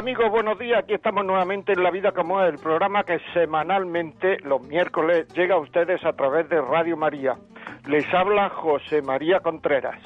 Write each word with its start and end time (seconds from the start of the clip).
Amigos, 0.00 0.30
buenos 0.30 0.58
días. 0.58 0.78
Aquí 0.78 0.94
estamos 0.94 1.26
nuevamente 1.26 1.74
en 1.74 1.82
La 1.82 1.90
Vida 1.90 2.12
como 2.12 2.42
es, 2.42 2.54
el 2.54 2.58
programa 2.58 3.04
que 3.04 3.20
semanalmente, 3.34 4.38
los 4.40 4.62
miércoles, 4.62 5.28
llega 5.34 5.56
a 5.56 5.58
ustedes 5.58 6.02
a 6.06 6.14
través 6.14 6.48
de 6.48 6.58
Radio 6.58 6.96
María. 6.96 7.36
Les 7.86 8.06
habla 8.14 8.48
José 8.48 9.02
María 9.02 9.40
Contreras. 9.40 10.00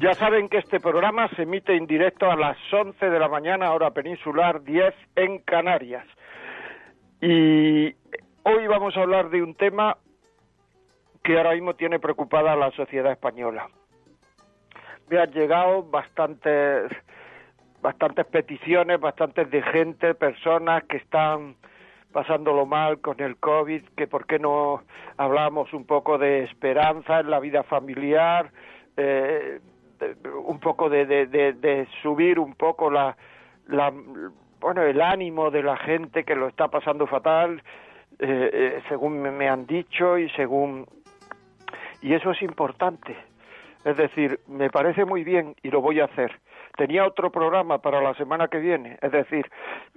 Ya 0.00 0.14
saben 0.14 0.48
que 0.48 0.56
este 0.56 0.80
programa 0.80 1.28
se 1.36 1.42
emite 1.42 1.76
en 1.76 1.86
directo 1.86 2.30
a 2.30 2.36
las 2.36 2.56
11 2.72 3.10
de 3.10 3.18
la 3.18 3.28
mañana, 3.28 3.72
hora 3.72 3.90
peninsular, 3.90 4.62
10 4.62 4.94
en 5.16 5.40
Canarias. 5.40 6.06
Y 7.20 7.94
hoy 8.42 8.66
vamos 8.66 8.96
a 8.96 9.02
hablar 9.02 9.28
de 9.28 9.42
un 9.42 9.54
tema 9.54 9.98
que 11.22 11.36
ahora 11.36 11.52
mismo 11.52 11.74
tiene 11.74 11.98
preocupada 11.98 12.54
a 12.54 12.56
la 12.56 12.70
sociedad 12.70 13.12
española 13.12 13.68
me 15.10 15.18
han 15.18 15.30
llegado 15.30 15.82
bastantes 15.82 16.90
bastantes 17.80 18.26
peticiones, 18.26 19.00
bastantes 19.00 19.50
de 19.50 19.62
gente, 19.62 20.14
personas 20.14 20.84
que 20.84 20.96
están 20.96 21.56
pasándolo 22.12 22.66
mal 22.66 23.00
con 23.00 23.20
el 23.20 23.36
COVID, 23.36 23.82
que 23.96 24.06
por 24.06 24.26
qué 24.26 24.38
no 24.38 24.82
hablamos 25.16 25.72
un 25.72 25.84
poco 25.84 26.18
de 26.18 26.44
esperanza 26.44 27.20
en 27.20 27.30
la 27.30 27.38
vida 27.38 27.62
familiar, 27.62 28.50
eh, 28.96 29.60
un 30.44 30.58
poco 30.58 30.88
de, 30.88 31.06
de, 31.06 31.88
subir 32.02 32.38
un 32.38 32.54
poco 32.54 32.90
la, 32.90 33.16
bueno, 34.60 34.82
el 34.82 35.00
ánimo 35.00 35.50
de 35.50 35.62
la 35.62 35.76
gente 35.76 36.24
que 36.24 36.34
lo 36.34 36.48
está 36.48 36.68
pasando 36.68 37.06
fatal, 37.06 37.62
eh, 38.18 38.50
eh, 38.52 38.82
según 38.88 39.20
me 39.20 39.48
han 39.48 39.66
dicho 39.66 40.18
y 40.18 40.28
según... 40.30 40.86
Y 42.00 42.14
eso 42.14 42.30
es 42.30 42.42
importante 42.42 43.16
es 43.88 43.96
decir, 43.96 44.40
me 44.46 44.68
parece 44.68 45.06
muy 45.06 45.24
bien 45.24 45.56
y 45.62 45.70
lo 45.70 45.80
voy 45.80 46.00
a 46.00 46.04
hacer. 46.04 46.38
Tenía 46.76 47.06
otro 47.06 47.32
programa 47.32 47.78
para 47.78 48.02
la 48.02 48.12
semana 48.14 48.48
que 48.48 48.58
viene, 48.58 48.98
es 49.00 49.10
decir, 49.10 49.50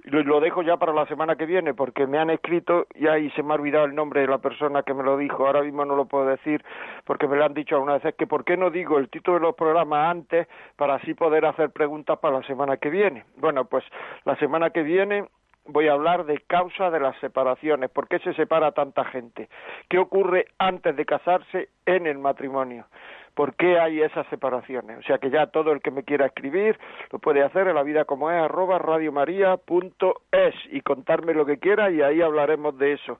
lo 0.04 0.40
dejo 0.40 0.62
ya 0.62 0.78
para 0.78 0.94
la 0.94 1.06
semana 1.06 1.36
que 1.36 1.44
viene 1.44 1.74
porque 1.74 2.06
me 2.06 2.18
han 2.18 2.30
escrito 2.30 2.86
y 2.94 3.06
ahí 3.06 3.30
se 3.32 3.42
me 3.42 3.52
ha 3.52 3.56
olvidado 3.56 3.84
el 3.84 3.94
nombre 3.94 4.22
de 4.22 4.28
la 4.28 4.38
persona 4.38 4.82
que 4.82 4.94
me 4.94 5.02
lo 5.02 5.18
dijo. 5.18 5.46
Ahora 5.46 5.62
mismo 5.62 5.84
no 5.84 5.94
lo 5.94 6.06
puedo 6.06 6.24
decir 6.24 6.64
porque 7.04 7.28
me 7.28 7.36
lo 7.36 7.44
han 7.44 7.52
dicho 7.52 7.74
alguna 7.74 7.98
vez 7.98 8.14
que 8.14 8.26
por 8.26 8.44
qué 8.44 8.56
no 8.56 8.70
digo 8.70 8.98
el 8.98 9.10
título 9.10 9.36
de 9.38 9.42
los 9.42 9.54
programas 9.54 10.10
antes 10.10 10.48
para 10.76 10.94
así 10.94 11.12
poder 11.12 11.44
hacer 11.44 11.70
preguntas 11.70 12.18
para 12.18 12.38
la 12.38 12.46
semana 12.46 12.78
que 12.78 12.88
viene. 12.88 13.24
Bueno, 13.36 13.66
pues 13.66 13.84
la 14.24 14.36
semana 14.36 14.70
que 14.70 14.82
viene 14.82 15.26
voy 15.66 15.88
a 15.88 15.92
hablar 15.92 16.24
de 16.24 16.38
causa 16.46 16.90
de 16.90 16.98
las 16.98 17.16
separaciones, 17.20 17.90
por 17.90 18.08
qué 18.08 18.18
se 18.20 18.32
separa 18.34 18.72
tanta 18.72 19.04
gente, 19.04 19.48
qué 19.88 19.98
ocurre 19.98 20.46
antes 20.58 20.96
de 20.96 21.04
casarse 21.04 21.68
en 21.86 22.06
el 22.06 22.18
matrimonio 22.18 22.86
por 23.34 23.54
qué 23.54 23.78
hay 23.78 24.02
esas 24.02 24.26
separaciones. 24.28 24.98
O 24.98 25.02
sea 25.02 25.18
que 25.18 25.30
ya 25.30 25.46
todo 25.46 25.72
el 25.72 25.80
que 25.80 25.90
me 25.90 26.04
quiera 26.04 26.26
escribir 26.26 26.78
lo 27.10 27.18
puede 27.18 27.42
hacer 27.42 27.68
en 27.68 27.74
la 27.74 27.82
vida 27.82 28.04
como 28.04 28.30
es 28.30 28.36
arroba 28.36 28.78
radiomaria.es 28.78 30.54
y 30.70 30.80
contarme 30.82 31.34
lo 31.34 31.46
que 31.46 31.58
quiera 31.58 31.90
y 31.90 32.02
ahí 32.02 32.20
hablaremos 32.20 32.76
de 32.78 32.92
eso. 32.92 33.18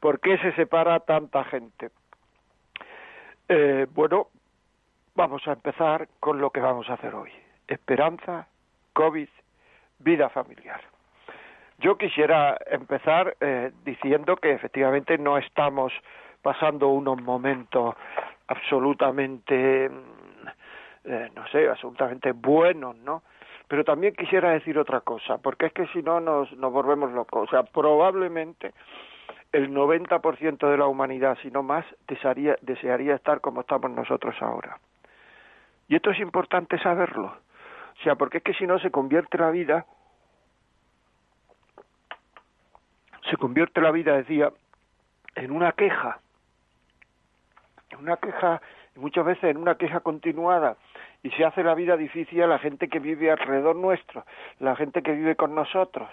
¿Por 0.00 0.20
qué 0.20 0.38
se 0.38 0.52
separa 0.52 1.00
tanta 1.00 1.44
gente? 1.44 1.90
Eh, 3.48 3.86
bueno, 3.90 4.28
vamos 5.14 5.46
a 5.46 5.52
empezar 5.52 6.08
con 6.20 6.40
lo 6.40 6.50
que 6.50 6.60
vamos 6.60 6.88
a 6.90 6.94
hacer 6.94 7.14
hoy. 7.14 7.30
Esperanza, 7.66 8.46
COVID, 8.92 9.28
vida 10.00 10.28
familiar. 10.28 10.80
Yo 11.78 11.98
quisiera 11.98 12.56
empezar 12.70 13.36
eh, 13.40 13.72
diciendo 13.84 14.36
que 14.36 14.52
efectivamente 14.52 15.18
no 15.18 15.38
estamos 15.38 15.92
pasando 16.42 16.88
unos 16.88 17.20
momentos 17.20 17.94
absolutamente, 18.48 19.88
mm, 19.88 20.48
eh, 21.04 21.30
no 21.34 21.46
sé, 21.48 21.68
absolutamente 21.68 22.32
buenos, 22.32 22.96
¿no? 22.96 23.22
Pero 23.68 23.84
también 23.84 24.14
quisiera 24.14 24.50
decir 24.50 24.78
otra 24.78 25.00
cosa, 25.00 25.38
porque 25.38 25.66
es 25.66 25.72
que 25.72 25.86
si 25.88 26.02
no 26.02 26.20
nos, 26.20 26.52
nos 26.52 26.72
volvemos 26.72 27.12
locos. 27.12 27.48
O 27.48 27.50
sea, 27.50 27.62
probablemente 27.62 28.74
el 29.52 29.70
90% 29.72 30.68
de 30.68 30.76
la 30.76 30.86
humanidad, 30.86 31.38
si 31.40 31.50
no 31.50 31.62
más, 31.62 31.84
desearía, 32.06 32.56
desearía 32.60 33.14
estar 33.14 33.40
como 33.40 33.62
estamos 33.62 33.90
nosotros 33.90 34.34
ahora. 34.40 34.78
Y 35.88 35.96
esto 35.96 36.10
es 36.10 36.18
importante 36.18 36.78
saberlo. 36.78 37.26
O 37.98 38.02
sea, 38.02 38.16
porque 38.16 38.38
es 38.38 38.44
que 38.44 38.54
si 38.54 38.66
no 38.66 38.78
se 38.78 38.90
convierte 38.90 39.38
la 39.38 39.50
vida, 39.50 39.86
se 43.30 43.36
convierte 43.36 43.80
la 43.80 43.92
vida, 43.92 44.16
decía, 44.16 44.50
en 45.36 45.50
una 45.50 45.72
queja 45.72 46.18
una 47.96 48.16
queja, 48.16 48.60
muchas 48.96 49.24
veces 49.24 49.44
en 49.44 49.56
una 49.56 49.76
queja 49.76 50.00
continuada, 50.00 50.76
y 51.22 51.30
se 51.30 51.44
hace 51.44 51.62
la 51.62 51.74
vida 51.74 51.96
difícil 51.96 52.42
a 52.42 52.46
la 52.46 52.58
gente 52.58 52.88
que 52.88 52.98
vive 52.98 53.30
alrededor 53.30 53.76
nuestro, 53.76 54.24
la 54.58 54.76
gente 54.76 55.02
que 55.02 55.12
vive 55.12 55.36
con 55.36 55.54
nosotros. 55.54 56.08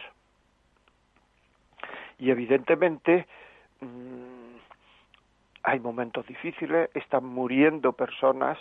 Y 2.18 2.32
evidentemente 2.32 3.28
mm, 3.82 4.56
hay 5.64 5.80
momentos 5.80 6.26
difíciles, 6.28 6.90
están 6.94 7.26
muriendo 7.26 7.94
personas 7.94 8.58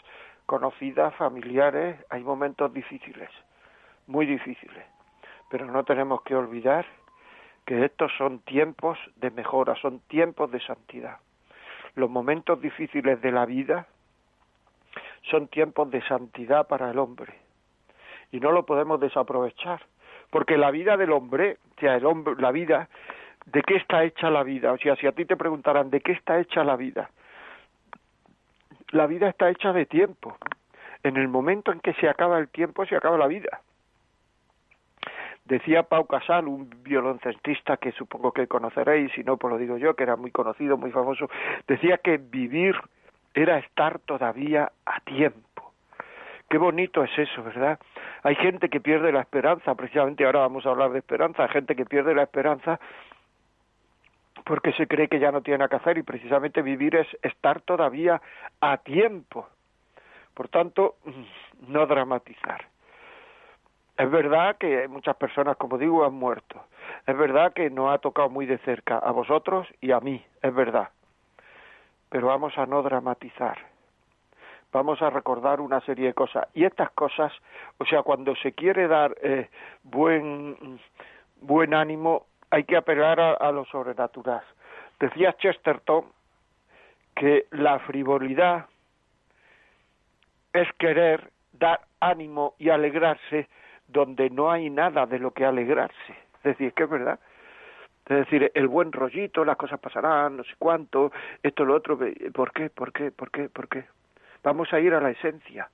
conocidas, 0.47 1.15
familiares, 1.15 1.97
hay 2.11 2.25
momentos 2.25 2.73
difíciles, 2.73 3.31
muy 4.07 4.27
difíciles. 4.27 4.85
Pero 5.51 5.67
no 5.67 5.85
tenemos 5.85 6.23
que 6.23 6.35
olvidar 6.35 6.87
que 7.65 7.85
estos 7.85 8.11
son 8.17 8.41
tiempos 8.41 8.99
de 9.17 9.31
mejora, 9.31 9.77
son 9.77 10.01
tiempos 10.09 10.51
de 10.51 10.61
santidad 10.61 11.19
los 11.95 12.11
momentos 12.11 12.61
difíciles 12.61 13.21
de 13.21 13.33
la 13.33 13.47
vida 13.47 13.87
son 15.31 15.49
tiempos 15.49 15.91
de 15.91 16.03
santidad 16.03 16.67
para 16.67 16.91
el 16.91 16.99
hombre 16.99 17.35
y 18.33 18.41
no 18.41 18.53
lo 18.53 18.65
podemos 18.65 19.01
desaprovechar 19.01 19.81
porque 20.31 20.57
la 20.57 20.71
vida 20.71 20.97
del 20.97 21.13
hombre, 21.13 21.59
o 21.77 21.81
sea, 21.81 21.97
el 21.97 22.07
hombre, 22.07 22.35
la 22.39 22.53
vida, 22.53 22.89
¿de 23.47 23.63
qué 23.63 23.77
está 23.77 24.05
hecha 24.05 24.31
la 24.31 24.43
vida? 24.43 24.73
O 24.73 24.79
sea, 24.79 24.97
si 24.97 25.07
a 25.07 25.13
ti 25.13 25.25
te 25.25 25.37
preguntaran 25.37 25.91
¿de 25.91 26.01
qué 26.01 26.13
está 26.13 26.39
hecha 26.39 26.65
la 26.65 26.77
vida? 26.77 27.11
La 28.91 29.07
vida 29.07 29.29
está 29.29 29.51
hecha 29.51 29.73
de 29.73 29.87
tiempo. 29.87 30.37
En 31.03 31.17
el 31.17 31.29
momento 31.29 31.73
en 31.73 31.81
que 31.81 31.95
se 31.95 32.09
acaba 32.09 32.39
el 32.39 32.49
tiempo, 32.49 32.85
se 32.87 32.97
acaba 32.97 33.17
la 33.17 33.27
vida. 33.27 33.61
Decía 35.51 35.83
Pau 35.83 36.07
Casal, 36.07 36.47
un 36.47 36.71
violoncestista 36.85 37.77
que 37.77 37.91
supongo 37.91 38.31
que 38.31 38.47
conoceréis, 38.47 39.11
si 39.15 39.25
no, 39.25 39.37
pues 39.37 39.51
lo 39.51 39.59
digo 39.59 39.77
yo, 39.79 39.97
que 39.97 40.05
era 40.05 40.15
muy 40.15 40.31
conocido, 40.31 40.77
muy 40.77 40.93
famoso, 40.93 41.29
decía 41.67 41.99
que 41.99 42.19
vivir 42.19 42.77
era 43.35 43.59
estar 43.59 43.99
todavía 43.99 44.71
a 44.87 45.01
tiempo. 45.01 45.73
Qué 46.49 46.57
bonito 46.57 47.03
es 47.03 47.11
eso, 47.19 47.43
¿verdad? 47.43 47.81
Hay 48.23 48.37
gente 48.37 48.69
que 48.69 48.81
pierde 48.81 49.11
la 49.11 49.23
esperanza, 49.23 49.75
precisamente 49.75 50.25
ahora 50.25 50.39
vamos 50.39 50.65
a 50.67 50.71
hablar 50.71 50.93
de 50.93 51.01
esperanza, 51.01 51.43
hay 51.43 51.49
gente 51.49 51.75
que 51.75 51.85
pierde 51.85 52.15
la 52.15 52.23
esperanza 52.23 52.79
porque 54.45 54.73
se 54.75 54.87
cree 54.87 55.09
que 55.09 55.19
ya 55.19 55.33
no 55.33 55.43
tiene 55.43 55.59
nada 55.59 55.69
que 55.69 55.77
hacer 55.83 55.99
y 55.99 56.05
precisamente 56.05 56.63
vivir 56.63 56.95
es 56.95 57.09
estar 57.23 57.61
todavía 57.63 58.23
a 58.61 58.77
tiempo. 58.77 59.49
Por 60.33 60.49
tanto, 60.49 60.95
no 61.67 61.87
dramatizar. 61.87 62.70
Es 64.01 64.11
verdad 64.11 64.57
que 64.57 64.89
muchas 64.89 65.15
personas, 65.17 65.59
como 65.59 65.77
digo, 65.77 66.07
han 66.07 66.15
muerto. 66.15 66.65
Es 67.07 67.15
verdad 67.15 67.53
que 67.53 67.69
nos 67.69 67.93
ha 67.93 67.99
tocado 67.99 68.31
muy 68.31 68.47
de 68.47 68.57
cerca 68.61 68.97
a 68.97 69.11
vosotros 69.11 69.69
y 69.83 69.91
a 69.93 70.01
mí, 70.01 70.25
es 70.41 70.55
verdad. 70.55 70.89
Pero 72.09 72.29
vamos 72.29 72.57
a 72.57 72.65
no 72.65 72.83
dramatizar. 72.83 73.59
Vamos 74.73 75.03
a 75.03 75.11
recordar 75.11 75.61
una 75.61 75.83
serie 75.83 76.07
de 76.07 76.15
cosas. 76.15 76.49
Y 76.55 76.65
estas 76.65 76.91
cosas, 76.93 77.31
o 77.77 77.85
sea, 77.85 78.03
cuando 78.03 78.35
se 78.37 78.53
quiere 78.53 78.89
dar 78.89 79.15
eh, 79.21 79.51
buen, 79.83 80.81
buen 81.43 81.75
ánimo, 81.75 82.25
hay 82.49 82.65
que 82.65 82.79
apelar 82.79 83.21
a, 83.21 83.33
a 83.33 83.53
lo 83.53 83.67
sobrenatural. 83.67 84.45
Decía 84.99 85.35
Chesterton 85.35 86.07
que 87.15 87.45
la 87.51 87.79
frivolidad 87.81 88.65
es 90.55 90.73
querer 90.79 91.31
dar 91.53 91.83
ánimo 92.01 92.55
y 92.59 92.71
alegrarse 92.71 93.47
donde 93.93 94.31
no 94.31 94.51
hay 94.51 94.71
nada 94.71 95.07
de 95.07 95.19
lo 95.19 95.33
que 95.33 95.45
alegrarse. 95.45 96.13
Es 96.39 96.43
decir, 96.43 96.73
que 96.73 96.85
es 96.85 96.91
verdad. 96.91 97.19
Es 98.07 98.17
decir, 98.17 98.51
el 98.55 98.67
buen 98.67 98.93
rollito, 98.93 99.45
las 99.45 99.57
cosas 99.57 99.79
pasarán, 99.79 100.39
no 100.39 100.45
sé 100.45 100.55
cuánto, 100.59 101.13
esto, 101.43 101.65
lo 101.65 101.77
otro, 101.77 101.99
¿por 102.33 102.53
qué? 102.53 102.69
¿Por 102.71 102.93
qué? 102.93 103.11
¿Por 103.13 103.31
qué? 103.31 103.49
¿Por 103.49 103.69
qué? 103.69 103.85
Vamos 104.43 104.73
a 104.73 104.81
ir 104.81 104.95
a 104.95 105.01
la 105.01 105.11
esencia. 105.11 105.69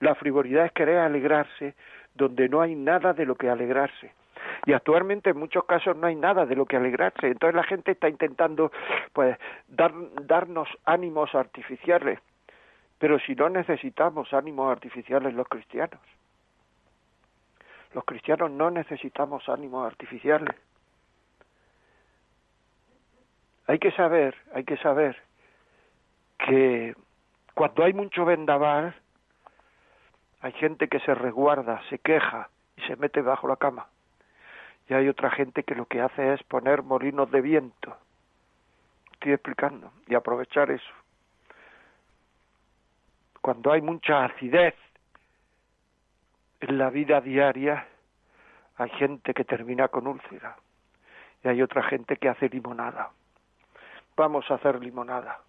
La 0.00 0.14
frivolidad 0.14 0.66
es 0.66 0.72
querer 0.72 0.98
alegrarse 0.98 1.74
donde 2.14 2.48
no 2.48 2.60
hay 2.60 2.74
nada 2.74 3.12
de 3.14 3.24
lo 3.24 3.34
que 3.34 3.48
alegrarse. 3.48 4.12
Y 4.66 4.72
actualmente 4.72 5.30
en 5.30 5.38
muchos 5.38 5.64
casos 5.64 5.96
no 5.96 6.06
hay 6.06 6.14
nada 6.14 6.46
de 6.46 6.56
lo 6.56 6.66
que 6.66 6.76
alegrarse. 6.76 7.28
Entonces 7.28 7.54
la 7.54 7.64
gente 7.64 7.92
está 7.92 8.08
intentando 8.08 8.70
pues 9.12 9.36
dar, 9.68 9.92
darnos 10.22 10.68
ánimos 10.84 11.34
artificiales. 11.34 12.18
Pero 12.98 13.18
si 13.20 13.34
no 13.34 13.48
necesitamos 13.48 14.32
ánimos 14.32 14.70
artificiales 14.70 15.34
los 15.34 15.48
cristianos. 15.48 16.00
Los 17.94 18.04
cristianos 18.04 18.50
no 18.50 18.70
necesitamos 18.70 19.48
ánimos 19.48 19.86
artificiales. 19.86 20.54
Hay 23.66 23.78
que 23.78 23.92
saber, 23.92 24.34
hay 24.54 24.64
que 24.64 24.76
saber 24.78 25.16
que 26.38 26.94
cuando 27.54 27.84
hay 27.84 27.92
mucho 27.92 28.24
vendaval, 28.24 28.94
hay 30.40 30.52
gente 30.52 30.88
que 30.88 31.00
se 31.00 31.14
resguarda, 31.14 31.80
se 31.88 31.98
queja 31.98 32.48
y 32.76 32.82
se 32.82 32.96
mete 32.96 33.20
bajo 33.20 33.46
la 33.46 33.56
cama. 33.56 33.86
Y 34.88 34.94
hay 34.94 35.08
otra 35.08 35.30
gente 35.30 35.62
que 35.62 35.74
lo 35.74 35.86
que 35.86 36.00
hace 36.00 36.32
es 36.32 36.42
poner 36.44 36.82
molinos 36.82 37.30
de 37.30 37.40
viento. 37.40 37.96
Estoy 39.12 39.32
explicando. 39.32 39.92
Y 40.08 40.14
aprovechar 40.14 40.70
eso. 40.70 40.92
Cuando 43.40 43.72
hay 43.72 43.80
mucha 43.80 44.24
acidez 44.24 44.74
en 46.62 46.78
la 46.78 46.90
vida 46.90 47.20
diaria, 47.20 47.86
hay 48.76 48.90
gente 48.90 49.34
que 49.34 49.44
termina 49.44 49.88
con 49.88 50.06
úlcera. 50.06 50.56
Y 51.44 51.48
hay 51.48 51.60
otra 51.60 51.82
gente 51.82 52.16
que 52.16 52.28
hace 52.28 52.48
limonada. 52.48 53.10
Vamos 54.16 54.48
a 54.50 54.54
hacer 54.54 54.80
limonada. 54.80 55.40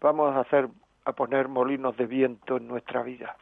Vamos 0.00 0.34
a 0.34 0.40
hacer 0.40 0.68
a 1.04 1.12
poner 1.12 1.48
molinos 1.48 1.96
de 1.96 2.06
viento 2.06 2.56
en 2.56 2.66
nuestra 2.66 3.02
vida. 3.02 3.36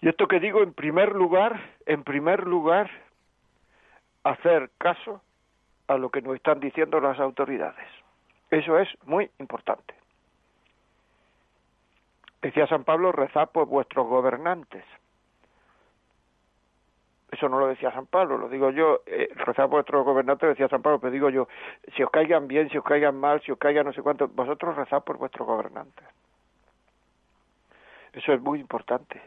Y 0.00 0.08
esto 0.08 0.28
que 0.28 0.40
digo 0.40 0.62
en 0.62 0.74
primer 0.74 1.14
lugar, 1.14 1.60
en 1.86 2.04
primer 2.04 2.46
lugar, 2.46 2.90
hacer 4.24 4.70
caso 4.78 5.22
a 5.86 5.96
lo 5.96 6.10
que 6.10 6.22
nos 6.22 6.36
están 6.36 6.60
diciendo 6.60 7.00
las 7.00 7.18
autoridades. 7.18 7.86
Eso 8.50 8.78
es 8.78 8.88
muy 9.04 9.30
importante. 9.38 9.94
Decía 12.42 12.66
San 12.66 12.84
Pablo, 12.84 13.12
rezad 13.12 13.50
por 13.50 13.66
vuestros 13.66 14.06
gobernantes. 14.06 14.84
Eso 17.30 17.48
no 17.48 17.58
lo 17.58 17.66
decía 17.66 17.92
San 17.92 18.06
Pablo, 18.06 18.38
lo 18.38 18.48
digo 18.48 18.70
yo, 18.70 19.02
eh, 19.06 19.28
rezad 19.34 19.64
por 19.64 19.70
vuestros 19.70 20.04
gobernantes, 20.04 20.48
decía 20.48 20.68
San 20.68 20.80
Pablo, 20.80 20.98
pero 20.98 21.10
digo 21.10 21.28
yo, 21.28 21.46
si 21.94 22.02
os 22.02 22.10
caigan 22.10 22.48
bien, 22.48 22.70
si 22.70 22.78
os 22.78 22.84
caigan 22.84 23.16
mal, 23.16 23.42
si 23.42 23.52
os 23.52 23.58
caigan 23.58 23.84
no 23.84 23.92
sé 23.92 24.02
cuánto, 24.02 24.28
vosotros 24.28 24.76
rezad 24.76 25.04
por 25.04 25.18
vuestros 25.18 25.46
gobernantes. 25.46 26.06
Eso 28.12 28.32
es 28.32 28.40
muy 28.40 28.60
importante. 28.60 29.20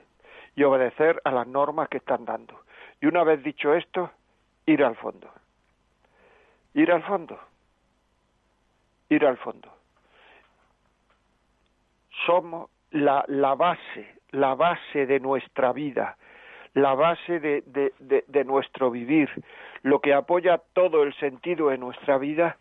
Y 0.55 0.63
obedecer 0.63 1.21
a 1.23 1.31
las 1.31 1.47
normas 1.47 1.89
que 1.89 1.97
están 1.97 2.25
dando. 2.25 2.61
Y 2.99 3.05
una 3.05 3.23
vez 3.23 3.43
dicho 3.43 3.73
esto, 3.73 4.11
ir 4.65 4.83
al 4.83 4.95
fondo. 4.95 5.29
Ir 6.73 6.91
al 6.91 7.03
fondo. 7.03 7.39
Ir 9.09 9.25
al 9.25 9.37
fondo. 9.37 9.71
Somos 12.25 12.69
la, 12.91 13.23
la 13.27 13.55
base, 13.55 14.15
la 14.31 14.55
base 14.55 15.05
de 15.05 15.19
nuestra 15.19 15.73
vida, 15.73 16.17
la 16.73 16.93
base 16.93 17.39
de, 17.39 17.63
de, 17.67 18.23
de, 18.27 18.43
nuestro 18.45 18.91
vivir, 18.91 19.29
lo 19.83 19.99
que 19.99 20.13
apoya 20.13 20.61
todo 20.73 21.03
el 21.03 21.13
sentido 21.15 21.69
de 21.69 21.77
nuestra 21.77 22.17
vida 22.17 22.57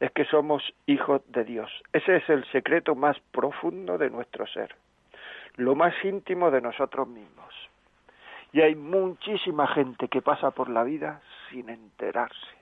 es 0.00 0.10
que 0.12 0.24
somos 0.26 0.62
hijos 0.86 1.22
de 1.28 1.44
Dios. 1.44 1.70
Ese 1.92 2.16
es 2.16 2.28
el 2.28 2.44
secreto 2.52 2.94
más 2.94 3.18
profundo 3.32 3.98
de 3.98 4.10
nuestro 4.10 4.46
ser, 4.46 4.74
lo 5.56 5.74
más 5.74 5.94
íntimo 6.04 6.50
de 6.50 6.60
nosotros 6.60 7.08
mismos. 7.08 7.54
Y 8.52 8.60
hay 8.62 8.74
muchísima 8.74 9.66
gente 9.66 10.08
que 10.08 10.22
pasa 10.22 10.50
por 10.50 10.68
la 10.70 10.82
vida 10.82 11.20
sin 11.50 11.68
enterarse. 11.68 12.56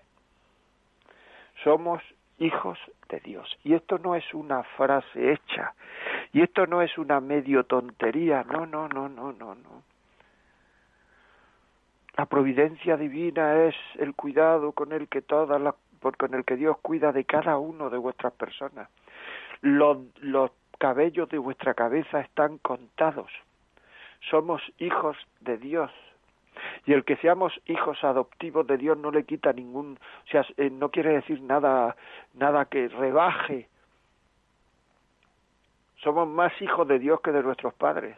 Somos 1.62 2.02
hijos 2.38 2.78
de 3.08 3.20
Dios. 3.20 3.56
Y 3.64 3.74
esto 3.74 3.98
no 3.98 4.14
es 4.14 4.34
una 4.34 4.62
frase 4.62 5.32
hecha. 5.32 5.74
Y 6.36 6.42
esto 6.42 6.66
no 6.66 6.82
es 6.82 6.98
una 6.98 7.18
medio 7.20 7.64
tontería. 7.64 8.44
No, 8.44 8.66
no, 8.66 8.88
no, 8.88 9.08
no, 9.08 9.32
no, 9.32 9.54
no. 9.54 9.82
La 12.18 12.26
providencia 12.26 12.98
divina 12.98 13.64
es 13.64 13.74
el 13.94 14.14
cuidado 14.14 14.72
con 14.72 14.92
el 14.92 15.08
que 15.08 15.22
todas 15.22 15.58
las 15.58 15.74
con 16.18 16.34
el 16.34 16.44
que 16.44 16.56
Dios 16.56 16.76
cuida 16.82 17.10
de 17.10 17.24
cada 17.24 17.56
uno 17.56 17.88
de 17.88 17.96
vuestras 17.96 18.34
personas. 18.34 18.90
Los, 19.62 19.96
los 20.20 20.50
cabellos 20.76 21.26
de 21.30 21.38
vuestra 21.38 21.72
cabeza 21.72 22.20
están 22.20 22.58
contados 22.58 23.32
somos 24.30 24.60
hijos 24.78 25.16
de 25.40 25.56
Dios. 25.56 25.90
Y 26.84 26.92
el 26.92 27.04
que 27.04 27.16
seamos 27.16 27.52
hijos 27.64 28.04
adoptivos 28.04 28.66
de 28.66 28.76
Dios 28.76 28.98
no 28.98 29.10
le 29.10 29.24
quita 29.24 29.54
ningún, 29.54 29.98
o 30.26 30.30
sea, 30.30 30.44
eh, 30.58 30.68
no 30.70 30.90
quiere 30.90 31.14
decir 31.14 31.40
nada, 31.40 31.96
nada 32.34 32.66
que 32.66 32.88
rebaje. 32.88 33.68
Somos 36.02 36.28
más 36.28 36.52
hijos 36.60 36.86
de 36.88 36.98
Dios 36.98 37.20
que 37.20 37.32
de 37.32 37.42
nuestros 37.42 37.74
padres. 37.74 38.16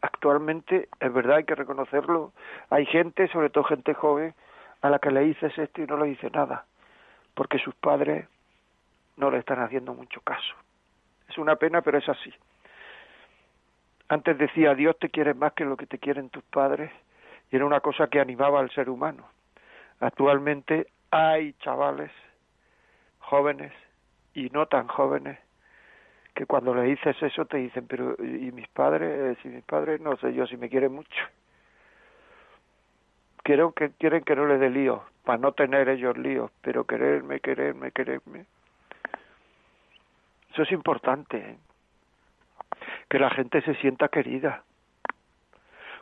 Actualmente, 0.00 0.88
es 1.00 1.12
verdad, 1.12 1.38
hay 1.38 1.44
que 1.44 1.54
reconocerlo, 1.54 2.32
hay 2.70 2.86
gente, 2.86 3.28
sobre 3.28 3.50
todo 3.50 3.64
gente 3.64 3.94
joven, 3.94 4.34
a 4.80 4.90
la 4.90 4.98
que 4.98 5.10
le 5.10 5.20
dices 5.20 5.56
esto 5.58 5.82
y 5.82 5.86
no 5.86 5.96
le 5.96 6.06
dice 6.06 6.30
nada, 6.30 6.66
porque 7.34 7.58
sus 7.58 7.74
padres 7.74 8.28
no 9.16 9.30
le 9.30 9.38
están 9.38 9.60
haciendo 9.60 9.94
mucho 9.94 10.20
caso. 10.20 10.54
Es 11.28 11.36
una 11.36 11.56
pena, 11.56 11.82
pero 11.82 11.98
es 11.98 12.08
así. 12.08 12.32
Antes 14.08 14.38
decía, 14.38 14.74
Dios 14.74 14.96
te 14.98 15.10
quiere 15.10 15.34
más 15.34 15.52
que 15.52 15.64
lo 15.64 15.76
que 15.76 15.86
te 15.86 15.98
quieren 15.98 16.30
tus 16.30 16.44
padres, 16.44 16.90
y 17.50 17.56
era 17.56 17.66
una 17.66 17.80
cosa 17.80 18.06
que 18.08 18.20
animaba 18.20 18.60
al 18.60 18.70
ser 18.70 18.88
humano. 18.88 19.28
Actualmente 20.00 20.86
hay 21.10 21.54
chavales, 21.54 22.12
jóvenes 23.18 23.72
y 24.44 24.50
no 24.50 24.66
tan 24.66 24.86
jóvenes, 24.88 25.38
que 26.34 26.46
cuando 26.46 26.74
le 26.74 26.82
dices 26.82 27.16
eso 27.22 27.44
te 27.46 27.58
dicen, 27.58 27.86
pero 27.86 28.14
¿y 28.18 28.52
mis 28.52 28.68
padres? 28.68 29.36
Eh, 29.36 29.40
si 29.42 29.48
mis 29.48 29.64
padres 29.64 30.00
no 30.00 30.16
sé 30.16 30.32
yo 30.32 30.46
si 30.46 30.56
me 30.56 30.68
quieren 30.68 30.92
mucho. 30.92 31.24
Quieren 33.42 33.72
que, 33.72 33.90
quieren 33.92 34.22
que 34.22 34.36
no 34.36 34.46
les 34.46 34.60
dé 34.60 34.70
lío, 34.70 35.02
para 35.24 35.38
no 35.38 35.52
tener 35.52 35.88
ellos 35.88 36.16
líos, 36.18 36.50
pero 36.60 36.84
quererme, 36.84 37.40
quererme, 37.40 37.90
quererme. 37.92 38.44
Eso 40.52 40.62
es 40.62 40.72
importante. 40.72 41.38
¿eh? 41.38 41.58
que 43.08 43.18
la 43.18 43.30
gente 43.30 43.62
se 43.62 43.74
sienta 43.76 44.08
querida. 44.08 44.62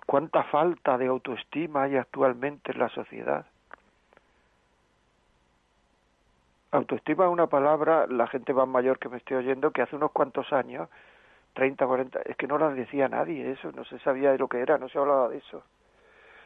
¿Cuánta 0.07 0.45
falta 0.45 0.99
de 0.99 1.07
autoestima 1.07 1.85
hay 1.85 1.97
actualmente 1.97 2.73
en 2.73 2.78
la 2.78 2.88
sociedad? 2.90 3.47
Autoestima 6.76 7.25
es 7.25 7.30
una 7.30 7.47
palabra, 7.47 8.06
la 8.06 8.26
gente 8.26 8.52
más 8.52 8.68
mayor 8.68 8.99
que 8.99 9.09
me 9.09 9.16
estoy 9.16 9.38
oyendo, 9.38 9.71
que 9.71 9.83
hace 9.83 9.97
unos 9.97 10.12
cuantos 10.12 10.52
años, 10.52 10.88
30, 11.54 11.87
40, 11.87 12.21
es 12.26 12.37
que 12.37 12.47
no 12.47 12.59
la 12.59 12.68
decía 12.68 13.09
nadie 13.09 13.50
eso, 13.50 13.73
no 13.73 13.85
se 13.85 13.99
sabía 14.00 14.33
de 14.33 14.38
lo 14.38 14.47
que 14.47 14.61
era, 14.61 14.76
no 14.76 14.88
se 14.88 14.99
hablaba 14.99 15.28
de 15.28 15.38
eso. 15.38 15.62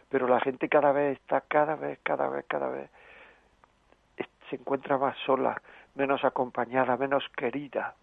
Pero 0.08 0.28
la 0.28 0.40
gente 0.40 0.68
cada 0.68 0.92
vez 0.92 1.18
está, 1.18 1.40
cada 1.40 1.75
vez, 1.75 1.99
cada 2.04 2.28
vez, 2.28 2.44
cada 2.46 2.68
vez, 2.68 2.90
se 4.49 4.56
encuentra 4.56 4.99
más 4.99 5.16
sola, 5.26 5.60
menos 5.96 6.25
acompañada, 6.25 6.96
menos 6.96 7.25
querida. 7.37 7.94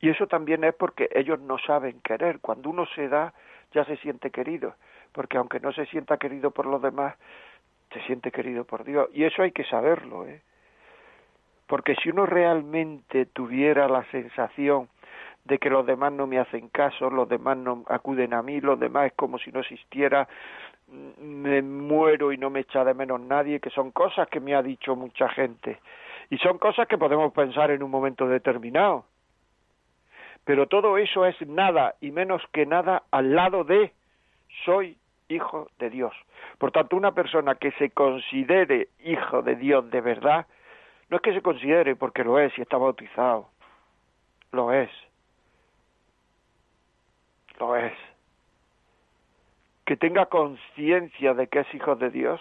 Y 0.00 0.10
eso 0.10 0.28
también 0.28 0.62
es 0.62 0.74
porque 0.74 1.08
ellos 1.12 1.40
no 1.40 1.58
saben 1.58 2.00
querer. 2.00 2.38
Cuando 2.38 2.70
uno 2.70 2.86
se 2.94 3.08
da, 3.08 3.32
ya 3.72 3.84
se 3.84 3.96
siente 3.96 4.30
querido, 4.30 4.74
porque 5.12 5.36
aunque 5.36 5.58
no 5.58 5.72
se 5.72 5.86
sienta 5.86 6.16
querido 6.18 6.52
por 6.52 6.66
los 6.66 6.80
demás, 6.80 7.16
se 7.92 8.00
siente 8.02 8.30
querido 8.30 8.64
por 8.64 8.84
Dios. 8.84 9.08
Y 9.12 9.24
eso 9.24 9.42
hay 9.42 9.52
que 9.52 9.64
saberlo, 9.64 10.26
¿eh? 10.26 10.40
Porque 11.66 11.94
si 11.96 12.10
uno 12.10 12.24
realmente 12.26 13.26
tuviera 13.26 13.88
la 13.88 14.04
sensación 14.10 14.88
de 15.44 15.58
que 15.58 15.70
los 15.70 15.84
demás 15.86 16.12
no 16.12 16.26
me 16.26 16.38
hacen 16.38 16.68
caso, 16.68 17.10
los 17.10 17.28
demás 17.28 17.56
no 17.56 17.84
acuden 17.88 18.34
a 18.34 18.42
mí, 18.42 18.60
los 18.60 18.78
demás 18.80 19.06
es 19.06 19.12
como 19.14 19.38
si 19.38 19.50
no 19.52 19.60
existiera, 19.60 20.28
mm, 20.88 21.22
me 21.22 21.62
muero 21.62 22.32
y 22.32 22.38
no 22.38 22.50
me 22.50 22.60
echa 22.60 22.84
de 22.84 22.94
menos 22.94 23.20
nadie, 23.20 23.60
que 23.60 23.70
son 23.70 23.90
cosas 23.90 24.28
que 24.28 24.40
me 24.40 24.54
ha 24.54 24.62
dicho 24.62 24.96
mucha 24.96 25.28
gente. 25.28 25.80
Y 26.30 26.38
son 26.38 26.58
cosas 26.58 26.88
que 26.88 26.98
podemos 26.98 27.32
pensar 27.32 27.70
en 27.70 27.82
un 27.82 27.90
momento 27.90 28.26
determinado 28.26 29.04
pero 30.48 30.66
todo 30.66 30.96
eso 30.96 31.26
es 31.26 31.38
nada 31.46 31.96
y 32.00 32.10
menos 32.10 32.40
que 32.54 32.64
nada 32.64 33.02
al 33.10 33.34
lado 33.34 33.64
de 33.64 33.92
soy 34.64 34.96
hijo 35.28 35.68
de 35.78 35.90
Dios. 35.90 36.14
Por 36.58 36.72
tanto, 36.72 36.96
una 36.96 37.12
persona 37.12 37.54
que 37.54 37.72
se 37.72 37.90
considere 37.90 38.88
hijo 39.04 39.42
de 39.42 39.56
Dios 39.56 39.90
de 39.90 40.00
verdad, 40.00 40.46
no 41.10 41.16
es 41.16 41.22
que 41.22 41.32
se 41.32 41.42
considere 41.42 41.96
porque 41.96 42.24
lo 42.24 42.38
es 42.38 42.56
y 42.58 42.62
está 42.62 42.76
bautizado, 42.76 43.48
lo 44.52 44.72
es, 44.72 44.90
lo 47.58 47.76
es. 47.76 47.94
Que 49.84 49.96
tenga 49.96 50.26
conciencia 50.26 51.34
de 51.34 51.46
que 51.46 51.60
es 51.60 51.74
hijo 51.74 51.96
de 51.96 52.10
Dios 52.10 52.40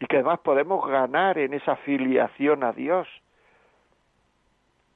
y 0.00 0.06
que 0.06 0.16
además 0.16 0.40
podemos 0.40 0.86
ganar 0.88 1.38
en 1.38 1.54
esa 1.54 1.76
filiación 1.76 2.64
a 2.64 2.72
Dios 2.72 3.08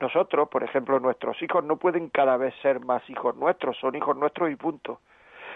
Nosotros, 0.00 0.48
por 0.48 0.64
ejemplo, 0.64 0.98
nuestros 0.98 1.40
hijos 1.42 1.62
no 1.62 1.76
pueden 1.76 2.08
cada 2.08 2.38
vez 2.38 2.54
ser 2.62 2.80
más 2.80 3.08
hijos 3.10 3.36
nuestros, 3.36 3.76
son 3.78 3.94
hijos 3.94 4.16
nuestros 4.16 4.50
y 4.50 4.56
punto. 4.56 5.00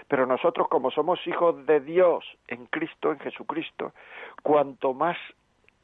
Pero 0.08 0.26
nosotros, 0.26 0.68
como 0.68 0.90
somos 0.90 1.24
hijos 1.26 1.64
de 1.66 1.80
Dios 1.80 2.24
en 2.48 2.66
Cristo, 2.66 3.12
en 3.12 3.18
Jesucristo, 3.20 3.92
cuanto 4.42 4.94
más 4.94 5.16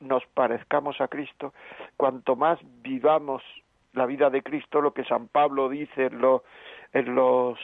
nos 0.00 0.24
parezcamos 0.26 1.00
a 1.00 1.08
Cristo, 1.08 1.52
cuanto 1.96 2.36
más 2.36 2.58
vivamos 2.82 3.42
la 3.92 4.06
vida 4.06 4.30
de 4.30 4.42
Cristo, 4.42 4.80
lo 4.80 4.92
que 4.92 5.04
San 5.04 5.28
Pablo 5.28 5.68
dice 5.68 6.06
en, 6.06 6.20
los 6.20 6.42
en 6.92 7.14
los 7.14 7.58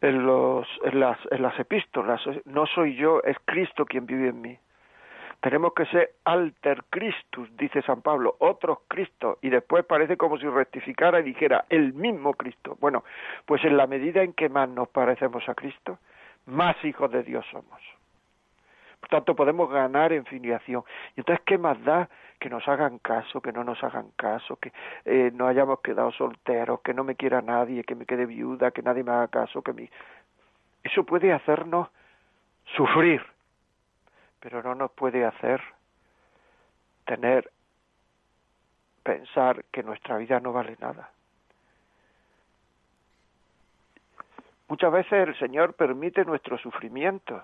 en 0.00 0.26
los 0.26 0.66
en 0.84 1.00
las 1.00 1.18
en 1.30 1.42
las 1.42 1.58
epístolas, 1.58 2.20
no 2.44 2.66
soy 2.66 2.96
yo, 2.96 3.22
es 3.22 3.36
Cristo 3.44 3.84
quien 3.84 4.06
vive 4.06 4.28
en 4.28 4.40
mí. 4.40 4.58
Tenemos 5.40 5.72
que 5.72 5.86
ser 5.86 6.10
alter 6.24 6.84
Christus, 6.90 7.48
dice 7.56 7.80
San 7.82 8.02
Pablo, 8.02 8.36
otros 8.40 8.80
Cristo, 8.88 9.38
y 9.40 9.48
después 9.48 9.86
parece 9.86 10.18
como 10.18 10.38
si 10.38 10.46
rectificara 10.46 11.20
y 11.20 11.22
dijera 11.22 11.64
el 11.70 11.94
mismo 11.94 12.34
Cristo. 12.34 12.76
Bueno, 12.78 13.04
pues 13.46 13.64
en 13.64 13.76
la 13.76 13.86
medida 13.86 14.22
en 14.22 14.34
que 14.34 14.50
más 14.50 14.68
nos 14.68 14.88
parecemos 14.88 15.48
a 15.48 15.54
Cristo, 15.54 15.98
más 16.46 16.76
hijos 16.84 17.10
de 17.10 17.22
Dios 17.22 17.46
somos. 17.50 17.80
Por 19.00 19.08
tanto, 19.08 19.34
podemos 19.34 19.70
ganar 19.70 20.12
en 20.12 20.26
filiación. 20.26 20.84
Y 21.16 21.20
entonces, 21.20 21.42
¿qué 21.46 21.56
más 21.56 21.82
da 21.84 22.08
que 22.38 22.50
nos 22.50 22.66
hagan 22.68 22.98
caso, 22.98 23.40
que 23.40 23.52
no 23.52 23.64
nos 23.64 23.82
hagan 23.82 24.10
caso, 24.16 24.56
que 24.56 24.72
eh, 25.04 25.30
no 25.34 25.46
hayamos 25.46 25.80
quedado 25.80 26.12
solteros, 26.12 26.80
que 26.82 26.92
no 26.92 27.02
me 27.02 27.14
quiera 27.14 27.40
nadie, 27.40 27.84
que 27.84 27.94
me 27.94 28.04
quede 28.04 28.26
viuda, 28.26 28.70
que 28.70 28.82
nadie 28.82 29.02
me 29.02 29.12
haga 29.12 29.28
caso, 29.28 29.62
que 29.62 29.72
mi... 29.72 29.88
Eso 30.82 31.04
puede 31.04 31.32
hacernos 31.32 31.88
sufrir, 32.76 33.22
pero 34.40 34.62
no 34.62 34.74
nos 34.74 34.90
puede 34.92 35.24
hacer 35.24 35.60
tener, 37.04 37.50
pensar 39.02 39.64
que 39.72 39.82
nuestra 39.82 40.16
vida 40.16 40.40
no 40.40 40.52
vale 40.52 40.76
nada. 40.80 41.10
Muchas 44.68 44.92
veces 44.92 45.28
el 45.28 45.38
Señor 45.38 45.74
permite 45.74 46.24
nuestro 46.24 46.56
sufrimiento. 46.58 47.42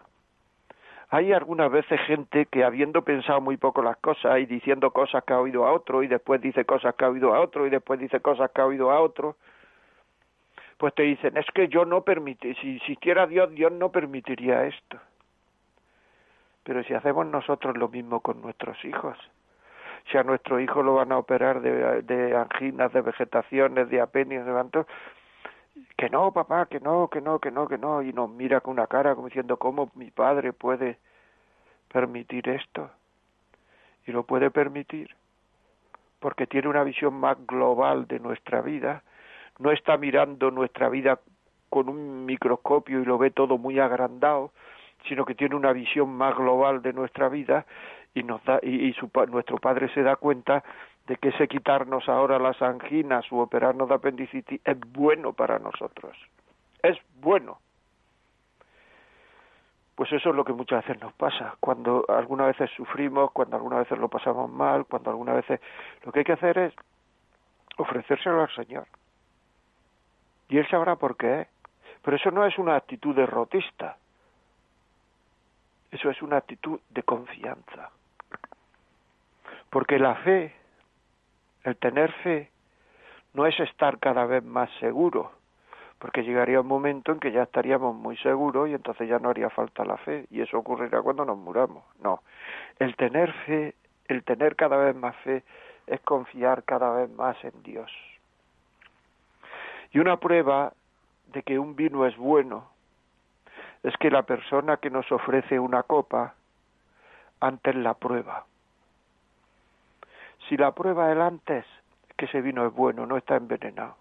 Hay 1.11 1.33
algunas 1.33 1.71
veces 1.71 2.01
gente 2.03 2.47
que 2.47 2.65
habiendo 2.65 3.03
pensado 3.03 3.41
muy 3.41 3.57
poco 3.57 3.83
las 3.83 3.97
cosas 3.97 4.39
y 4.39 4.47
diciendo 4.47 4.91
cosas 4.93 5.25
que 5.25 5.33
ha 5.33 5.41
oído 5.41 5.67
a 5.67 5.73
otro 5.73 6.03
y 6.03 6.09
después 6.09 6.41
dice 6.41 6.65
cosas 6.65 6.95
que 6.95 7.05
ha 7.05 7.09
oído 7.09 7.35
a 7.35 7.41
otro 7.41 7.67
y 7.67 7.71
después 7.71 7.99
dice 8.01 8.21
cosas 8.21 8.51
que 8.53 8.61
ha 8.61 8.67
oído 8.67 8.91
a 8.91 9.01
otro, 9.01 9.37
pues 10.79 10.95
te 10.95 11.03
dicen, 11.03 11.37
es 11.37 11.47
que 11.55 11.69
yo 11.69 11.85
no 11.85 12.03
permite, 12.03 12.55
si 12.57 12.77
existiera 12.77 13.27
Dios, 13.27 13.51
Dios 13.53 13.73
no 13.73 13.91
permitiría 13.91 14.67
esto. 14.67 14.99
Pero 16.67 16.83
si 16.83 16.95
hacemos 16.95 17.25
nosotros 17.27 17.79
lo 17.79 17.89
mismo 17.89 18.19
con 18.21 18.43
nuestros 18.43 18.85
hijos, 18.85 19.17
si 20.11 20.19
a 20.19 20.25
nuestro 20.25 20.59
hijo 20.59 20.83
lo 20.83 20.95
van 20.95 21.13
a 21.13 21.19
operar 21.19 21.61
de, 21.61 22.03
de 22.03 22.37
anginas, 22.37 22.93
de 22.93 23.03
vegetaciones, 23.03 23.89
de 23.89 24.01
apenios, 24.01 24.45
de 24.45 24.51
levantos, 24.51 24.87
que 25.97 26.11
no, 26.11 26.33
papá, 26.33 26.67
que 26.67 26.81
no, 26.81 27.09
que 27.09 27.21
no, 27.21 27.39
que 27.39 27.53
no, 27.53 27.69
que 27.69 27.79
no, 27.79 28.03
y 28.03 28.13
nos 28.13 28.29
mira 28.29 28.61
con 28.61 28.73
una 28.73 28.89
cara 28.89 29.15
como 29.15 29.29
diciendo, 29.29 29.57
¿cómo 29.59 29.93
mi 29.95 30.11
padre 30.11 30.53
puede 30.53 30.99
permitir 31.93 32.49
esto? 32.49 32.91
Y 34.05 34.11
lo 34.11 34.25
puede 34.25 34.51
permitir 34.51 35.15
porque 36.19 36.49
tiene 36.49 36.67
una 36.67 36.83
visión 36.83 37.15
más 37.15 37.37
global 37.47 38.09
de 38.09 38.19
nuestra 38.19 38.61
vida, 38.61 39.05
no 39.61 39.71
está 39.71 39.97
mirando 39.97 40.51
nuestra 40.51 40.89
vida 40.89 41.21
con 41.71 41.89
un 41.89 42.25
microscopio 42.25 43.01
y 43.01 43.05
lo 43.05 43.17
ve 43.17 43.31
todo 43.31 43.59
muy 43.59 43.79
agrandado, 43.79 44.51
sino 45.09 45.25
que 45.25 45.35
tiene 45.35 45.55
una 45.55 45.73
visión 45.73 46.15
más 46.17 46.37
global 46.37 46.83
de 46.83 46.93
nuestra 46.93 47.29
vida 47.29 47.67
y 48.15 48.23
nos 48.23 48.43
da 48.45 48.59
y, 48.63 48.93
su, 48.95 49.11
nuestro 49.29 49.59
padre 49.59 49.93
se 49.93 50.03
da 50.03 50.17
cuenta 50.17 50.65
de 51.07 51.17
que 51.17 51.29
ese 51.29 51.49
quitarnos 51.49 52.09
ahora 52.09 52.39
las 52.39 52.61
anginas 52.63 53.25
o 53.31 53.39
operarnos 53.39 53.89
de 53.89 53.95
apendicitis 53.95 54.61
es 54.65 54.81
bueno 54.93 55.33
para 55.33 55.59
nosotros. 55.59 56.17
Es 56.83 56.99
bueno. 57.21 57.59
Pues 59.95 60.13
eso 60.13 60.31
es 60.31 60.37
lo 60.37 60.45
que 60.45 60.53
muchas 60.53 60.85
veces 60.85 61.01
nos 61.01 61.13
pasa. 61.15 61.55
Cuando 61.61 62.05
algunas 62.09 62.49
veces 62.49 62.71
sufrimos, 62.77 63.31
cuando 63.33 63.57
algunas 63.57 63.81
veces 63.81 63.99
lo 63.99 64.09
pasamos 64.09 64.51
mal, 64.51 64.85
cuando 64.85 65.11
algunas 65.11 65.37
veces 65.37 65.61
lo 66.05 66.13
que 66.13 66.21
hay 66.21 66.25
que 66.25 66.33
hacer 66.33 66.59
es 66.59 66.75
ofrecérselo 67.79 68.43
al 68.43 68.55
Señor. 68.55 68.87
Y 70.49 70.59
Él 70.59 70.69
sabrá 70.69 70.97
por 70.97 71.17
qué. 71.17 71.47
Pero 72.03 72.17
eso 72.17 72.31
no 72.31 72.47
es 72.47 72.57
una 72.59 72.77
actitud 72.77 73.15
derrotista. 73.17 73.97
Eso 75.91 76.11
es 76.11 76.21
una 76.23 76.39
actitud 76.39 76.81
de 76.91 77.03
confianza. 77.03 77.91
Porque 79.71 79.99
la 79.99 80.15
fe, 80.17 80.55
el 81.65 81.77
tener 81.77 82.13
fe, 82.23 82.51
no 83.35 83.47
es 83.47 83.59
estar 83.61 83.99
cada 83.99 84.25
vez 84.25 84.43
más 84.43 84.71
seguro, 84.81 85.33
porque 85.99 86.23
llegaría 86.23 86.61
un 86.61 86.67
momento 86.67 87.13
en 87.13 87.21
que 87.21 87.33
ya 87.33 87.43
estaríamos 87.43 87.95
muy 87.95 88.17
seguros 88.19 88.69
y 88.69 88.75
entonces 88.75 89.09
ya 89.09 89.19
no 89.19 89.31
haría 89.31 89.51
falta 89.51 89.85
la 89.85 89.97
fe, 89.99 90.27
y 90.31 90.41
eso 90.41 90.59
ocurrirá 90.59 91.03
cuando 91.03 91.25
nos 91.25 91.39
muramos. 91.39 91.85
No, 92.01 92.23
el 92.79 92.97
tener 92.97 93.33
fe, 93.45 93.75
el 94.09 94.25
tener 94.25 94.57
cada 94.57 94.77
vez 94.77 94.97
más 94.97 95.17
fe, 95.17 95.43
es 95.87 96.01
confiar 96.01 96.65
cada 96.65 96.93
vez 96.93 97.11
más 97.11 97.37
en 97.45 97.63
Dios. 97.63 97.93
Y 99.93 99.99
una 99.99 100.17
prueba 100.19 100.73
de 101.33 101.43
que 101.43 101.59
un 101.59 101.77
vino 101.77 102.07
es 102.07 102.17
bueno 102.17 102.76
es 103.87 103.97
que 103.99 104.11
la 104.11 104.25
persona 104.25 104.79
que 104.79 104.91
nos 104.91 105.13
ofrece 105.13 105.61
una 105.61 105.85
copa 105.85 106.35
antes 107.39 107.73
la 107.77 107.95
prueba. 107.95 108.45
Si 110.49 110.57
la 110.57 110.73
prueba 110.73 111.13
el 111.13 111.23
antes, 111.23 111.65
que 112.17 112.25
ese 112.25 112.41
vino 112.41 112.67
es 112.67 112.75
bueno, 112.75 113.07
no 113.07 113.17
está 113.17 113.37
envenenado. 113.37 113.95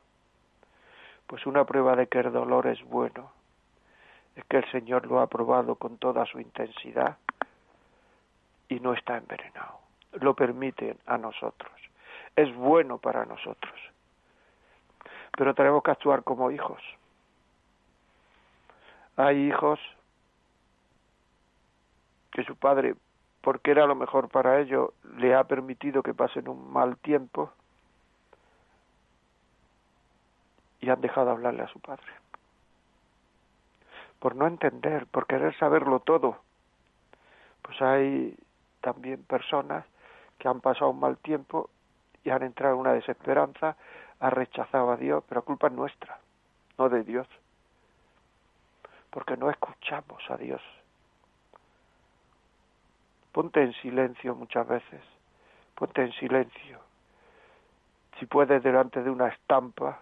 Pues 1.27 1.45
una 1.45 1.65
prueba 1.65 1.95
de 1.95 2.07
que 2.07 2.17
el 2.17 2.33
dolor 2.33 2.65
es 2.65 2.83
bueno 2.83 3.29
es 4.35 4.43
que 4.45 4.57
el 4.57 4.71
Señor 4.71 5.05
lo 5.05 5.19
ha 5.19 5.27
probado 5.27 5.75
con 5.75 5.99
toda 5.99 6.25
su 6.25 6.39
intensidad 6.39 7.17
y 8.67 8.79
no 8.79 8.93
está 8.93 9.17
envenenado. 9.17 9.77
Lo 10.13 10.33
permite 10.33 10.97
a 11.05 11.19
nosotros. 11.19 11.71
Es 12.35 12.51
bueno 12.55 12.97
para 12.97 13.23
nosotros. 13.25 13.79
Pero 15.37 15.53
tenemos 15.53 15.83
que 15.83 15.91
actuar 15.91 16.23
como 16.23 16.49
hijos. 16.49 16.81
Hay 19.17 19.47
hijos 19.47 19.79
que 22.31 22.43
su 22.43 22.55
padre, 22.57 22.95
porque 23.41 23.71
era 23.71 23.85
lo 23.85 23.95
mejor 23.95 24.27
para 24.27 24.59
ellos, 24.59 24.89
le 25.17 25.33
ha 25.35 25.45
permitido 25.45 26.03
que 26.03 26.13
pasen 26.13 26.49
un 26.49 26.71
mal 26.71 26.97
tiempo 26.97 27.51
y 30.81 30.89
han 30.89 30.99
dejado 30.99 31.27
de 31.27 31.31
hablarle 31.31 31.63
a 31.63 31.69
su 31.69 31.79
padre. 31.79 32.11
Por 34.19 34.35
no 34.35 34.47
entender, 34.47 35.07
por 35.07 35.27
querer 35.27 35.57
saberlo 35.57 36.01
todo. 36.01 36.39
Pues 37.61 37.81
hay 37.81 38.37
también 38.81 39.23
personas 39.23 39.85
que 40.39 40.49
han 40.49 40.59
pasado 40.59 40.91
un 40.91 40.99
mal 40.99 41.17
tiempo 41.17 41.69
y 42.23 42.31
han 42.31 42.43
entrado 42.43 42.73
en 42.73 42.81
una 42.81 42.93
desesperanza, 42.93 43.77
han 44.19 44.31
rechazado 44.31 44.91
a 44.91 44.97
Dios, 44.97 45.23
pero 45.29 45.43
culpa 45.43 45.67
es 45.67 45.73
nuestra, 45.73 46.19
no 46.77 46.89
de 46.89 47.03
Dios 47.03 47.27
porque 49.15 49.37
no 49.37 49.49
escuchamos 49.49 50.21
a 50.29 50.35
Dios. 50.35 50.61
Ponte 53.31 53.63
en 53.63 53.71
silencio 53.75 54.35
muchas 54.35 54.67
veces, 54.67 55.01
ponte 55.73 56.01
en 56.01 56.11
silencio. 56.11 56.81
Si 58.19 58.25
puedes 58.25 58.61
delante 58.61 59.01
de 59.01 59.09
una 59.09 59.29
estampa 59.29 60.01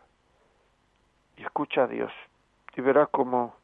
y 1.37 1.43
escucha 1.43 1.83
a 1.83 1.87
Dios 1.87 2.11
y 2.75 2.81
verás 2.81 3.07
como 3.09 3.55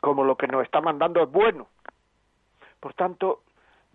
como 0.00 0.24
lo 0.24 0.36
que 0.36 0.48
nos 0.48 0.64
está 0.64 0.80
mandando 0.80 1.22
es 1.22 1.30
bueno. 1.30 1.68
Por 2.80 2.94
tanto, 2.94 3.42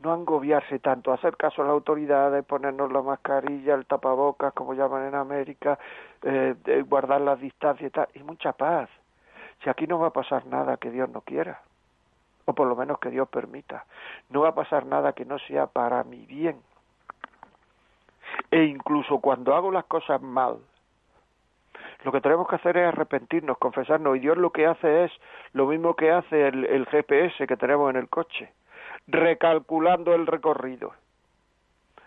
no 0.01 0.13
angobiarse 0.13 0.79
tanto, 0.79 1.13
hacer 1.13 1.37
caso 1.37 1.61
a 1.61 1.65
las 1.65 1.73
autoridades, 1.73 2.43
ponernos 2.45 2.91
la 2.91 3.01
mascarilla, 3.01 3.75
el 3.75 3.85
tapabocas, 3.85 4.53
como 4.53 4.73
llaman 4.73 5.07
en 5.07 5.15
América, 5.15 5.77
eh, 6.23 6.55
guardar 6.87 7.21
las 7.21 7.39
distancias 7.39 7.91
y 8.13 8.19
y 8.19 8.23
mucha 8.23 8.53
paz. 8.53 8.89
Si 9.63 9.69
aquí 9.69 9.87
no 9.87 9.99
va 9.99 10.07
a 10.07 10.13
pasar 10.13 10.45
nada 10.47 10.77
que 10.77 10.89
Dios 10.89 11.09
no 11.09 11.21
quiera, 11.21 11.61
o 12.45 12.53
por 12.53 12.67
lo 12.67 12.75
menos 12.75 12.99
que 12.99 13.09
Dios 13.09 13.27
permita, 13.29 13.85
no 14.29 14.41
va 14.41 14.49
a 14.49 14.55
pasar 14.55 14.85
nada 14.85 15.13
que 15.13 15.25
no 15.25 15.37
sea 15.39 15.67
para 15.67 16.03
mi 16.03 16.25
bien. 16.25 16.61
E 18.49 18.63
incluso 18.63 19.19
cuando 19.19 19.55
hago 19.55 19.71
las 19.71 19.85
cosas 19.85 20.21
mal, 20.21 20.57
lo 22.03 22.11
que 22.11 22.21
tenemos 22.21 22.47
que 22.47 22.55
hacer 22.55 22.77
es 22.77 22.87
arrepentirnos, 22.87 23.57
confesarnos, 23.57 24.17
y 24.17 24.19
Dios 24.19 24.37
lo 24.37 24.51
que 24.51 24.65
hace 24.65 25.05
es 25.05 25.11
lo 25.53 25.67
mismo 25.67 25.95
que 25.95 26.11
hace 26.11 26.47
el, 26.47 26.65
el 26.65 26.85
GPS 26.87 27.45
que 27.45 27.57
tenemos 27.57 27.89
en 27.91 27.97
el 27.97 28.09
coche 28.09 28.51
recalculando 29.07 30.13
el 30.13 30.27
recorrido. 30.27 30.93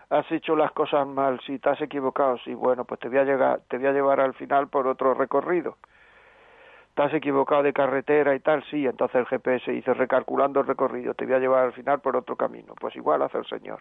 Has 0.09 0.31
hecho 0.31 0.55
las 0.55 0.71
cosas 0.71 1.07
mal, 1.07 1.39
si 1.41 1.57
te 1.59 1.69
has 1.69 1.81
equivocado, 1.81 2.37
sí, 2.39 2.53
bueno, 2.53 2.85
pues 2.85 2.99
te 2.99 3.09
voy 3.09 3.17
a 3.17 3.57
te 3.57 3.77
voy 3.77 3.87
a 3.87 3.91
llevar 3.91 4.19
al 4.19 4.33
final 4.35 4.67
por 4.67 4.87
otro 4.87 5.13
recorrido. 5.13 5.77
Te 6.93 7.01
has 7.03 7.13
equivocado 7.13 7.63
de 7.63 7.73
carretera 7.73 8.35
y 8.35 8.39
tal, 8.39 8.63
sí, 8.69 8.85
entonces 8.85 9.17
el 9.17 9.25
GPS 9.25 9.71
dice 9.71 9.93
recalculando 9.93 10.61
el 10.61 10.67
recorrido, 10.67 11.13
te 11.13 11.25
voy 11.25 11.33
a 11.35 11.39
llevar 11.39 11.65
al 11.65 11.73
final 11.73 11.99
por 11.99 12.15
otro 12.15 12.35
camino. 12.35 12.73
Pues 12.79 12.95
igual 12.95 13.21
hace 13.23 13.39
el 13.39 13.45
Señor. 13.47 13.79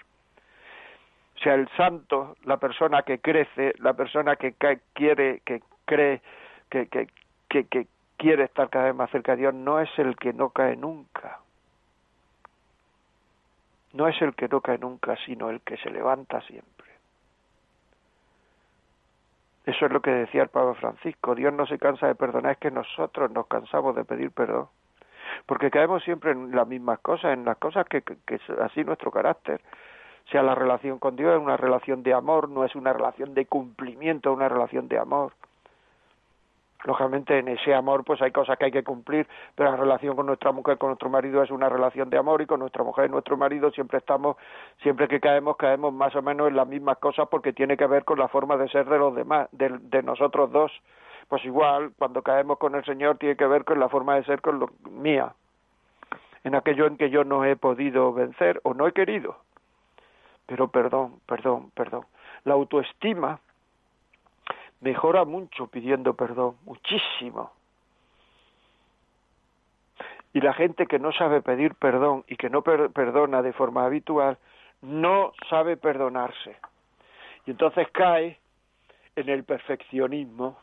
sea, 1.43 1.55
el 1.55 1.69
santo, 1.77 2.37
la 2.45 2.57
persona 2.57 3.03
que 3.03 3.19
crece, 3.21 3.75
la 3.79 3.93
persona 3.93 4.37
que 4.37 4.55
quiere, 4.95 5.41
que 5.45 5.63
cree, 5.85 6.23
que, 6.71 6.89
que, 6.89 7.07
que 7.67 7.87
quiere 8.17 8.45
estar 8.45 8.71
cada 8.71 8.87
vez 8.87 8.95
más 8.95 9.11
cerca 9.11 9.33
de 9.33 9.43
Dios, 9.43 9.55
no 9.55 9.79
es 9.79 9.91
el 9.99 10.17
que 10.17 10.33
no 10.33 10.51
cae 10.51 10.77
nunca. 10.77 11.44
No 13.95 14.09
es 14.09 14.21
el 14.21 14.35
que 14.35 14.49
no 14.49 14.61
cae 14.61 14.79
nunca, 14.79 15.17
sino 15.25 15.51
el 15.51 15.61
que 15.61 15.77
se 15.77 15.89
levanta 15.89 16.41
siempre. 16.43 16.75
Eso 19.67 19.87
es 19.87 19.93
lo 19.93 20.03
que 20.03 20.11
decía 20.11 20.43
el 20.43 20.49
Papa 20.49 20.75
Francisco. 20.75 21.35
Dios 21.35 21.55
no 21.55 21.65
se 21.65 21.79
cansa 21.79 22.09
de 22.09 22.17
perdonar, 22.17 22.53
es 22.53 22.59
que 22.59 22.71
nosotros 22.71 23.31
nos 23.31 23.47
cansamos 23.47 23.95
de 23.95 24.05
pedir 24.05 24.31
perdón. 24.33 24.69
Porque 25.47 25.71
caemos 25.71 26.03
siempre 26.03 26.33
en 26.33 26.55
las 26.55 26.67
mismas 26.67 26.99
cosas, 26.99 27.33
en 27.33 27.45
las 27.45 27.57
cosas 27.57 27.87
que, 27.87 28.03
que, 28.03 28.35
es 28.35 28.51
así 28.61 28.85
nuestro 28.85 29.11
carácter. 29.11 29.63
Sea, 30.31 30.43
la 30.43 30.55
relación 30.55 30.99
con 30.99 31.17
Dios 31.17 31.33
es 31.35 31.41
una 31.41 31.57
relación 31.57 32.03
de 32.03 32.15
amor, 32.15 32.49
no 32.49 32.65
es 32.65 32.75
una 32.75 32.93
relación 32.93 33.33
de 33.33 33.47
cumplimiento, 33.47 34.31
es 34.31 34.37
una 34.37 34.49
relación 34.49 34.89
de 34.89 34.99
amor. 34.99 35.33
Lógicamente 36.85 37.39
en 37.39 37.49
ese 37.49 37.75
amor 37.75 38.05
pues 38.05 38.21
hay 38.21 38.31
cosas 38.31 38.59
que 38.59 38.67
hay 38.67 38.71
que 38.71 38.85
cumplir, 38.85 39.27
pero 39.55 39.71
la 39.71 39.77
relación 39.77 40.15
con 40.15 40.27
nuestra 40.27 40.53
mujer, 40.53 40.77
con 40.77 40.91
nuestro 40.91 41.09
marido 41.09 41.43
es 41.43 41.51
una 41.51 41.69
relación 41.69 42.11
de 42.11 42.19
amor 42.19 42.43
y 42.43 42.47
con 42.47 42.61
nuestra 42.61 42.85
mujer 42.85 43.07
y 43.07 43.09
nuestro 43.09 43.39
marido 43.39 43.71
siempre 43.71 43.99
estamos, 43.99 44.37
siempre 44.83 45.09
que 45.09 45.19
caemos, 45.19 45.57
caemos 45.57 45.95
más 45.95 46.15
o 46.15 46.21
menos 46.21 46.49
en 46.49 46.57
las 46.57 46.69
mismas 46.69 46.99
cosas 46.99 47.27
porque 47.31 47.55
tiene 47.55 47.79
que 47.79 47.87
ver 47.87 48.05
con 48.05 48.19
la 48.19 48.29
forma 48.29 48.57
de 48.59 48.69
ser 48.69 48.87
de 48.87 48.99
los 48.99 49.15
demás, 49.15 49.49
de, 49.53 49.71
de 49.81 50.03
nosotros 50.03 50.53
dos. 50.53 50.73
Pues 51.29 51.43
igual, 51.47 51.93
cuando 51.99 52.21
caemos 52.23 52.59
con 52.59 52.75
el 52.75 52.85
Señor 52.85 53.17
tiene 53.17 53.37
que 53.37 53.47
ver 53.47 53.65
con 53.65 53.81
la 53.81 53.89
forma 53.89 54.17
de 54.17 54.25
ser 54.25 54.43
con 54.43 54.59
lo 54.59 54.69
mía, 54.91 55.33
en 56.45 56.55
aquello 56.55 56.87
en 56.87 56.99
que 56.99 57.09
yo 57.09 57.25
no 57.25 57.47
he 57.47 57.57
podido 57.57 58.13
vencer 58.13 58.61
o 58.63 58.75
no 58.75 58.87
he 58.87 58.93
querido. 58.93 59.39
Pero 60.47 60.69
perdón, 60.69 61.21
perdón, 61.27 61.71
perdón. 61.75 62.05
La 62.45 62.53
autoestima 62.53 63.41
mejora 64.85 65.25
mucho 65.25 65.67
pidiendo 65.67 66.13
perdón, 66.13 66.57
muchísimo. 66.67 67.53
Y 70.35 70.41
la 70.43 70.53
gente 70.53 70.87
que 70.87 70.99
no 70.99 71.11
sabe 71.13 71.41
pedir 71.41 71.75
perdón 71.75 72.25
y 72.29 72.37
que 72.37 72.51
no 72.51 72.63
perdona 72.63 73.41
de 73.41 73.55
forma 73.55 73.87
habitual, 73.87 74.37
no 74.83 75.33
sabe 75.49 75.79
perdonarse. 75.79 76.57
Y 77.47 77.53
entonces 77.53 77.89
cae 77.93 78.39
en 79.17 79.29
el 79.31 79.45
perfeccionismo, 79.45 80.59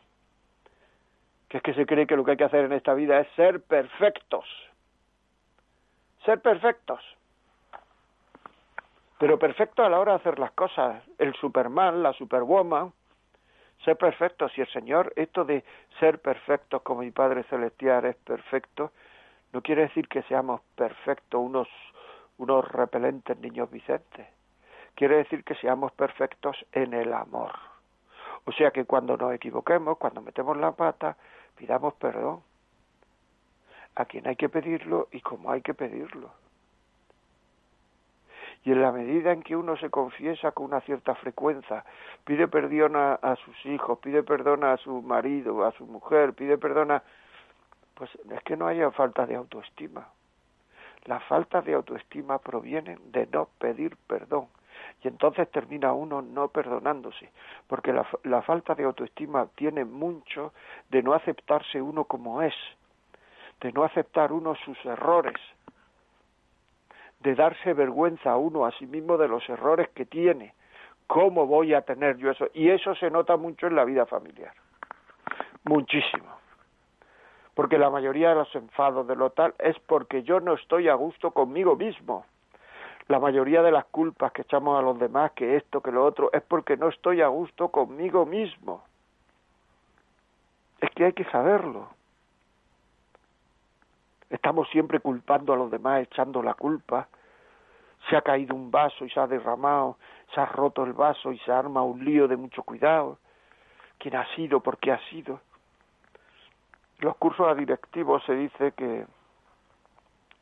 que 1.48 1.56
es 1.56 1.62
que 1.62 1.74
se 1.74 1.84
cree 1.84 2.06
que 2.06 2.16
lo 2.16 2.24
que 2.24 2.32
hay 2.32 2.36
que 2.36 2.44
hacer 2.44 2.64
en 2.64 2.72
esta 2.74 2.94
vida 2.94 3.18
es 3.18 3.28
ser 3.34 3.60
perfectos. 3.62 4.44
Ser 6.24 6.40
perfectos. 6.40 7.00
Pero 9.18 9.38
perfecto 9.38 9.84
a 9.84 9.88
la 9.88 9.98
hora 9.98 10.12
de 10.12 10.18
hacer 10.18 10.38
las 10.38 10.52
cosas. 10.52 11.02
El 11.18 11.34
Superman, 11.34 12.02
la 12.02 12.12
Superwoman, 12.12 12.92
ser 13.84 13.96
perfecto, 13.96 14.48
si 14.48 14.60
el 14.60 14.68
Señor, 14.68 15.12
esto 15.16 15.44
de 15.44 15.64
ser 15.98 16.20
perfectos 16.20 16.82
como 16.82 17.00
mi 17.00 17.10
Padre 17.10 17.42
Celestial 17.44 18.04
es 18.04 18.16
perfecto, 18.16 18.92
no 19.52 19.60
quiere 19.62 19.82
decir 19.82 20.08
que 20.08 20.22
seamos 20.22 20.60
perfectos, 20.76 21.40
unos, 21.40 21.68
unos 22.38 22.66
repelentes 22.70 23.38
niños 23.38 23.70
Vicentes. 23.70 24.26
Quiere 24.94 25.16
decir 25.16 25.44
que 25.44 25.54
seamos 25.56 25.92
perfectos 25.92 26.56
en 26.72 26.94
el 26.94 27.12
amor. 27.12 27.52
O 28.44 28.52
sea 28.52 28.70
que 28.70 28.84
cuando 28.84 29.16
nos 29.16 29.34
equivoquemos, 29.34 29.98
cuando 29.98 30.20
metemos 30.20 30.56
la 30.56 30.72
pata, 30.72 31.16
pidamos 31.56 31.94
perdón. 31.94 32.42
A 33.94 34.04
quien 34.06 34.26
hay 34.26 34.36
que 34.36 34.48
pedirlo 34.48 35.08
y 35.12 35.20
cómo 35.20 35.50
hay 35.50 35.60
que 35.60 35.74
pedirlo. 35.74 36.30
Y 38.64 38.70
en 38.70 38.80
la 38.80 38.92
medida 38.92 39.32
en 39.32 39.42
que 39.42 39.56
uno 39.56 39.76
se 39.76 39.90
confiesa 39.90 40.52
con 40.52 40.66
una 40.66 40.80
cierta 40.82 41.14
frecuencia, 41.16 41.84
pide 42.24 42.46
perdón 42.46 42.94
a, 42.96 43.36
sus 43.44 43.66
hijos, 43.66 43.98
pide 43.98 44.22
perdón 44.22 44.62
a 44.62 44.76
su 44.76 45.02
marido, 45.02 45.64
a 45.64 45.72
su 45.72 45.84
mujer, 45.86 46.32
pide 46.34 46.58
perdón 46.58 46.92
a... 46.92 47.02
Pues 47.94 48.10
es 48.30 48.42
que 48.44 48.56
no 48.56 48.68
haya 48.68 48.90
falta 48.92 49.26
de 49.26 49.34
autoestima. 49.34 50.08
La 51.04 51.18
falta 51.20 51.60
de 51.60 51.74
autoestima 51.74 52.38
proviene 52.38 52.98
de 53.06 53.26
no 53.26 53.48
pedir 53.58 53.96
perdón. 54.06 54.46
Y 55.02 55.08
entonces 55.08 55.50
termina 55.50 55.92
uno 55.92 56.22
no 56.22 56.48
perdonándose, 56.48 57.30
porque 57.66 57.92
la, 57.92 58.06
la 58.22 58.42
falta 58.42 58.76
de 58.76 58.84
autoestima 58.84 59.46
tiene 59.56 59.84
mucho 59.84 60.52
de 60.90 61.02
no 61.02 61.14
aceptarse 61.14 61.82
uno 61.82 62.04
como 62.04 62.42
es, 62.42 62.54
de 63.60 63.72
no 63.72 63.82
aceptar 63.82 64.32
uno 64.32 64.54
sus 64.64 64.78
errores, 64.84 65.36
de 67.22 67.34
darse 67.34 67.72
vergüenza 67.72 68.32
a 68.32 68.36
uno 68.36 68.66
a 68.66 68.72
sí 68.72 68.86
mismo 68.86 69.16
de 69.16 69.28
los 69.28 69.48
errores 69.48 69.88
que 69.90 70.04
tiene. 70.04 70.54
¿Cómo 71.06 71.46
voy 71.46 71.74
a 71.74 71.82
tener 71.82 72.16
yo 72.16 72.30
eso? 72.30 72.48
Y 72.54 72.70
eso 72.70 72.94
se 72.94 73.10
nota 73.10 73.36
mucho 73.36 73.66
en 73.66 73.76
la 73.76 73.84
vida 73.84 74.06
familiar. 74.06 74.54
Muchísimo. 75.64 76.26
Porque 77.54 77.78
la 77.78 77.90
mayoría 77.90 78.30
de 78.30 78.36
los 78.36 78.54
enfados 78.54 79.06
de 79.06 79.14
lo 79.14 79.30
tal 79.30 79.54
es 79.58 79.78
porque 79.80 80.22
yo 80.22 80.40
no 80.40 80.54
estoy 80.54 80.88
a 80.88 80.94
gusto 80.94 81.32
conmigo 81.32 81.76
mismo. 81.76 82.24
La 83.08 83.18
mayoría 83.18 83.62
de 83.62 83.72
las 83.72 83.84
culpas 83.86 84.32
que 84.32 84.42
echamos 84.42 84.78
a 84.78 84.82
los 84.82 84.98
demás, 84.98 85.32
que 85.32 85.56
esto, 85.56 85.82
que 85.82 85.92
lo 85.92 86.04
otro, 86.04 86.30
es 86.32 86.42
porque 86.42 86.76
no 86.76 86.88
estoy 86.88 87.20
a 87.20 87.28
gusto 87.28 87.68
conmigo 87.68 88.24
mismo. 88.24 88.82
Es 90.80 90.90
que 90.90 91.04
hay 91.04 91.12
que 91.12 91.24
saberlo. 91.24 91.88
Estamos 94.32 94.66
siempre 94.70 94.98
culpando 94.98 95.52
a 95.52 95.56
los 95.56 95.70
demás, 95.70 96.00
echando 96.00 96.42
la 96.42 96.54
culpa. 96.54 97.06
Se 98.08 98.16
ha 98.16 98.22
caído 98.22 98.54
un 98.54 98.70
vaso 98.70 99.04
y 99.04 99.10
se 99.10 99.20
ha 99.20 99.26
derramado, 99.26 99.98
se 100.34 100.40
ha 100.40 100.46
roto 100.46 100.84
el 100.84 100.94
vaso 100.94 101.32
y 101.32 101.38
se 101.40 101.52
arma 101.52 101.82
un 101.82 102.02
lío 102.02 102.26
de 102.26 102.38
mucho 102.38 102.62
cuidado. 102.62 103.18
¿Quién 103.98 104.16
ha 104.16 104.26
sido? 104.34 104.60
¿Por 104.60 104.78
qué 104.78 104.90
ha 104.90 104.98
sido? 105.10 105.40
Los 107.00 107.14
cursos 107.16 107.46
a 107.46 107.54
directivos 107.54 108.24
se 108.24 108.34
dice 108.34 108.72
que 108.72 109.06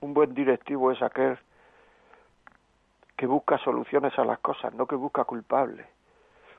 un 0.00 0.14
buen 0.14 0.34
directivo 0.34 0.92
es 0.92 1.02
aquel 1.02 1.36
que 3.16 3.26
busca 3.26 3.58
soluciones 3.58 4.16
a 4.20 4.24
las 4.24 4.38
cosas, 4.38 4.72
no 4.72 4.86
que 4.86 4.94
busca 4.94 5.24
culpables. 5.24 5.86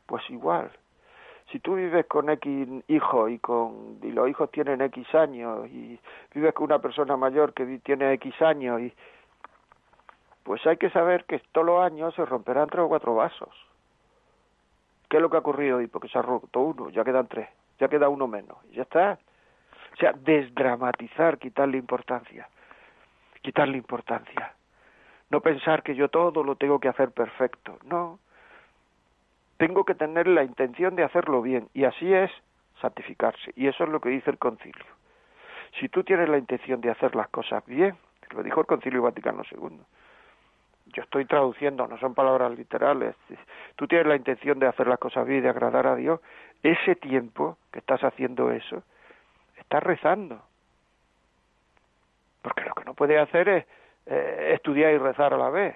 Pues 0.05 0.29
igual, 0.29 0.69
si 1.51 1.59
tú 1.59 1.75
vives 1.75 2.05
con 2.05 2.29
X 2.29 2.83
hijos 2.87 3.29
y, 3.29 3.39
con, 3.39 3.99
y 4.01 4.11
los 4.11 4.29
hijos 4.29 4.49
tienen 4.51 4.81
X 4.81 5.13
años 5.15 5.67
y 5.67 5.99
vives 6.33 6.53
con 6.53 6.65
una 6.65 6.79
persona 6.79 7.17
mayor 7.17 7.53
que 7.53 7.65
tiene 7.79 8.13
X 8.13 8.41
años 8.41 8.81
y 8.81 8.93
pues 10.43 10.65
hay 10.65 10.77
que 10.77 10.89
saber 10.89 11.25
que 11.25 11.39
todos 11.51 11.67
los 11.67 11.83
años 11.83 12.15
se 12.15 12.25
romperán 12.25 12.67
tres 12.67 12.83
o 12.83 12.87
cuatro 12.87 13.15
vasos. 13.15 13.49
¿Qué 15.09 15.17
es 15.17 15.21
lo 15.21 15.29
que 15.29 15.37
ha 15.37 15.41
ocurrido 15.41 15.77
hoy? 15.77 15.87
Porque 15.87 16.07
se 16.07 16.17
ha 16.17 16.21
roto 16.21 16.61
uno, 16.61 16.89
ya 16.89 17.03
quedan 17.03 17.27
tres, 17.27 17.49
ya 17.79 17.87
queda 17.89 18.09
uno 18.09 18.27
menos, 18.27 18.57
y 18.71 18.75
ya 18.75 18.83
está. 18.83 19.19
O 19.93 19.97
sea, 19.97 20.13
desdramatizar, 20.13 21.37
quitarle 21.37 21.77
importancia, 21.77 22.47
quitarle 23.41 23.77
importancia. 23.77 24.53
No 25.29 25.41
pensar 25.41 25.83
que 25.83 25.95
yo 25.95 26.09
todo 26.09 26.43
lo 26.43 26.55
tengo 26.55 26.79
que 26.79 26.87
hacer 26.87 27.11
perfecto, 27.11 27.77
no 27.83 28.19
tengo 29.61 29.83
que 29.83 29.93
tener 29.93 30.25
la 30.25 30.43
intención 30.43 30.95
de 30.95 31.03
hacerlo 31.03 31.43
bien 31.43 31.69
y 31.75 31.83
así 31.83 32.11
es 32.11 32.31
santificarse 32.81 33.51
y 33.55 33.67
eso 33.67 33.83
es 33.83 33.91
lo 33.91 34.01
que 34.01 34.09
dice 34.09 34.31
el 34.31 34.39
concilio. 34.39 34.87
Si 35.79 35.87
tú 35.87 36.03
tienes 36.03 36.29
la 36.29 36.39
intención 36.39 36.81
de 36.81 36.89
hacer 36.89 37.15
las 37.15 37.27
cosas 37.27 37.63
bien, 37.67 37.95
lo 38.31 38.41
dijo 38.41 38.61
el 38.61 38.65
concilio 38.65 39.03
Vaticano 39.03 39.43
II, 39.51 39.77
yo 40.87 41.03
estoy 41.03 41.25
traduciendo, 41.25 41.87
no 41.87 41.99
son 41.99 42.15
palabras 42.15 42.57
literales, 42.57 43.15
tú 43.75 43.87
tienes 43.87 44.07
la 44.07 44.15
intención 44.15 44.57
de 44.57 44.65
hacer 44.65 44.87
las 44.87 44.97
cosas 44.97 45.27
bien 45.27 45.37
y 45.37 45.41
de 45.43 45.49
agradar 45.49 45.85
a 45.85 45.95
Dios, 45.95 46.21
ese 46.63 46.95
tiempo 46.95 47.59
que 47.71 47.77
estás 47.77 48.03
haciendo 48.03 48.51
eso, 48.51 48.81
estás 49.57 49.83
rezando. 49.83 50.41
Porque 52.41 52.63
lo 52.63 52.73
que 52.73 52.83
no 52.83 52.95
puedes 52.95 53.19
hacer 53.19 53.47
es 53.47 53.65
eh, 54.07 54.53
estudiar 54.55 54.91
y 54.91 54.97
rezar 54.97 55.35
a 55.35 55.37
la 55.37 55.51
vez. 55.51 55.75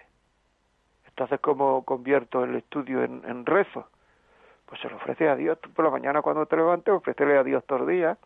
Entonces, 1.15 1.39
¿cómo 1.39 1.85
convierto 1.85 2.43
el 2.43 2.55
estudio 2.55 3.01
en, 3.01 3.45
rezo? 3.45 3.87
Pues 4.65 4.81
se 4.81 4.89
lo 4.89 4.97
ofrece 4.97 5.29
a 5.29 5.37
Dios. 5.37 5.57
Por 5.73 5.85
la 5.85 5.91
mañana 5.91 6.21
cuando 6.21 6.45
te 6.45 6.57
levantes, 6.57 6.93
ofrécele 6.93 7.37
a 7.37 7.43
Dios 7.43 7.63
todos 7.65 7.81
los 7.81 7.89
días. 7.89 8.17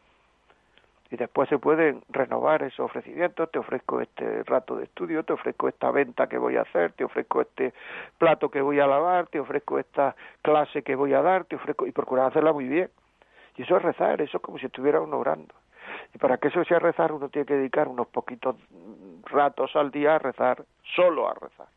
Y 1.11 1.15
después 1.15 1.47
se 1.49 1.59
pueden 1.59 2.01
renovar 2.09 2.63
esos 2.63 2.79
ofrecimientos. 2.79 3.51
Te 3.51 3.59
ofrezco 3.59 4.01
este 4.01 4.41
rato 4.41 4.75
de 4.75 4.85
estudio, 4.85 5.23
te 5.23 5.33
ofrezco 5.33 5.67
esta 5.67 5.91
venta 5.91 6.25
que 6.25 6.39
voy 6.39 6.57
a 6.57 6.61
hacer, 6.61 6.93
te 6.93 7.03
ofrezco 7.03 7.41
este 7.41 7.75
plato 8.17 8.49
que 8.49 8.59
voy 8.59 8.79
a 8.79 8.87
lavar, 8.87 9.27
te 9.27 9.39
ofrezco 9.39 9.77
esta 9.77 10.15
clase 10.41 10.81
que 10.81 10.95
voy 10.95 11.13
a 11.13 11.21
dar, 11.21 11.45
te 11.45 11.57
ofrezco... 11.57 11.85
Y 11.85 11.91
procurar 11.91 12.25
hacerla 12.25 12.53
muy 12.53 12.67
bien. 12.67 12.89
Y 13.55 13.61
eso 13.61 13.77
es 13.77 13.83
rezar, 13.83 14.19
eso 14.19 14.37
es 14.37 14.43
como 14.43 14.57
si 14.57 14.65
estuviera 14.65 14.99
uno 14.99 15.19
orando. 15.19 15.53
Y 16.15 16.17
para 16.17 16.39
que 16.39 16.47
eso 16.47 16.63
sea 16.63 16.79
rezar, 16.79 17.11
uno 17.11 17.29
tiene 17.29 17.45
que 17.45 17.53
dedicar 17.53 17.87
unos 17.87 18.07
poquitos 18.07 18.55
ratos 19.25 19.75
al 19.75 19.91
día 19.91 20.15
a 20.15 20.17
rezar, 20.17 20.65
solo 20.95 21.29
a 21.29 21.35
rezar. 21.35 21.67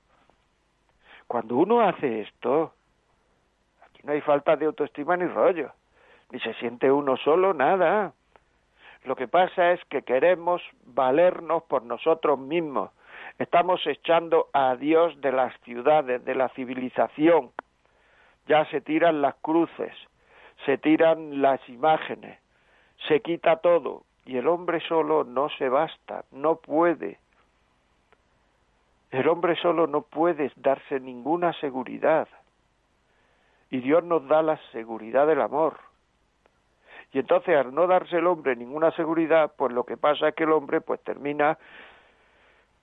Cuando 1.32 1.56
uno 1.56 1.80
hace 1.80 2.20
esto, 2.20 2.74
aquí 3.86 4.02
no 4.04 4.12
hay 4.12 4.20
falta 4.20 4.54
de 4.54 4.66
autoestima 4.66 5.16
ni 5.16 5.24
rollo, 5.24 5.70
ni 6.30 6.38
se 6.40 6.52
siente 6.52 6.92
uno 6.92 7.16
solo, 7.16 7.54
nada. 7.54 8.12
Lo 9.04 9.16
que 9.16 9.28
pasa 9.28 9.72
es 9.72 9.82
que 9.86 10.02
queremos 10.02 10.60
valernos 10.84 11.62
por 11.62 11.84
nosotros 11.84 12.38
mismos. 12.38 12.90
Estamos 13.38 13.80
echando 13.86 14.48
a 14.52 14.76
Dios 14.76 15.18
de 15.22 15.32
las 15.32 15.58
ciudades, 15.60 16.22
de 16.22 16.34
la 16.34 16.50
civilización. 16.50 17.50
ya 18.46 18.66
se 18.66 18.82
tiran 18.82 19.22
las 19.22 19.34
cruces, 19.36 19.94
se 20.66 20.76
tiran 20.76 21.40
las 21.40 21.66
imágenes, 21.66 22.38
se 23.08 23.22
quita 23.22 23.56
todo, 23.56 24.02
y 24.26 24.36
el 24.36 24.48
hombre 24.48 24.80
solo 24.80 25.24
no 25.24 25.48
se 25.48 25.70
basta, 25.70 26.26
no 26.30 26.56
puede. 26.56 27.21
El 29.12 29.28
hombre 29.28 29.54
solo 29.56 29.86
no 29.86 30.00
puede 30.00 30.50
darse 30.56 30.98
ninguna 30.98 31.52
seguridad. 31.60 32.26
Y 33.70 33.80
Dios 33.80 34.02
nos 34.02 34.26
da 34.26 34.42
la 34.42 34.58
seguridad 34.72 35.26
del 35.26 35.42
amor. 35.42 35.74
Y 37.12 37.18
entonces 37.18 37.54
al 37.54 37.74
no 37.74 37.86
darse 37.86 38.16
el 38.16 38.26
hombre 38.26 38.56
ninguna 38.56 38.90
seguridad, 38.92 39.52
pues 39.54 39.70
lo 39.72 39.84
que 39.84 39.98
pasa 39.98 40.28
es 40.28 40.34
que 40.34 40.44
el 40.44 40.52
hombre 40.52 40.80
pues 40.80 40.98
termina 41.02 41.58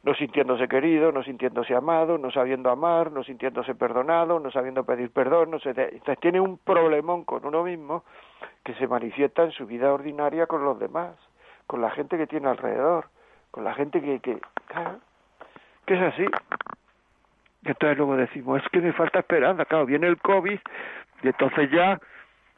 no 0.03 0.13
sintiéndose 0.13 0.67
querido, 0.67 1.11
no 1.11 1.23
sintiéndose 1.23 1.73
amado, 1.73 2.19
no 2.19 2.29
sabiendo 2.29 2.69
amar, 2.69 3.11
no 3.11 3.23
sintiéndose 3.23 3.73
perdonado, 3.73 4.39
no 4.39 4.51
sabiendo 4.51 4.85
pedir 4.85 5.11
perdón, 5.11 5.49
no 5.49 5.59
sé, 5.59 5.71
entonces 5.71 6.19
tiene 6.19 6.39
un 6.39 6.59
problemón 6.59 7.25
con 7.25 7.43
uno 7.43 7.63
mismo 7.63 8.03
que 8.63 8.75
se 8.75 8.87
manifiesta 8.87 9.43
en 9.43 9.51
su 9.51 9.65
vida 9.65 9.91
ordinaria 9.91 10.45
con 10.45 10.63
los 10.63 10.77
demás, 10.79 11.15
con 11.65 11.81
la 11.81 11.89
gente 11.89 12.17
que 12.17 12.27
tiene 12.27 12.47
alrededor, 12.47 13.07
con 13.49 13.63
la 13.63 13.73
gente 13.73 13.99
que, 13.99 14.19
que, 14.19 14.39
que 15.89 15.95
es 15.95 16.13
así. 16.13 16.25
Entonces 17.63 17.97
luego 17.97 18.15
decimos, 18.15 18.61
es 18.63 18.69
que 18.69 18.79
me 18.79 18.93
falta 18.93 19.19
esperanza, 19.19 19.65
claro, 19.65 19.87
viene 19.87 20.07
el 20.07 20.17
COVID 20.17 20.59
y 21.23 21.27
entonces 21.27 21.71
ya, 21.71 21.99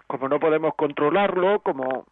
como 0.06 0.28
no 0.28 0.38
podemos 0.38 0.76
controlarlo, 0.76 1.62
como, 1.62 2.06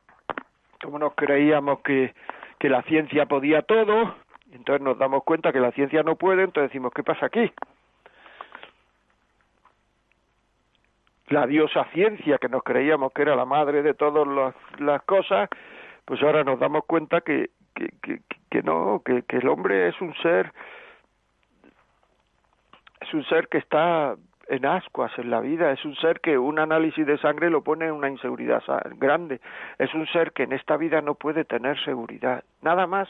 como 0.81 0.97
nos 0.97 1.13
creíamos 1.15 1.81
que, 1.81 2.15
que 2.57 2.69
la 2.69 2.81
ciencia 2.83 3.25
podía 3.25 3.63
todo, 3.63 4.15
entonces 4.53 4.81
nos 4.81 4.97
damos 4.97 5.23
cuenta 5.25 5.51
que 5.51 5.59
la 5.59 5.71
ciencia 5.73 6.03
no 6.03 6.15
puede, 6.15 6.43
entonces 6.43 6.71
decimos, 6.71 6.93
¿qué 6.95 7.03
pasa 7.03 7.25
aquí? 7.25 7.51
La 11.27 11.45
diosa 11.45 11.83
ciencia, 11.93 12.37
que 12.37 12.47
nos 12.47 12.63
creíamos 12.63 13.11
que 13.11 13.23
era 13.23 13.35
la 13.35 13.45
madre 13.45 13.83
de 13.83 13.93
todas 13.93 14.55
las, 14.79 15.01
cosas, 15.03 15.49
pues 16.05 16.23
ahora 16.23 16.45
nos 16.45 16.59
damos 16.59 16.85
cuenta 16.85 17.19
que, 17.21 17.49
que, 17.75 18.21
que, 18.49 18.63
no, 18.63 19.03
que 19.03 19.23
el 19.27 19.47
hombre 19.49 19.89
es 19.89 20.01
un 20.01 20.15
ser, 20.15 20.51
es 22.99 23.13
un 23.13 23.23
ser 23.25 23.47
que 23.47 23.57
está 23.57 24.15
en 24.47 24.65
ascuas 24.65 25.11
en 25.17 25.29
la 25.29 25.39
vida, 25.39 25.71
es 25.71 25.85
un 25.85 25.95
ser 25.95 26.21
que 26.21 26.37
un 26.37 26.59
análisis 26.59 27.05
de 27.05 27.17
sangre 27.19 27.49
lo 27.49 27.63
pone 27.63 27.85
en 27.85 27.93
una 27.93 28.09
inseguridad 28.09 28.63
grande, 28.97 29.39
es 29.77 29.93
un 29.93 30.07
ser 30.07 30.31
que 30.31 30.43
en 30.43 30.53
esta 30.53 30.75
vida 30.75 31.01
no 31.01 31.15
puede 31.15 31.45
tener 31.45 31.79
seguridad, 31.83 32.43
nada 32.61 32.87
más 32.87 33.07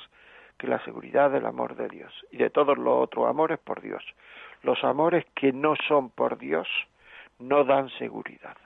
que 0.58 0.68
la 0.68 0.84
seguridad 0.84 1.32
del 1.32 1.46
amor 1.46 1.76
de 1.76 1.88
Dios 1.88 2.14
y 2.32 2.38
de 2.38 2.50
todos 2.50 2.78
los 2.78 3.04
otros 3.04 3.28
amores 3.30 3.58
por 3.60 3.82
Dios. 3.82 4.04
Los 4.62 4.84
amores 4.84 5.26
que 5.34 5.54
no 5.54 5.76
son 5.88 6.10
por 6.10 6.38
Dios 6.38 6.68
no 7.40 7.64
dan 7.64 7.90
seguridad. 7.92 8.58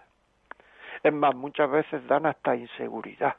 Es 1.04 1.14
más, 1.14 1.36
muchas 1.36 1.70
veces 1.70 2.06
dan 2.08 2.26
hasta 2.26 2.56
inseguridad. 2.56 3.36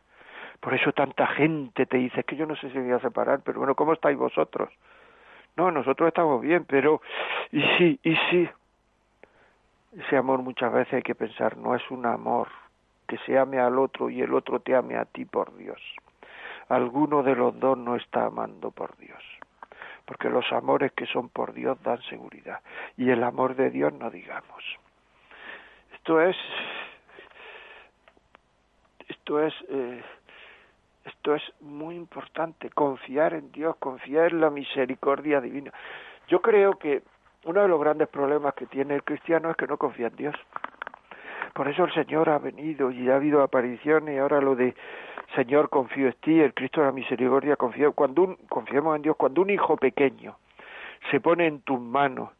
Por 0.60 0.72
eso 0.72 0.92
tanta 0.92 1.26
gente 1.26 1.84
te 1.86 1.96
dice, 1.96 2.22
que 2.22 2.36
yo 2.36 2.46
no 2.46 2.54
sé 2.54 2.70
si 2.70 2.78
voy 2.78 2.92
a 2.92 3.00
separar, 3.00 3.40
pero 3.44 3.58
bueno, 3.58 3.74
¿cómo 3.74 3.92
estáis 3.92 4.16
vosotros? 4.16 4.70
No, 5.56 5.70
nosotros 5.70 6.08
estamos 6.08 6.40
bien, 6.40 6.64
pero 6.64 7.00
y 7.52 7.62
sí, 7.78 8.00
y 8.02 8.16
sí. 8.30 8.48
Ese 9.98 10.16
amor 10.16 10.40
muchas 10.42 10.72
veces 10.72 10.94
hay 10.94 11.02
que 11.02 11.14
pensar, 11.14 11.56
no 11.56 11.74
es 11.74 11.90
un 11.90 12.04
amor 12.06 12.48
que 13.06 13.18
se 13.18 13.38
ame 13.38 13.60
al 13.60 13.78
otro 13.78 14.10
y 14.10 14.22
el 14.22 14.34
otro 14.34 14.58
te 14.60 14.74
ame 14.74 14.96
a 14.96 15.04
ti 15.04 15.24
por 15.24 15.56
Dios 15.56 15.80
alguno 16.68 17.22
de 17.22 17.34
los 17.34 17.58
dos 17.58 17.76
no 17.76 17.96
está 17.96 18.26
amando 18.26 18.70
por 18.70 18.96
Dios. 18.96 19.22
Porque 20.04 20.28
los 20.28 20.50
amores 20.52 20.92
que 20.92 21.06
son 21.06 21.28
por 21.28 21.52
Dios 21.54 21.82
dan 21.82 22.00
seguridad. 22.02 22.60
Y 22.96 23.10
el 23.10 23.22
amor 23.22 23.56
de 23.56 23.70
Dios 23.70 23.92
no 23.94 24.10
digamos. 24.10 24.62
Esto 25.94 26.20
es, 26.20 26.36
esto 29.08 29.40
es, 29.40 29.54
eh, 29.68 30.02
esto 31.04 31.34
es 31.34 31.42
muy 31.60 31.96
importante, 31.96 32.70
confiar 32.70 33.34
en 33.34 33.52
Dios, 33.52 33.76
confiar 33.76 34.32
en 34.32 34.40
la 34.40 34.50
misericordia 34.50 35.40
divina. 35.40 35.72
Yo 36.28 36.40
creo 36.40 36.78
que 36.78 37.02
uno 37.44 37.62
de 37.62 37.68
los 37.68 37.80
grandes 37.80 38.08
problemas 38.08 38.54
que 38.54 38.66
tiene 38.66 38.94
el 38.94 39.02
cristiano 39.02 39.50
es 39.50 39.56
que 39.56 39.66
no 39.66 39.76
confía 39.76 40.06
en 40.06 40.16
Dios. 40.16 40.34
Por 41.52 41.68
eso 41.68 41.84
el 41.84 41.92
Señor 41.92 42.30
ha 42.30 42.38
venido 42.38 42.90
y 42.90 43.10
ha 43.10 43.16
habido 43.16 43.42
apariciones 43.42 44.14
y 44.14 44.18
ahora 44.18 44.40
lo 44.40 44.56
de 44.56 44.74
Señor, 45.34 45.68
confío 45.68 46.06
en 46.06 46.14
ti, 46.20 46.40
el 46.40 46.54
Cristo 46.54 46.80
de 46.80 46.86
la 46.86 46.92
misericordia, 46.92 47.56
confío. 47.56 47.92
Cuando 47.92 48.22
un, 48.22 48.36
confiemos 48.48 48.96
en 48.96 49.02
Dios, 49.02 49.16
cuando 49.16 49.42
un 49.42 49.50
hijo 49.50 49.76
pequeño 49.76 50.36
se 51.10 51.20
pone 51.20 51.46
en 51.46 51.60
tus 51.60 51.80
manos 51.80 52.30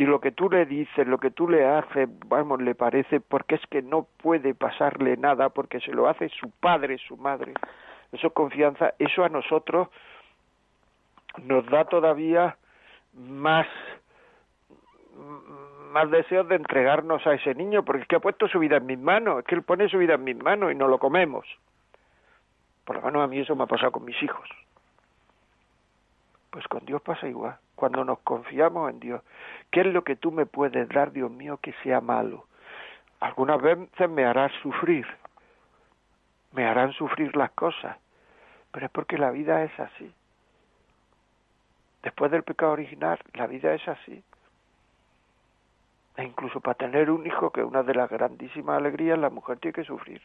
y 0.00 0.06
lo 0.06 0.18
que 0.18 0.32
tú 0.32 0.48
le 0.48 0.64
dices, 0.64 1.06
lo 1.06 1.18
que 1.18 1.30
tú 1.30 1.46
le 1.46 1.66
haces, 1.66 2.08
vamos, 2.26 2.62
le 2.62 2.74
parece, 2.74 3.20
porque 3.20 3.56
es 3.56 3.66
que 3.66 3.82
no 3.82 4.06
puede 4.22 4.54
pasarle 4.54 5.18
nada, 5.18 5.50
porque 5.50 5.78
se 5.78 5.92
lo 5.92 6.08
hace 6.08 6.30
su 6.30 6.50
padre, 6.52 6.96
su 7.06 7.18
madre. 7.18 7.52
Eso 8.10 8.28
es 8.28 8.32
confianza, 8.32 8.94
eso 8.98 9.24
a 9.24 9.28
nosotros 9.28 9.88
nos 11.42 11.66
da 11.66 11.84
todavía 11.84 12.56
más 13.12 13.66
más 15.92 16.10
deseos 16.10 16.48
de 16.48 16.54
entregarnos 16.54 17.26
a 17.26 17.34
ese 17.34 17.54
niño, 17.54 17.84
porque 17.84 18.00
es 18.00 18.08
que 18.08 18.16
ha 18.16 18.20
puesto 18.20 18.48
su 18.48 18.58
vida 18.58 18.78
en 18.78 18.86
mis 18.86 18.98
manos, 18.98 19.40
es 19.40 19.44
que 19.44 19.54
él 19.54 19.62
pone 19.62 19.86
su 19.90 19.98
vida 19.98 20.14
en 20.14 20.24
mis 20.24 20.42
manos 20.42 20.72
y 20.72 20.76
no 20.76 20.88
lo 20.88 20.98
comemos. 20.98 21.44
Por 22.86 22.96
lo 22.96 23.02
menos 23.02 23.22
a 23.22 23.26
mí 23.26 23.38
eso 23.38 23.54
me 23.54 23.64
ha 23.64 23.66
pasado 23.66 23.92
con 23.92 24.06
mis 24.06 24.22
hijos. 24.22 24.48
Pues 26.50 26.66
con 26.68 26.84
Dios 26.86 27.02
pasa 27.02 27.28
igual. 27.28 27.58
Cuando 27.74 28.04
nos 28.04 28.18
confiamos 28.20 28.90
en 28.90 29.00
Dios, 29.00 29.22
¿qué 29.70 29.80
es 29.80 29.86
lo 29.86 30.04
que 30.04 30.16
tú 30.16 30.32
me 30.32 30.46
puedes 30.46 30.88
dar, 30.88 31.12
Dios 31.12 31.30
mío, 31.30 31.58
que 31.62 31.72
sea 31.82 32.00
malo? 32.00 32.46
Algunas 33.20 33.60
veces 33.60 34.08
me 34.08 34.24
harás 34.24 34.52
sufrir, 34.62 35.06
me 36.52 36.64
harán 36.64 36.92
sufrir 36.92 37.36
las 37.36 37.50
cosas, 37.52 37.96
pero 38.72 38.86
es 38.86 38.92
porque 38.92 39.18
la 39.18 39.30
vida 39.30 39.62
es 39.62 39.78
así. 39.78 40.12
Después 42.02 42.30
del 42.30 42.42
pecado 42.42 42.72
original, 42.72 43.18
la 43.34 43.46
vida 43.46 43.74
es 43.74 43.86
así. 43.86 44.22
E 46.16 46.24
incluso 46.24 46.60
para 46.60 46.74
tener 46.74 47.10
un 47.10 47.26
hijo, 47.26 47.50
que 47.50 47.60
es 47.60 47.66
una 47.66 47.82
de 47.82 47.94
las 47.94 48.08
grandísimas 48.08 48.78
alegrías, 48.78 49.18
la 49.18 49.30
mujer 49.30 49.58
tiene 49.58 49.74
que 49.74 49.84
sufrir 49.84 50.22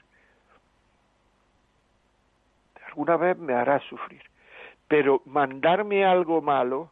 alguna 2.95 3.17
vez 3.17 3.37
me 3.37 3.53
hará 3.53 3.79
sufrir. 3.81 4.21
Pero 4.87 5.21
mandarme 5.25 6.05
algo 6.05 6.41
malo, 6.41 6.91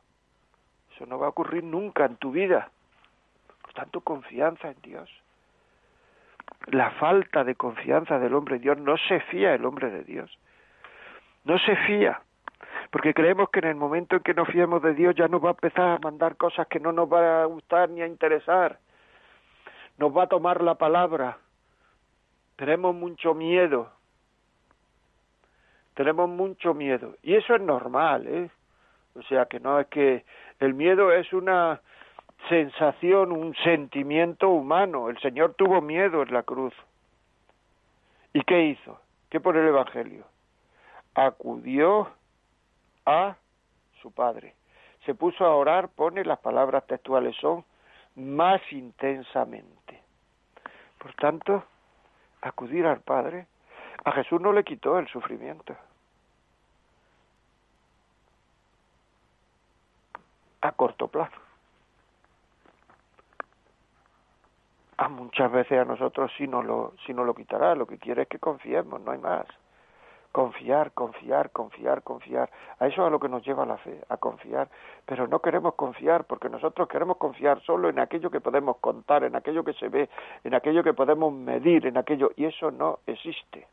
eso 0.93 1.05
no 1.05 1.19
va 1.19 1.27
a 1.27 1.29
ocurrir 1.29 1.63
nunca 1.63 2.05
en 2.05 2.17
tu 2.17 2.31
vida. 2.31 2.69
Por 3.61 3.73
tanto, 3.73 4.01
confianza 4.01 4.69
en 4.69 4.81
Dios. 4.81 5.09
La 6.67 6.91
falta 6.91 7.43
de 7.43 7.55
confianza 7.55 8.19
del 8.19 8.33
hombre 8.35 8.57
en 8.57 8.61
Dios, 8.61 8.77
no 8.77 8.97
se 8.97 9.19
fía 9.21 9.53
el 9.53 9.65
hombre 9.65 9.89
de 9.89 10.03
Dios. 10.03 10.37
No 11.45 11.57
se 11.59 11.75
fía. 11.75 12.21
Porque 12.91 13.13
creemos 13.13 13.49
que 13.49 13.59
en 13.59 13.67
el 13.67 13.75
momento 13.75 14.17
en 14.17 14.23
que 14.23 14.33
nos 14.33 14.47
fiemos 14.49 14.81
de 14.81 14.93
Dios 14.93 15.15
ya 15.15 15.27
nos 15.27 15.43
va 15.43 15.49
a 15.49 15.51
empezar 15.51 15.89
a 15.89 15.99
mandar 15.99 16.37
cosas 16.37 16.67
que 16.67 16.79
no 16.79 16.91
nos 16.91 17.11
va 17.11 17.43
a 17.43 17.45
gustar 17.45 17.89
ni 17.89 18.01
a 18.01 18.07
interesar. 18.07 18.79
Nos 19.97 20.15
va 20.15 20.23
a 20.23 20.27
tomar 20.27 20.61
la 20.61 20.75
palabra. 20.75 21.37
Tenemos 22.55 22.95
mucho 22.95 23.33
miedo 23.33 23.89
tenemos 25.93 26.29
mucho 26.29 26.73
miedo 26.73 27.15
y 27.21 27.35
eso 27.35 27.55
es 27.55 27.61
normal, 27.61 28.27
¿eh? 28.27 28.49
O 29.15 29.21
sea 29.23 29.45
que 29.45 29.59
no 29.59 29.79
es 29.79 29.87
que 29.87 30.25
el 30.59 30.73
miedo 30.73 31.11
es 31.11 31.31
una 31.33 31.81
sensación, 32.49 33.31
un 33.31 33.55
sentimiento 33.63 34.49
humano. 34.49 35.09
El 35.09 35.19
Señor 35.19 35.55
tuvo 35.55 35.81
miedo 35.81 36.21
en 36.21 36.33
la 36.33 36.43
cruz. 36.43 36.73
¿Y 38.33 38.41
qué 38.41 38.65
hizo? 38.65 38.99
¿Qué 39.29 39.39
por 39.39 39.57
el 39.57 39.67
Evangelio? 39.67 40.25
Acudió 41.15 42.09
a 43.05 43.35
su 44.01 44.11
Padre. 44.11 44.55
Se 45.05 45.15
puso 45.15 45.45
a 45.45 45.55
orar, 45.55 45.89
pone 45.89 46.23
las 46.23 46.39
palabras 46.39 46.85
textuales 46.87 47.35
son 47.37 47.63
más 48.15 48.61
intensamente. 48.71 50.01
Por 50.97 51.13
tanto, 51.15 51.63
acudir 52.41 52.85
al 52.85 53.01
Padre 53.01 53.47
a 54.05 54.11
Jesús 54.11 54.39
no 54.41 54.51
le 54.53 54.63
quitó 54.63 54.99
el 54.99 55.07
sufrimiento. 55.07 55.75
A 60.63 60.71
corto 60.71 61.09
plazo. 61.09 61.35
A 64.95 65.09
muchas 65.09 65.51
veces 65.51 65.77
a 65.77 65.83
nosotros 65.83 66.31
sí 66.37 66.47
nos 66.47 66.63
lo, 66.63 66.93
sí 67.05 67.13
nos 67.13 67.25
lo 67.25 67.35
quitará. 67.35 67.75
Lo 67.75 67.85
que 67.85 67.97
quiere 67.97 68.21
es 68.21 68.27
que 68.29 68.39
confiemos, 68.39 69.01
no 69.01 69.11
hay 69.11 69.17
más. 69.17 69.45
Confiar, 70.31 70.93
confiar, 70.93 71.51
confiar, 71.51 72.01
confiar. 72.01 72.49
A 72.79 72.87
eso 72.87 73.01
es 73.01 73.07
a 73.07 73.09
lo 73.09 73.19
que 73.19 73.27
nos 73.27 73.45
lleva 73.45 73.65
la 73.65 73.75
fe, 73.75 73.99
a 74.07 74.15
confiar. 74.15 74.69
Pero 75.05 75.27
no 75.27 75.39
queremos 75.39 75.73
confiar 75.73 76.23
porque 76.23 76.47
nosotros 76.47 76.87
queremos 76.87 77.17
confiar 77.17 77.61
solo 77.63 77.89
en 77.89 77.99
aquello 77.99 78.31
que 78.31 78.39
podemos 78.39 78.77
contar, 78.77 79.25
en 79.25 79.35
aquello 79.35 79.65
que 79.65 79.73
se 79.73 79.89
ve, 79.89 80.09
en 80.45 80.53
aquello 80.53 80.81
que 80.81 80.93
podemos 80.93 81.33
medir, 81.33 81.87
en 81.87 81.97
aquello. 81.97 82.31
Y 82.37 82.45
eso 82.45 82.71
no 82.71 82.99
existe. 83.05 83.67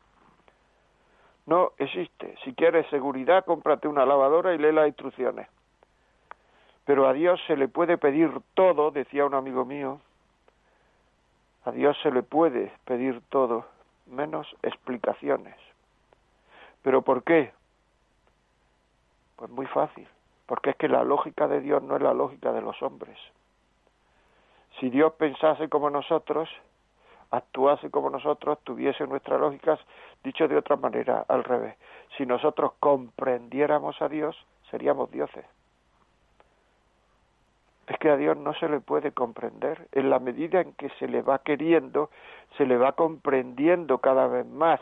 No 1.45 1.71
existe. 1.77 2.35
Si 2.43 2.53
quieres 2.53 2.85
seguridad, 2.89 3.45
cómprate 3.45 3.87
una 3.87 4.05
lavadora 4.05 4.53
y 4.53 4.57
lee 4.57 4.73
las 4.73 4.87
instrucciones. 4.87 5.47
Pero 6.85 7.07
a 7.07 7.13
Dios 7.13 7.39
se 7.47 7.55
le 7.55 7.67
puede 7.67 7.97
pedir 7.97 8.31
todo, 8.53 8.91
decía 8.91 9.25
un 9.25 9.33
amigo 9.33 9.65
mío, 9.65 9.99
A 11.63 11.71
Dios 11.71 11.95
se 12.01 12.11
le 12.11 12.23
puede 12.23 12.71
pedir 12.85 13.21
todo, 13.29 13.65
menos 14.07 14.47
explicaciones. 14.63 15.55
¿Pero 16.81 17.03
por 17.03 17.23
qué? 17.23 17.53
Pues 19.35 19.51
muy 19.51 19.67
fácil, 19.67 20.07
porque 20.47 20.71
es 20.71 20.75
que 20.77 20.87
la 20.87 21.03
lógica 21.03 21.47
de 21.47 21.61
Dios 21.61 21.83
no 21.83 21.95
es 21.95 22.01
la 22.01 22.15
lógica 22.15 22.51
de 22.51 22.61
los 22.61 22.81
hombres. 22.81 23.17
Si 24.79 24.89
Dios 24.89 25.13
pensase 25.13 25.69
como 25.69 25.91
nosotros, 25.91 26.49
actuase 27.29 27.91
como 27.91 28.09
nosotros, 28.09 28.57
tuviese 28.63 29.05
nuestras 29.05 29.39
lógicas, 29.39 29.79
dicho 30.23 30.47
de 30.47 30.57
otra 30.57 30.75
manera, 30.77 31.25
al 31.27 31.43
revés. 31.43 31.75
Si 32.17 32.25
nosotros 32.25 32.73
comprendiéramos 32.79 34.01
a 34.01 34.09
Dios, 34.09 34.35
seríamos 34.71 35.11
dioses. 35.11 35.45
Es 37.87 37.97
que 37.97 38.09
a 38.09 38.17
Dios 38.17 38.37
no 38.37 38.53
se 38.53 38.69
le 38.69 38.79
puede 38.79 39.11
comprender. 39.11 39.87
En 39.91 40.09
la 40.09 40.19
medida 40.19 40.61
en 40.61 40.73
que 40.73 40.89
se 40.99 41.07
le 41.07 41.21
va 41.21 41.39
queriendo, 41.39 42.09
se 42.57 42.65
le 42.65 42.77
va 42.77 42.93
comprendiendo 42.93 43.97
cada 43.97 44.27
vez 44.27 44.45
más. 44.45 44.79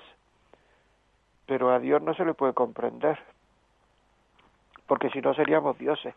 Pero 1.46 1.72
a 1.72 1.80
Dios 1.80 2.02
no 2.02 2.14
se 2.14 2.26
le 2.26 2.34
puede 2.34 2.54
comprender. 2.54 3.18
Porque 4.88 5.10
si 5.10 5.22
no 5.22 5.34
seríamos 5.34 5.78
dioses. 5.78 6.14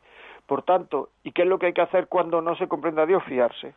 Por 0.46 0.62
tanto, 0.62 1.10
¿y 1.22 1.32
qué 1.32 1.42
es 1.42 1.48
lo 1.48 1.58
que 1.58 1.66
hay 1.66 1.72
que 1.72 1.82
hacer 1.82 2.08
cuando 2.08 2.42
no 2.42 2.56
se 2.56 2.68
comprende 2.68 3.02
a 3.02 3.06
Dios? 3.06 3.22
Fiarse. 3.24 3.74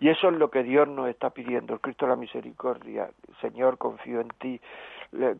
Y 0.00 0.08
eso 0.08 0.28
es 0.28 0.34
lo 0.34 0.50
que 0.50 0.64
Dios 0.64 0.88
nos 0.88 1.08
está 1.08 1.30
pidiendo, 1.30 1.74
el 1.74 1.80
Cristo 1.80 2.06
de 2.06 2.10
la 2.10 2.16
Misericordia. 2.16 3.08
Señor, 3.40 3.78
confío 3.78 4.20
en 4.20 4.28
ti. 4.40 4.60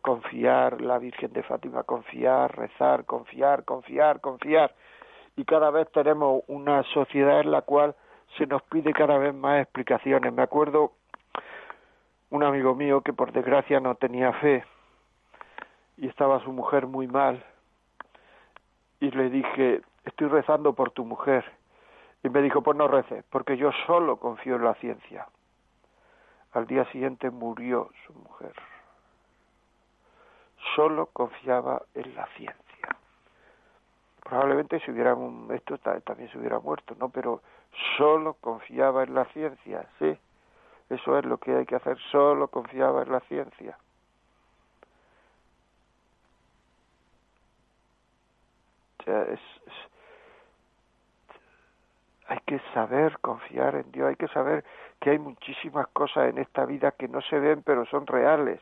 Confiar, 0.03 0.81
la 0.81 0.99
Virgen 0.99 1.33
de 1.33 1.43
Fátima, 1.43 1.83
confiar, 1.83 2.57
rezar, 2.57 3.05
confiar, 3.07 3.65
confiar, 3.65 4.21
confiar 4.21 4.73
y 5.37 5.45
cada 5.45 5.71
vez 5.71 5.91
tenemos 5.93 6.43
una 6.47 6.83
sociedad 6.95 7.41
en 7.41 7.51
la 7.51 7.63
cual 7.63 7.95
se 8.37 8.47
nos 8.47 8.63
pide 8.63 8.93
cada 8.93 9.19
vez 9.19 9.35
más 9.35 9.63
explicaciones. 9.63 10.33
Me 10.33 10.43
acuerdo 10.43 10.93
un 12.31 12.43
amigo 12.43 12.75
mío 12.75 13.03
que 13.03 13.13
por 13.13 13.33
desgracia 13.33 13.81
no 13.81 13.95
tenía 13.95 14.33
fe 14.35 14.65
y 15.97 16.09
estaba 16.09 16.43
su 16.45 16.53
mujer 16.53 16.87
muy 16.87 17.07
mal 17.07 17.45
y 19.01 19.11
le 19.11 19.31
dije, 19.31 19.83
estoy 20.05 20.29
rezando 20.29 20.75
por 20.75 20.91
tu 20.91 21.05
mujer. 21.05 21.45
Y 22.25 22.29
me 22.29 22.41
dijo, 22.41 22.63
pues 22.63 22.77
no 22.77 22.87
reces, 22.87 23.25
porque 23.31 23.57
yo 23.57 23.73
solo 23.87 24.17
confío 24.19 24.57
en 24.57 24.65
la 24.65 24.75
ciencia. 24.75 25.27
Al 26.53 26.67
día 26.69 26.85
siguiente 26.93 27.31
murió 27.31 27.91
su 28.07 28.13
mujer. 28.13 28.53
Solo 30.77 31.07
confiaba 31.07 31.83
en 31.95 32.15
la 32.15 32.27
ciencia 32.37 32.72
probablemente 34.25 34.81
si 34.81 34.91
hubiera 34.91 35.17
esto 35.55 35.79
también 35.79 36.31
se 36.31 36.39
hubiera 36.39 36.59
muerto, 36.59 36.95
¿no? 36.99 37.09
Pero 37.09 37.43
solo 37.97 38.35
confiaba 38.35 39.03
en 39.03 39.15
la 39.15 39.25
ciencia, 39.27 39.87
sí. 39.99 40.17
Eso 40.91 41.19
es 41.19 41.25
lo 41.25 41.39
que 41.39 41.57
hay 41.57 41.67
que 41.67 41.77
hacer, 41.77 41.99
solo 42.11 42.49
confiaba 42.49 43.03
en 43.03 43.13
la 43.13 43.21
ciencia. 43.21 43.79
O 49.01 49.05
sea, 49.05 49.23
es, 49.23 49.41
hay 52.29 52.39
que 52.47 52.61
saber 52.73 53.19
confiar 53.19 53.75
en 53.75 53.91
Dios, 53.91 54.09
hay 54.09 54.17
que 54.17 54.29
saber 54.29 54.65
que 55.01 55.11
hay 55.11 55.19
muchísimas 55.19 55.89
cosas 55.89 56.31
en 56.31 56.39
esta 56.39 56.65
vida 56.65 56.93
que 56.93 57.09
no 57.09 57.21
se 57.23 57.39
ven 57.39 57.63
pero 57.63 57.85
son 57.87 58.07
reales. 58.07 58.61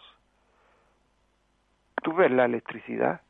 ¿Tú 2.03 2.14
ves 2.14 2.31
la 2.31 2.46
electricidad? 2.46 3.20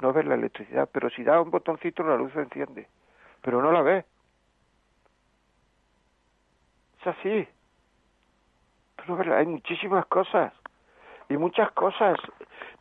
No 0.00 0.12
ves 0.12 0.26
la 0.26 0.34
electricidad, 0.34 0.88
pero 0.92 1.10
si 1.10 1.22
da 1.24 1.40
un 1.40 1.50
botoncito 1.50 2.02
la 2.02 2.16
luz 2.16 2.32
se 2.32 2.40
enciende, 2.40 2.86
pero 3.42 3.62
no 3.62 3.72
la 3.72 3.82
ves. 3.82 4.04
Es 7.00 7.06
así. 7.06 7.48
Pero 8.96 9.36
hay 9.36 9.46
muchísimas 9.46 10.06
cosas 10.06 10.52
y 11.28 11.36
muchas 11.36 11.70
cosas. 11.72 12.18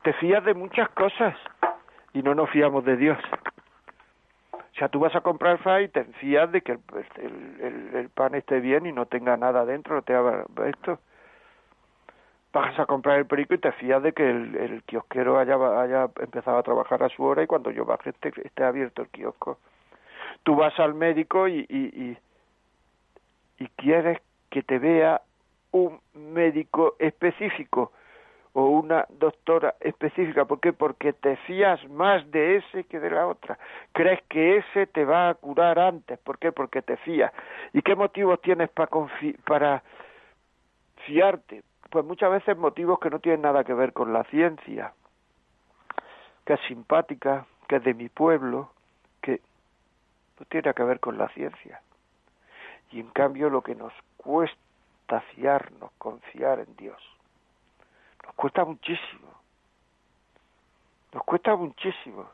Te 0.04 0.13
fías 0.13 0.43
de 0.43 0.54
muchas 0.54 0.89
cosas 0.89 1.36
y 2.13 2.21
no 2.21 2.36
nos 2.36 2.49
fiamos 2.49 2.84
de 2.86 2.97
Dios. 2.97 3.19
O 4.54 4.78
sea, 4.78 4.89
tú 4.89 4.99
vas 4.99 5.15
a 5.15 5.21
comprar 5.21 5.58
fa 5.60 5.82
y 5.82 5.88
te 5.88 6.04
fías 6.04 6.51
de 6.51 6.62
que 6.62 6.73
el, 6.73 6.80
el, 7.62 7.95
el, 7.95 8.10
pan 8.10 8.36
esté 8.36 8.60
bien 8.60 8.86
y 8.86 8.91
no 8.91 9.06
tenga 9.06 9.38
nada 9.38 9.65
dentro, 9.65 9.95
no 9.95 10.01
te 10.01 10.13
haga 10.13 10.45
esto 10.65 10.99
vas 12.56 12.80
a 12.80 12.86
comprar 12.86 13.20
el 13.20 13.26
perico 13.26 13.54
y 13.54 13.58
te 13.58 13.74
fías 13.74 14.02
de 14.02 14.13
que 14.13 14.30
el, 14.30 14.56
el 14.56 14.84
kiosquero 14.84 15.38
haya, 15.38 15.56
haya 15.82 16.10
empezado 16.22 16.58
a 16.58 16.63
trabajar 16.63 17.04
a 17.04 17.10
su 17.10 17.22
hora 17.22 17.44
y 17.44 17.48
cuando 17.48 17.70
yo 17.70 17.84
baje 17.84 18.12
esté, 18.12 18.32
esté 18.44 18.63
abierto 18.63 19.02
el 19.02 19.10
kiosco. 19.10 19.60
Tú 20.44 20.56
vas 20.56 20.80
al 20.80 20.94
médico 20.94 21.50
y, 21.50 21.65
y, 21.68 22.18
y, 23.60 23.68
quieres 23.76 24.20
que 24.50 24.63
te 24.63 24.80
vea 24.80 25.22
un 25.72 26.00
médico 26.13 26.96
específico 26.98 27.91
o 28.54 28.68
una 28.68 29.06
doctora 29.10 29.76
específica. 29.82 30.46
¿Por 30.46 30.62
qué? 30.62 30.72
Porque 30.72 31.12
te 31.12 31.36
fías 31.48 31.86
más 31.89 32.32
de 32.32 32.58
ese 32.58 32.86
que 32.86 33.02
de 33.02 33.10
la 33.10 33.28
otra. 33.28 33.60
Crees 33.91 34.22
que 34.30 34.58
ese 34.58 34.88
te 34.88 35.04
va 35.04 35.28
a 35.28 35.34
curar 35.34 35.78
antes. 35.78 36.18
¿Por 36.20 36.38
qué? 36.39 36.54
Porque 36.54 36.82
te 36.82 36.96
fías. 36.98 37.34
¿Y 37.74 37.82
qué 37.82 37.96
motivos 37.96 38.41
tienes 38.41 38.70
para, 38.70 38.89
para 39.46 39.84
fiarte? 41.06 41.63
Pues 41.95 42.05
muchas 42.05 42.29
veces 42.29 42.58
motivos 42.58 42.99
que 42.99 43.10
no 43.10 43.19
tienen 43.19 43.43
nada 43.43 43.63
que 43.63 43.73
ver 43.73 43.93
con 43.93 44.12
la 44.12 44.25
ciencia, 44.25 44.91
que 46.43 46.55
es 46.55 46.60
simpática, 46.67 47.45
que 47.69 47.77
es 47.77 47.84
de 47.86 47.93
mi 47.93 48.10
pueblo, 48.10 48.69
que 49.21 49.39
no 50.38 50.45
tiene 50.47 50.73
que 50.73 50.84
ver 50.84 50.99
con 50.99 51.17
la 51.17 51.29
ciencia. 51.29 51.79
Y 52.91 52.99
en 52.99 53.08
cambio 53.12 53.49
lo 53.49 53.62
que 53.62 53.75
nos 53.75 53.93
cuesta 54.17 55.21
fiarnos, 55.36 55.89
confiar 55.97 56.60
en 56.60 56.75
Dios, 56.75 57.01
nos 58.25 58.36
cuesta 58.36 58.65
muchísimo. 58.65 59.31
Nos 61.13 61.23
cuesta 61.23 61.55
muchísimo. 61.55 62.29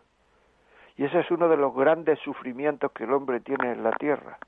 Y 0.97 1.05
ese 1.05 1.19
es 1.19 1.29
uno 1.29 1.47
de 1.47 1.57
los 1.57 1.71
grandes 1.75 2.17
sufrimientos 2.21 2.91
que 2.93 3.03
el 3.03 3.13
hombre 3.13 3.41
tiene 3.41 3.73
en 3.73 3.83
la 3.83 3.91
tierra, 3.91 4.39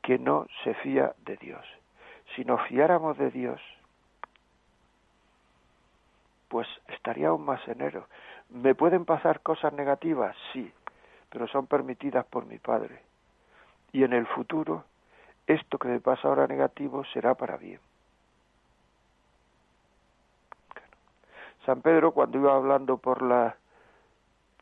que 0.00 0.18
no 0.18 0.46
se 0.62 0.72
fía 0.72 1.12
de 1.26 1.36
Dios. 1.36 1.66
Si 2.34 2.44
nos 2.44 2.60
fiáramos 2.68 3.16
de 3.18 3.30
Dios, 3.30 3.60
pues 6.48 6.66
estaría 6.88 7.28
aún 7.28 7.44
más 7.44 7.66
enero. 7.68 8.06
¿Me 8.48 8.74
pueden 8.74 9.04
pasar 9.04 9.40
cosas 9.40 9.72
negativas? 9.72 10.36
Sí, 10.52 10.72
pero 11.30 11.46
son 11.48 11.66
permitidas 11.66 12.24
por 12.26 12.46
mi 12.46 12.58
Padre. 12.58 13.00
Y 13.92 14.04
en 14.04 14.12
el 14.12 14.26
futuro, 14.26 14.84
esto 15.46 15.78
que 15.78 15.88
me 15.88 16.00
pasa 16.00 16.28
ahora 16.28 16.46
negativo 16.46 17.04
será 17.06 17.34
para 17.34 17.56
bien. 17.56 17.80
San 21.66 21.80
Pedro, 21.80 22.12
cuando 22.12 22.38
iba 22.38 22.54
hablando 22.54 22.98
por, 22.98 23.22
la, 23.22 23.56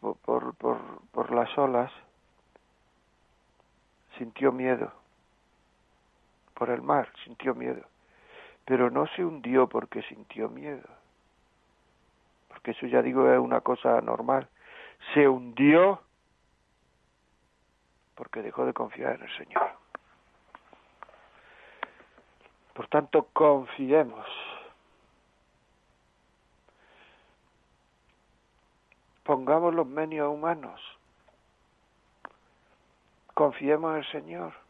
por, 0.00 0.54
por, 0.54 0.78
por 1.10 1.32
las 1.32 1.56
olas, 1.58 1.90
sintió 4.16 4.52
miedo 4.52 5.01
por 6.62 6.70
el 6.70 6.80
mar, 6.80 7.12
sintió 7.24 7.56
miedo, 7.56 7.82
pero 8.64 8.88
no 8.88 9.08
se 9.08 9.24
hundió 9.24 9.68
porque 9.68 10.00
sintió 10.02 10.48
miedo, 10.48 10.88
porque 12.46 12.70
eso 12.70 12.86
ya 12.86 13.02
digo 13.02 13.28
es 13.28 13.40
una 13.40 13.62
cosa 13.62 14.00
normal, 14.00 14.48
se 15.12 15.26
hundió 15.26 16.00
porque 18.14 18.42
dejó 18.42 18.64
de 18.64 18.72
confiar 18.72 19.16
en 19.16 19.22
el 19.22 19.36
Señor. 19.38 19.70
Por 22.74 22.86
tanto, 22.86 23.26
confiemos. 23.32 24.28
Pongamos 29.24 29.74
los 29.74 29.88
medios 29.88 30.32
humanos. 30.32 30.80
Confiemos 33.34 33.90
en 33.94 33.98
el 33.98 34.12
Señor. 34.12 34.61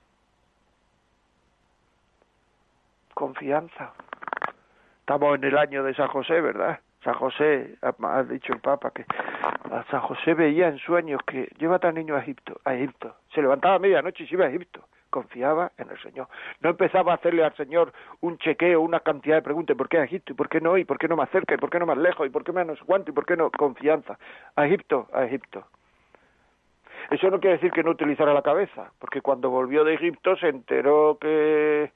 Confianza. 3.22 3.92
Estamos 4.98 5.36
en 5.36 5.44
el 5.44 5.56
año 5.56 5.84
de 5.84 5.94
San 5.94 6.08
José, 6.08 6.40
¿verdad? 6.40 6.80
San 7.04 7.14
José, 7.14 7.76
ha 7.80 8.22
dicho 8.24 8.52
el 8.52 8.58
Papa 8.58 8.90
que 8.90 9.04
a 9.70 9.84
San 9.92 10.00
José 10.00 10.34
veía 10.34 10.66
en 10.66 10.78
sueños 10.78 11.20
que 11.24 11.48
lleva 11.56 11.78
a 11.80 11.92
niño 11.92 12.16
a 12.16 12.18
Egipto, 12.18 12.60
a 12.64 12.74
Egipto. 12.74 13.14
Se 13.32 13.40
levantaba 13.40 13.76
a 13.76 13.78
medianoche 13.78 14.24
y 14.24 14.26
se 14.26 14.34
iba 14.34 14.46
a 14.46 14.48
Egipto. 14.48 14.88
Confiaba 15.08 15.70
en 15.78 15.90
el 15.90 16.00
Señor. 16.00 16.26
No 16.62 16.70
empezaba 16.70 17.12
a 17.12 17.14
hacerle 17.14 17.44
al 17.44 17.54
Señor 17.54 17.92
un 18.22 18.38
chequeo, 18.38 18.80
una 18.80 18.98
cantidad 18.98 19.36
de 19.36 19.42
preguntas. 19.42 19.76
¿Por 19.76 19.88
qué 19.88 19.98
a 19.98 20.04
Egipto? 20.04 20.32
¿Y 20.32 20.34
por 20.34 20.48
qué 20.48 20.60
no? 20.60 20.76
¿Y 20.76 20.84
por 20.84 20.98
qué 20.98 21.06
no 21.06 21.14
más 21.14 21.30
cerca? 21.30 21.54
¿Y 21.54 21.58
por 21.58 21.70
qué 21.70 21.78
no 21.78 21.86
más 21.86 21.98
lejos? 21.98 22.26
¿Y 22.26 22.30
por 22.30 22.42
qué 22.42 22.50
menos 22.50 22.80
cuánto? 22.84 23.12
¿Y 23.12 23.14
por 23.14 23.24
qué 23.24 23.36
no? 23.36 23.52
Confianza. 23.52 24.18
A 24.56 24.66
Egipto, 24.66 25.06
a 25.12 25.22
Egipto. 25.22 25.64
Eso 27.10 27.30
no 27.30 27.38
quiere 27.38 27.58
decir 27.58 27.70
que 27.70 27.84
no 27.84 27.90
utilizara 27.90 28.34
la 28.34 28.42
cabeza, 28.42 28.90
porque 28.98 29.20
cuando 29.20 29.48
volvió 29.48 29.84
de 29.84 29.94
Egipto 29.94 30.36
se 30.36 30.48
enteró 30.48 31.18
que 31.20 31.92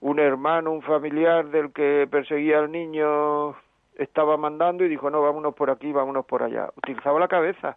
un 0.00 0.18
hermano, 0.18 0.72
un 0.72 0.82
familiar 0.82 1.46
del 1.46 1.72
que 1.72 2.06
perseguía 2.10 2.58
al 2.58 2.70
niño 2.70 3.56
estaba 3.96 4.36
mandando 4.36 4.84
y 4.84 4.88
dijo, 4.88 5.10
no, 5.10 5.22
vámonos 5.22 5.54
por 5.54 5.70
aquí, 5.70 5.92
vámonos 5.92 6.26
por 6.26 6.42
allá. 6.42 6.70
Utilizaba 6.76 7.18
la 7.18 7.28
cabeza. 7.28 7.76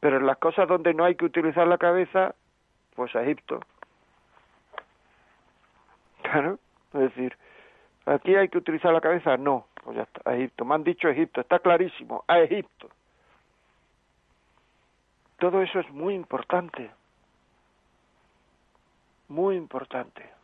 Pero 0.00 0.16
en 0.16 0.26
las 0.26 0.38
cosas 0.38 0.66
donde 0.66 0.94
no 0.94 1.04
hay 1.04 1.14
que 1.14 1.26
utilizar 1.26 1.66
la 1.66 1.78
cabeza, 1.78 2.34
pues 2.94 3.14
a 3.14 3.22
Egipto. 3.22 3.60
Claro, 6.22 6.58
es 6.94 7.00
decir, 7.00 7.36
aquí 8.06 8.34
hay 8.34 8.48
que 8.48 8.58
utilizar 8.58 8.92
la 8.92 9.00
cabeza, 9.00 9.36
no, 9.36 9.66
pues 9.82 9.96
ya 9.96 10.02
está, 10.02 10.30
a 10.30 10.36
Egipto, 10.36 10.64
me 10.64 10.74
han 10.74 10.84
dicho 10.84 11.08
Egipto, 11.08 11.40
está 11.40 11.58
clarísimo, 11.58 12.24
a 12.28 12.40
Egipto. 12.40 12.88
Todo 15.38 15.62
eso 15.62 15.80
es 15.80 15.90
muy 15.90 16.14
importante, 16.14 16.90
muy 19.28 19.56
importante. 19.56 20.39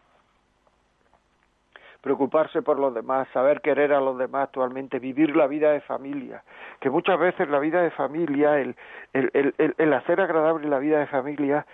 Preocuparse 2.07 2.63
por 2.63 2.79
los 2.79 2.95
demás, 2.95 3.27
saber 3.33 3.61
querer 3.61 3.93
a 3.93 4.01
los 4.01 4.17
demás 4.17 4.45
actualmente, 4.45 5.01
vivir 5.01 5.35
la 5.35 5.49
vida 5.49 5.73
de 5.73 5.81
familia, 5.81 6.45
que 6.79 6.89
muchas 6.89 7.19
veces 7.19 7.49
la 7.49 7.59
vida 7.59 7.83
de 7.83 7.91
familia, 7.91 8.61
el, 8.61 8.77
el, 9.13 9.29
el, 9.59 9.75
el 9.77 9.93
hacer 9.93 10.21
agradable 10.21 10.69
la 10.69 10.79
vida 10.79 11.01
de 11.01 11.09
familia 11.09 11.67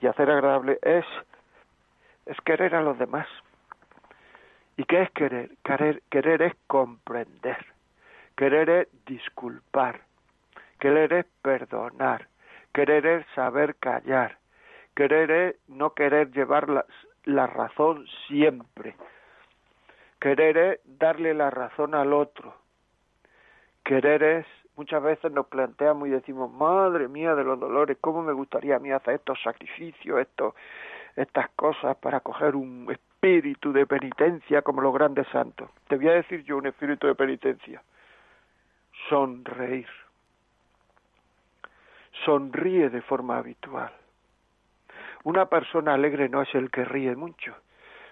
y 0.00 0.06
hacer 0.06 0.30
agradable 0.30 0.78
es, 0.82 1.04
es 2.26 2.40
querer 2.42 2.76
a 2.76 2.82
los 2.82 3.00
demás. 3.00 3.26
¿Y 4.76 4.84
qué 4.84 5.02
es 5.02 5.10
querer? 5.10 5.50
Querer, 5.64 6.02
querer 6.08 6.42
es 6.42 6.54
comprender, 6.68 7.58
querer 8.36 8.70
es 8.70 8.88
disculpar, 9.06 10.02
querer 10.78 11.12
es 11.14 11.26
perdonar, 11.42 12.28
Querer 12.72 13.04
es 13.04 13.26
saber 13.34 13.74
callar. 13.76 14.38
Querer 14.94 15.30
es 15.30 15.56
no 15.68 15.94
querer 15.94 16.30
llevar 16.30 16.68
la, 16.68 16.84
la 17.24 17.46
razón 17.46 18.06
siempre. 18.28 18.94
Querer 20.20 20.56
es 20.56 20.80
darle 20.84 21.34
la 21.34 21.50
razón 21.50 21.94
al 21.94 22.12
otro. 22.12 22.54
Querer 23.84 24.22
es, 24.22 24.46
muchas 24.76 25.02
veces 25.02 25.32
nos 25.32 25.46
planteamos 25.46 26.08
y 26.08 26.10
decimos, 26.10 26.52
madre 26.52 27.08
mía 27.08 27.34
de 27.34 27.44
los 27.44 27.58
dolores, 27.58 27.96
¿cómo 28.00 28.22
me 28.22 28.32
gustaría 28.32 28.76
a 28.76 28.78
mí 28.78 28.90
hacer 28.92 29.14
estos 29.14 29.40
sacrificios, 29.42 30.20
estos, 30.20 30.54
estas 31.16 31.48
cosas 31.50 31.96
para 31.96 32.20
coger 32.20 32.54
un 32.54 32.86
espíritu 32.90 33.72
de 33.72 33.86
penitencia 33.86 34.62
como 34.62 34.82
los 34.82 34.94
grandes 34.94 35.26
santos? 35.28 35.70
Te 35.88 35.96
voy 35.96 36.08
a 36.08 36.12
decir 36.12 36.44
yo 36.44 36.58
un 36.58 36.66
espíritu 36.66 37.06
de 37.06 37.14
penitencia. 37.14 37.82
Sonreír 39.08 39.88
sonríe 42.24 42.90
de 42.90 43.02
forma 43.02 43.38
habitual. 43.38 43.92
Una 45.24 45.46
persona 45.46 45.94
alegre 45.94 46.28
no 46.28 46.42
es 46.42 46.54
el 46.54 46.70
que 46.70 46.84
ríe 46.84 47.14
mucho, 47.16 47.54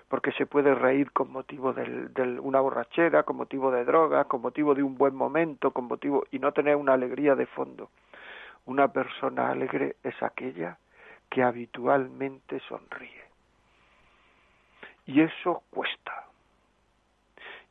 porque 0.08 0.32
se 0.32 0.46
puede 0.46 0.74
reír 0.74 1.12
con 1.12 1.30
motivo 1.30 1.72
de 1.72 2.40
una 2.40 2.60
borrachera, 2.60 3.24
con 3.24 3.36
motivo 3.36 3.70
de 3.70 3.84
droga, 3.84 4.24
con 4.24 4.40
motivo 4.40 4.74
de 4.74 4.82
un 4.82 4.96
buen 4.96 5.14
momento, 5.14 5.70
con 5.72 5.84
motivo 5.84 6.24
y 6.30 6.38
no 6.38 6.52
tener 6.52 6.76
una 6.76 6.94
alegría 6.94 7.34
de 7.34 7.46
fondo. 7.46 7.90
Una 8.64 8.88
persona 8.88 9.50
alegre 9.50 9.96
es 10.02 10.20
aquella 10.22 10.78
que 11.30 11.42
habitualmente 11.42 12.60
sonríe. 12.68 13.22
Y 15.06 15.20
eso 15.20 15.62
cuesta. 15.70 16.24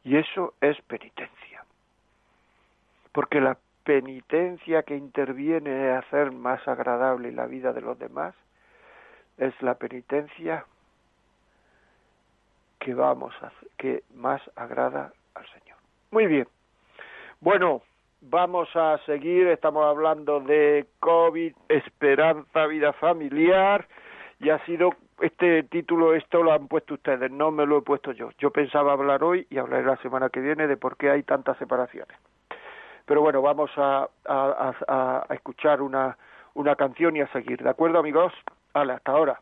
Y 0.04 0.18
eso 0.18 0.54
es 0.62 0.80
penitencia. 0.84 1.66
Porque 3.12 3.42
la 3.42 3.58
penitencia 3.84 4.84
que 4.84 4.96
interviene 4.96 5.90
en 5.90 5.96
hacer 5.96 6.32
más 6.32 6.68
agradable 6.68 7.32
la 7.32 7.48
vida 7.48 7.74
de 7.74 7.82
los 7.82 7.98
demás 7.98 8.36
es 9.38 9.60
la 9.62 9.76
penitencia 9.76 10.66
que 12.88 12.94
vamos 12.94 13.34
a 13.42 13.48
hacer, 13.48 13.68
que 13.78 14.04
más 14.16 14.42
agrada 14.56 15.12
al 15.36 15.46
Señor. 15.48 15.78
Muy 16.12 16.26
bien. 16.26 16.48
Bueno, 17.42 17.82
vamos 18.22 18.74
a 18.78 18.98
seguir, 19.06 19.48
estamos 19.48 19.84
hablando 19.84 20.40
de 20.40 20.88
COVID, 21.02 21.54
esperanza, 21.68 22.66
vida 22.68 22.94
familiar 22.94 23.86
y 24.40 24.52
ha 24.52 24.66
sido 24.66 24.92
este 25.20 25.64
título 25.64 26.16
esto 26.16 26.42
lo 26.42 26.54
han 26.54 26.70
puesto 26.70 26.94
ustedes, 26.94 27.30
no 27.30 27.52
me 27.52 27.66
lo 27.66 27.80
he 27.80 27.82
puesto 27.82 28.14
yo. 28.14 28.30
Yo 28.38 28.52
pensaba 28.52 28.94
hablar 28.94 29.22
hoy 29.22 29.46
y 29.50 29.58
hablaré 29.58 29.86
la 29.86 29.98
semana 29.98 30.30
que 30.30 30.40
viene 30.40 30.66
de 30.66 30.78
por 30.78 30.96
qué 30.96 31.10
hay 31.10 31.24
tantas 31.24 31.58
separaciones. 31.58 32.18
Pero 33.06 33.20
bueno, 33.20 33.42
vamos 33.42 33.70
a, 33.76 34.08
a, 34.26 34.74
a, 34.88 35.34
escuchar 35.34 35.82
una, 35.82 36.18
una 36.54 36.78
canción 36.78 37.18
y 37.18 37.20
a 37.20 37.28
seguir. 37.34 37.62
¿De 37.62 37.70
acuerdo, 37.70 38.00
amigos? 38.00 38.32
Vale, 38.74 38.94
hasta 38.94 39.12
ahora. 39.12 39.42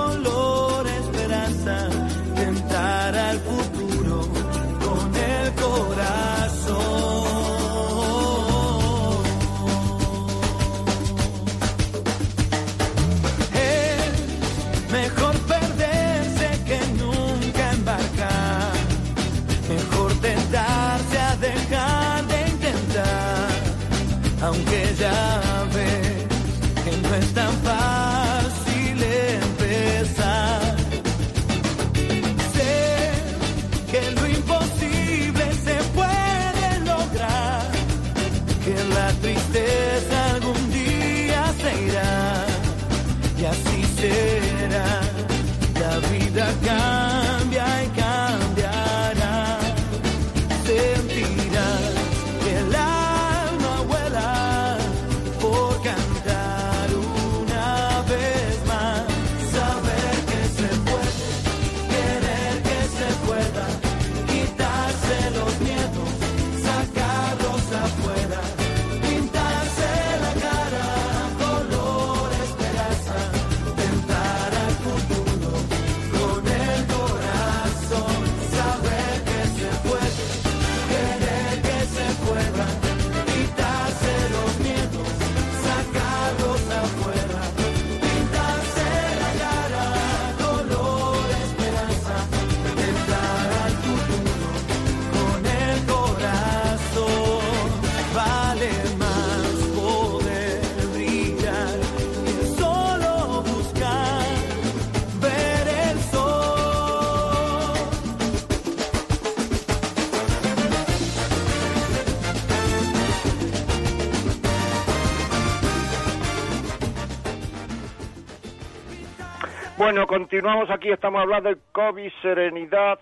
continuamos 120.11 120.69
aquí, 120.69 120.91
estamos 120.91 121.21
hablando 121.21 121.47
de 121.47 121.55
COVID, 121.71 122.11
serenidad, 122.21 122.99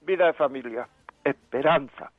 vida 0.00 0.28
de 0.28 0.32
familia, 0.32 0.88
esperanza. 1.22 2.10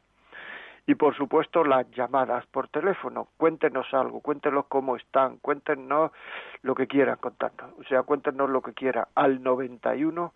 Y 0.87 0.97
por 0.97 1.15
supuesto 1.17 1.63
las 1.63 1.89
llamadas 1.93 2.47
por 2.47 2.67
teléfono. 2.67 3.29
Cuéntenos 3.37 3.87
algo, 3.93 4.21
cuéntenos 4.21 4.67
cómo 4.67 4.97
están, 4.97 5.37
cuéntenos 5.39 6.11
lo 6.63 6.75
que 6.75 6.89
quieran 6.89 7.17
contarnos. 7.17 7.79
O 7.79 7.85
sea, 7.85 8.03
cuéntenos 8.03 8.51
lo 8.51 8.61
que 8.61 8.73
quieran 8.73 9.05
al 9.15 9.41
91 9.41 10.33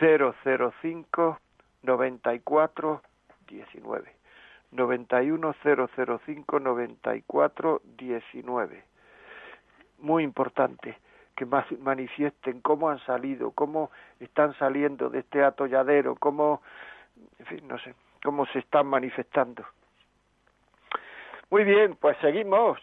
005 0.00 1.38
94 1.82 3.02
19 3.46 4.12
91 4.72 5.54
005 5.62 6.60
94 6.60 7.82
19 7.96 8.94
muy 10.04 10.22
importante 10.22 10.98
que 11.34 11.46
manifiesten 11.46 12.60
cómo 12.60 12.90
han 12.90 13.00
salido, 13.00 13.50
cómo 13.50 13.90
están 14.20 14.54
saliendo 14.54 15.10
de 15.10 15.20
este 15.20 15.42
atolladero, 15.42 16.14
cómo, 16.14 16.62
en 17.38 17.46
fin, 17.46 17.66
no 17.66 17.78
sé, 17.78 17.94
cómo 18.22 18.46
se 18.46 18.60
están 18.60 18.86
manifestando. 18.86 19.64
Muy 21.50 21.64
bien, 21.64 21.96
pues 21.96 22.16
seguimos, 22.18 22.78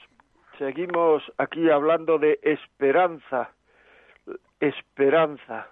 seguimos 0.58 1.24
aquí 1.38 1.70
hablando 1.70 2.18
de 2.18 2.40
esperanza, 2.42 3.52
esperanza. 4.60 5.68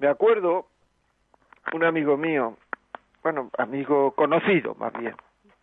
Me 0.00 0.08
acuerdo, 0.08 0.64
un 1.74 1.84
amigo 1.84 2.16
mío, 2.16 2.56
bueno, 3.22 3.50
amigo 3.58 4.12
conocido 4.12 4.74
más 4.76 4.94
bien, 4.94 5.14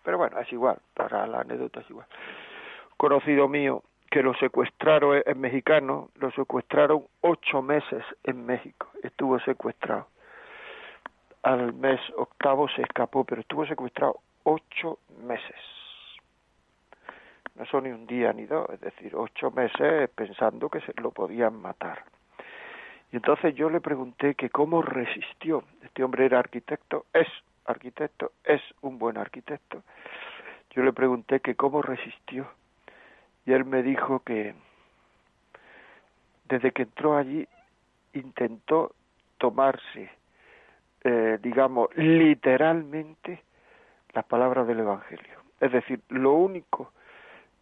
pero 0.03 0.19
bueno, 0.19 0.39
es 0.39 0.53
igual, 0.53 0.77
para 0.93 1.25
la 1.25 1.39
anécdota 1.39 1.79
es 1.79 1.89
igual, 1.89 2.05
conocido 2.97 3.47
mío, 3.47 3.81
que 4.11 4.21
lo 4.21 4.35
secuestraron, 4.35 5.23
es 5.25 5.35
mexicano, 5.35 6.11
lo 6.19 6.29
secuestraron 6.29 7.05
ocho 7.21 7.63
meses 7.63 8.03
en 8.25 8.45
México, 8.45 8.89
estuvo 9.01 9.39
secuestrado. 9.39 10.05
Al 11.41 11.73
mes 11.73 11.99
octavo 12.15 12.69
se 12.69 12.83
escapó, 12.83 13.23
pero 13.23 13.41
estuvo 13.41 13.65
secuestrado 13.65 14.19
ocho 14.43 14.99
meses. 15.23 15.55
No 17.55 17.65
son 17.65 17.85
ni 17.85 17.89
un 17.89 18.05
día 18.05 18.31
ni 18.33 18.45
dos, 18.45 18.69
es 18.69 18.81
decir, 18.81 19.15
ocho 19.15 19.49
meses 19.49 20.11
pensando 20.11 20.69
que 20.69 20.81
se 20.81 20.93
lo 21.01 21.09
podían 21.09 21.59
matar. 21.59 22.03
Y 23.11 23.17
entonces 23.17 23.55
yo 23.55 23.69
le 23.69 23.81
pregunté 23.81 24.35
que 24.35 24.49
cómo 24.49 24.81
resistió. 24.81 25.63
Este 25.83 26.03
hombre 26.03 26.25
era 26.25 26.39
arquitecto, 26.39 27.05
es 27.13 27.27
arquitecto, 27.65 28.31
es 28.43 28.61
un 28.81 28.99
buen 28.99 29.17
arquitecto. 29.17 29.83
Yo 30.71 30.83
le 30.83 30.93
pregunté 30.93 31.39
que 31.39 31.55
cómo 31.55 31.81
resistió. 31.81 32.47
Y 33.45 33.53
él 33.53 33.65
me 33.65 33.81
dijo 33.81 34.19
que 34.19 34.53
desde 36.49 36.71
que 36.71 36.83
entró 36.83 37.17
allí 37.17 37.47
intentó 38.13 38.93
tomarse, 39.37 40.09
eh, 41.03 41.39
digamos, 41.41 41.89
literalmente 41.95 43.41
las 44.13 44.25
palabras 44.25 44.67
del 44.67 44.79
Evangelio. 44.79 45.41
Es 45.59 45.71
decir, 45.71 46.01
lo 46.09 46.33
único 46.33 46.91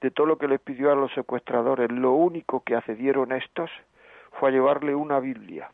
de 0.02 0.12
todo 0.12 0.28
lo 0.28 0.38
que 0.38 0.48
les 0.48 0.60
pidió 0.60 0.92
a 0.92 0.96
los 0.96 1.12
secuestradores, 1.14 1.92
lo 1.92 2.14
único 2.14 2.62
que 2.62 2.76
accedieron 2.76 3.32
estos 3.32 3.70
fue 4.40 4.50
a 4.50 4.52
llevarle 4.52 4.96
una 4.96 5.20
Biblia 5.20 5.70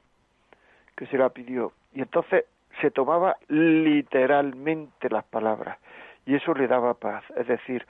que 0.96 1.06
se 1.08 1.18
la 1.18 1.30
pidió. 1.30 1.74
Y 1.94 2.02
entonces 2.02 2.46
se 2.80 2.92
tomaba 2.92 3.38
literalmente 3.48 5.10
las 5.10 5.24
palabras 5.26 5.78
y 6.26 6.36
eso 6.36 6.54
le 6.54 6.68
daba 6.68 6.94
paz. 6.94 7.24
Es 7.36 7.48
decir, 7.48 7.86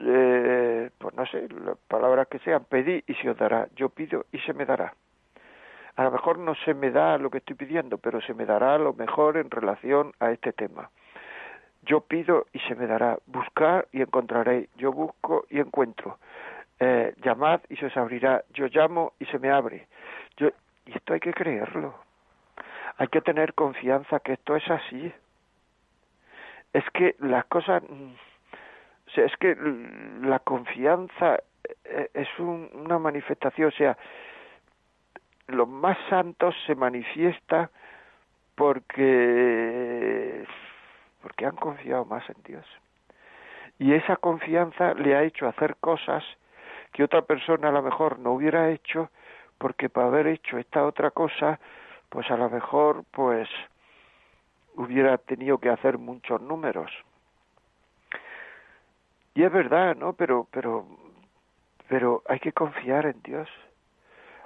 eh, 0.00 0.90
pues 0.98 1.14
no 1.14 1.26
sé, 1.26 1.48
las 1.48 1.76
palabras 1.88 2.28
que 2.28 2.38
sean, 2.40 2.64
pedí 2.64 3.02
y 3.06 3.14
se 3.14 3.30
os 3.30 3.36
dará, 3.36 3.68
yo 3.74 3.88
pido 3.88 4.26
y 4.32 4.38
se 4.40 4.52
me 4.52 4.64
dará. 4.64 4.94
A 5.96 6.04
lo 6.04 6.10
mejor 6.10 6.38
no 6.38 6.54
se 6.54 6.74
me 6.74 6.90
da 6.90 7.16
lo 7.16 7.30
que 7.30 7.38
estoy 7.38 7.56
pidiendo, 7.56 7.96
pero 7.96 8.20
se 8.20 8.34
me 8.34 8.44
dará 8.44 8.76
lo 8.76 8.92
mejor 8.92 9.38
en 9.38 9.50
relación 9.50 10.12
a 10.20 10.30
este 10.30 10.52
tema. 10.52 10.90
Yo 11.82 12.00
pido 12.00 12.46
y 12.52 12.58
se 12.60 12.74
me 12.74 12.86
dará. 12.86 13.18
Buscar 13.26 13.88
y 13.92 14.02
encontraréis. 14.02 14.68
Yo 14.76 14.92
busco 14.92 15.46
y 15.48 15.58
encuentro 15.60 16.18
eh, 16.78 17.14
llamad 17.22 17.60
y 17.68 17.76
se 17.76 17.86
os 17.86 17.96
abrirá, 17.96 18.44
yo 18.52 18.66
llamo 18.66 19.14
y 19.18 19.26
se 19.26 19.38
me 19.38 19.50
abre. 19.50 19.86
Yo, 20.36 20.48
y 20.84 20.96
esto 20.96 21.14
hay 21.14 21.20
que 21.20 21.32
creerlo. 21.32 21.94
Hay 22.98 23.08
que 23.08 23.20
tener 23.20 23.54
confianza 23.54 24.20
que 24.20 24.34
esto 24.34 24.56
es 24.56 24.70
así. 24.70 25.12
Es 26.72 26.84
que 26.90 27.16
las 27.20 27.44
cosas, 27.46 27.82
mm, 27.82 28.12
es 29.16 29.36
que 29.38 29.56
la 30.22 30.38
confianza 30.40 31.38
eh, 31.84 32.10
es 32.12 32.28
una 32.38 32.98
manifestación, 32.98 33.68
o 33.68 33.72
sea, 33.72 33.96
los 35.48 35.68
más 35.68 35.96
santos 36.10 36.54
se 36.66 36.74
manifiesta 36.74 37.70
porque 38.54 40.44
porque 41.22 41.46
han 41.46 41.56
confiado 41.56 42.04
más 42.04 42.28
en 42.30 42.36
Dios. 42.44 42.66
Y 43.78 43.94
esa 43.94 44.16
confianza 44.16 44.94
le 44.94 45.16
ha 45.16 45.24
hecho 45.24 45.48
hacer 45.48 45.76
cosas 45.76 46.24
que 46.96 47.04
otra 47.04 47.20
persona 47.20 47.68
a 47.68 47.72
lo 47.72 47.82
mejor 47.82 48.18
no 48.18 48.32
hubiera 48.32 48.70
hecho 48.70 49.10
porque 49.58 49.90
para 49.90 50.06
haber 50.06 50.28
hecho 50.28 50.56
esta 50.56 50.86
otra 50.86 51.10
cosa 51.10 51.60
pues 52.08 52.30
a 52.30 52.38
lo 52.38 52.48
mejor 52.48 53.04
pues 53.10 53.46
hubiera 54.76 55.18
tenido 55.18 55.58
que 55.58 55.68
hacer 55.68 55.98
muchos 55.98 56.40
números. 56.40 56.90
Y 59.34 59.42
es 59.42 59.52
verdad 59.52 59.94
no 59.94 60.14
pero 60.14 60.48
pero 60.50 60.86
pero 61.86 62.22
hay 62.30 62.40
que 62.40 62.52
confiar 62.52 63.04
en 63.04 63.20
Dios. 63.22 63.50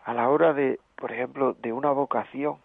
A 0.05 0.12
la 0.12 0.28
hora 0.28 0.53
de 0.53 0.80
por 0.96 1.12
ejemplo 1.12 1.53
de 1.53 1.72
una 1.72 1.92
vocación 1.92 2.57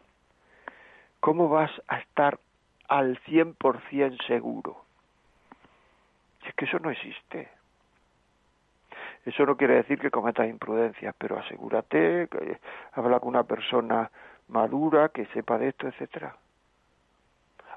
cómo 1.20 1.48
vas 1.48 1.70
a 1.88 2.00
estar 2.00 2.40
al 2.88 3.20
cien 3.26 3.54
por 3.54 3.80
cien 3.90 4.18
seguro 4.26 4.82
es 6.44 6.56
que 6.56 6.66
eso 6.66 6.80
no 6.80 6.90
existe 6.90 7.55
eso 9.26 9.46
no 9.46 9.58
quiere 9.58 9.76
decir 9.76 10.00
que 10.00 10.12
cometas 10.12 10.48
imprudencias, 10.48 11.16
pero 11.18 11.40
asegúrate, 11.40 12.28
que 12.30 12.60
habla 12.94 13.20
con 13.20 13.30
una 13.30 13.44
persona 13.44 14.12
madura 14.48 15.10
que 15.10 15.26
sepa 15.28 15.58
de 15.58 15.70
esto, 15.70 15.88
etcétera. 15.88 16.36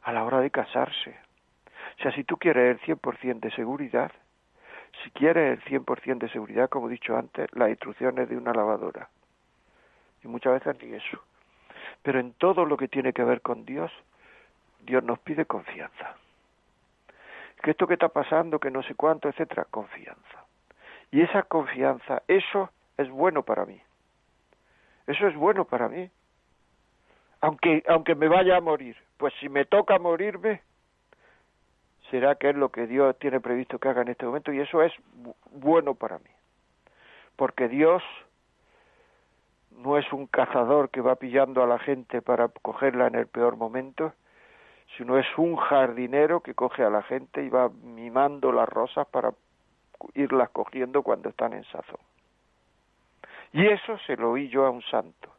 A 0.03 0.13
la 0.13 0.25
hora 0.25 0.41
de 0.41 0.51
casarse. 0.51 1.17
O 1.99 2.03
sea, 2.03 2.13
si 2.13 2.23
tú 2.25 2.37
quieres 2.37 2.79
el 2.79 2.81
100% 3.01 3.41
de 3.41 3.51
seguridad, 3.53 4.13
si 5.03 5.11
quieres 5.11 5.59
el 5.59 5.65
100% 5.65 6.19
de 6.19 6.29
seguridad, 6.29 6.69
como 6.69 6.89
he 6.89 6.93
dicho 6.93 7.17
antes, 7.17 7.49
las 7.53 7.71
instrucciones 7.71 8.29
de 8.29 8.37
una 8.37 8.53
lavadora. 8.53 9.09
Y 10.23 10.29
muchas 10.29 10.53
veces 10.53 10.83
ni 10.83 10.95
eso. 10.95 11.23
Pero 12.03 12.21
en 12.21 12.35
todo 12.35 12.67
lo 12.67 12.77
que 12.77 12.89
tiene 12.89 13.13
que 13.15 13.25
ver 13.25 13.41
con 13.41 13.65
Dios, 13.65 13.91
Dios 14.81 15.03
nos 15.03 15.19
pide 15.21 15.47
confianza. 15.47 16.15
Que 17.63 17.71
esto 17.71 17.87
que 17.87 17.95
está 17.95 18.09
pasando, 18.09 18.59
que 18.59 18.71
no 18.71 18.83
sé 18.83 18.95
cuánto, 18.95 19.29
etcétera, 19.29 19.65
confianza. 19.65 20.48
Y 21.11 21.23
esa 21.23 21.43
confianza, 21.43 22.23
eso 22.29 22.71
es 22.97 23.09
bueno 23.11 23.43
para 23.43 23.65
mí. 23.65 23.81
Eso 25.07 25.27
es 25.27 25.35
bueno 25.37 25.65
para 25.65 25.89
mí. 25.89 26.11
Aunque, 27.41 27.83
aunque 27.89 28.15
me 28.15 28.29
vaya 28.29 28.57
a 28.57 28.61
morir, 28.61 28.97
pues 29.17 29.33
si 29.41 29.49
me 29.49 29.65
toca 29.65 29.99
morirme, 29.99 30.61
será 32.11 32.35
que 32.35 32.51
es 32.51 32.57
lo 32.57 32.71
que 32.71 32.87
Dios 32.87 33.19
tiene 33.19 33.41
previsto 33.41 33.79
que 33.79 33.89
haga 33.89 34.03
en 34.03 34.09
este 34.09 34.27
momento 34.27 34.53
y 34.53 34.61
eso 34.61 34.83
es 34.83 34.93
bueno 35.53 35.95
para 35.95 36.19
mí. 36.19 36.31
Porque 37.37 37.69
Dios 37.69 38.03
no 39.71 39.97
es 39.97 40.13
un 40.13 40.27
cazador 40.27 40.91
que 40.91 41.01
va 41.01 41.17
pillando 41.17 41.63
a 41.63 41.67
la 41.67 41.79
gente 41.79 42.21
para 42.21 42.49
cogerla 42.49 43.07
en 43.07 43.15
el 43.15 43.27
peor 43.29 43.57
momento, 43.57 44.13
sino 44.97 45.19
es 45.19 45.27
un 45.37 45.57
jardinero 45.57 46.41
que 46.41 46.55
coge 46.55 46.83
a 46.83 46.91
la 46.91 47.03
gente 47.03 47.45
y 47.45 47.49
va 47.49 47.69
mimando 47.69 48.53
las 48.53 48.69
rosas 48.69 49.07
para 49.09 49.33
irlas 50.15 50.51
cogiendo 50.51 51.03
cuando 51.03 51.29
están 51.29 51.53
en 51.53 51.65
sazón. 51.65 52.01
Y 53.53 53.67
eso 53.67 53.99
se 54.07 54.17
lo 54.17 54.33
oí 54.33 54.49
yo 54.49 54.67
a 54.67 54.71
un 54.71 54.83
santo. 54.83 55.33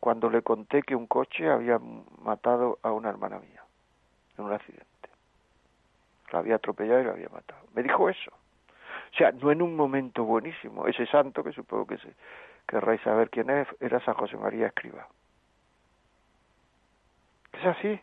cuando 0.00 0.28
le 0.28 0.42
conté 0.42 0.82
que 0.82 0.94
un 0.94 1.06
coche 1.06 1.48
había 1.48 1.80
matado 2.22 2.78
a 2.82 2.92
una 2.92 3.08
hermana 3.08 3.38
mía 3.38 3.64
en 4.36 4.44
un 4.44 4.52
accidente. 4.52 5.08
La 6.30 6.40
había 6.40 6.56
atropellado 6.56 7.00
y 7.00 7.04
la 7.04 7.12
había 7.12 7.30
matado. 7.30 7.62
Me 7.74 7.82
dijo 7.82 8.10
eso. 8.10 8.30
O 8.30 9.16
sea, 9.16 9.32
no 9.32 9.50
en 9.50 9.62
un 9.62 9.74
momento 9.74 10.24
buenísimo. 10.24 10.86
Ese 10.86 11.06
santo, 11.06 11.42
que 11.42 11.52
supongo 11.52 11.86
que 11.86 11.96
se, 11.96 12.12
querráis 12.68 13.00
saber 13.00 13.30
quién 13.30 13.48
es, 13.48 13.66
era 13.80 13.98
San 14.04 14.14
José 14.14 14.36
María 14.36 14.66
Escriba. 14.66 15.06
Es 17.52 17.64
así. 17.64 18.00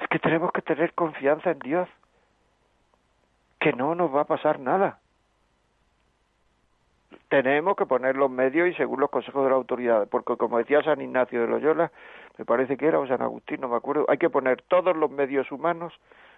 Es 0.00 0.08
que 0.08 0.18
tenemos 0.18 0.52
que 0.52 0.62
tener 0.62 0.92
confianza 0.94 1.50
en 1.50 1.58
Dios, 1.60 1.88
que 3.58 3.72
no 3.72 3.94
nos 3.94 4.14
va 4.14 4.22
a 4.22 4.26
pasar 4.26 4.58
nada. 4.58 4.98
Tenemos 7.28 7.76
que 7.76 7.86
poner 7.86 8.16
los 8.16 8.30
medios 8.30 8.68
y 8.68 8.74
según 8.74 9.00
los 9.00 9.10
consejos 9.10 9.44
de 9.44 9.50
la 9.50 9.56
autoridad, 9.56 10.08
porque 10.08 10.36
como 10.36 10.58
decía 10.58 10.82
San 10.82 11.00
Ignacio 11.00 11.42
de 11.42 11.46
Loyola, 11.46 11.92
me 12.38 12.44
parece 12.44 12.76
que 12.76 12.86
era 12.86 12.98
o 12.98 13.06
San 13.06 13.22
Agustín, 13.22 13.60
no 13.60 13.68
me 13.68 13.76
acuerdo, 13.76 14.06
hay 14.08 14.18
que 14.18 14.30
poner 14.30 14.62
todos 14.62 14.96
los 14.96 15.10
medios 15.10 15.52
humanos 15.52 15.92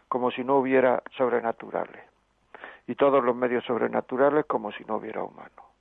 como 0.08 0.30
si 0.30 0.44
no 0.44 0.56
hubiera 0.56 1.02
sobrenaturales 1.16 2.02
y 2.86 2.94
todos 2.94 3.24
los 3.24 3.34
medios 3.34 3.64
sobrenaturales 3.64 4.44
como 4.46 4.72
si 4.72 4.84
no 4.84 4.96
hubiera 4.96 5.22
humano. 5.22 5.72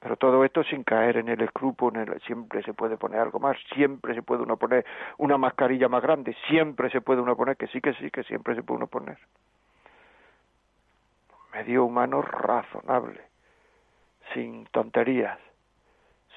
Pero 0.00 0.16
todo 0.16 0.44
esto 0.44 0.62
sin 0.64 0.84
caer 0.84 1.16
en 1.16 1.28
el 1.28 1.40
escrúpulo, 1.40 2.04
siempre 2.26 2.62
se 2.62 2.74
puede 2.74 2.96
poner 2.96 3.20
algo 3.20 3.38
más, 3.38 3.56
siempre 3.74 4.14
se 4.14 4.22
puede 4.22 4.42
uno 4.42 4.56
poner 4.56 4.84
una 5.18 5.38
mascarilla 5.38 5.88
más 5.88 6.02
grande, 6.02 6.36
siempre 6.48 6.90
se 6.90 7.00
puede 7.00 7.20
uno 7.20 7.36
poner, 7.36 7.56
que 7.56 7.66
sí, 7.68 7.80
que 7.80 7.94
sí, 7.94 8.10
que 8.10 8.22
siempre 8.24 8.54
se 8.54 8.62
puede 8.62 8.78
uno 8.78 8.86
poner. 8.86 9.18
Medio 11.52 11.84
humano 11.84 12.20
razonable, 12.22 13.22
sin 14.34 14.66
tonterías, 14.66 15.38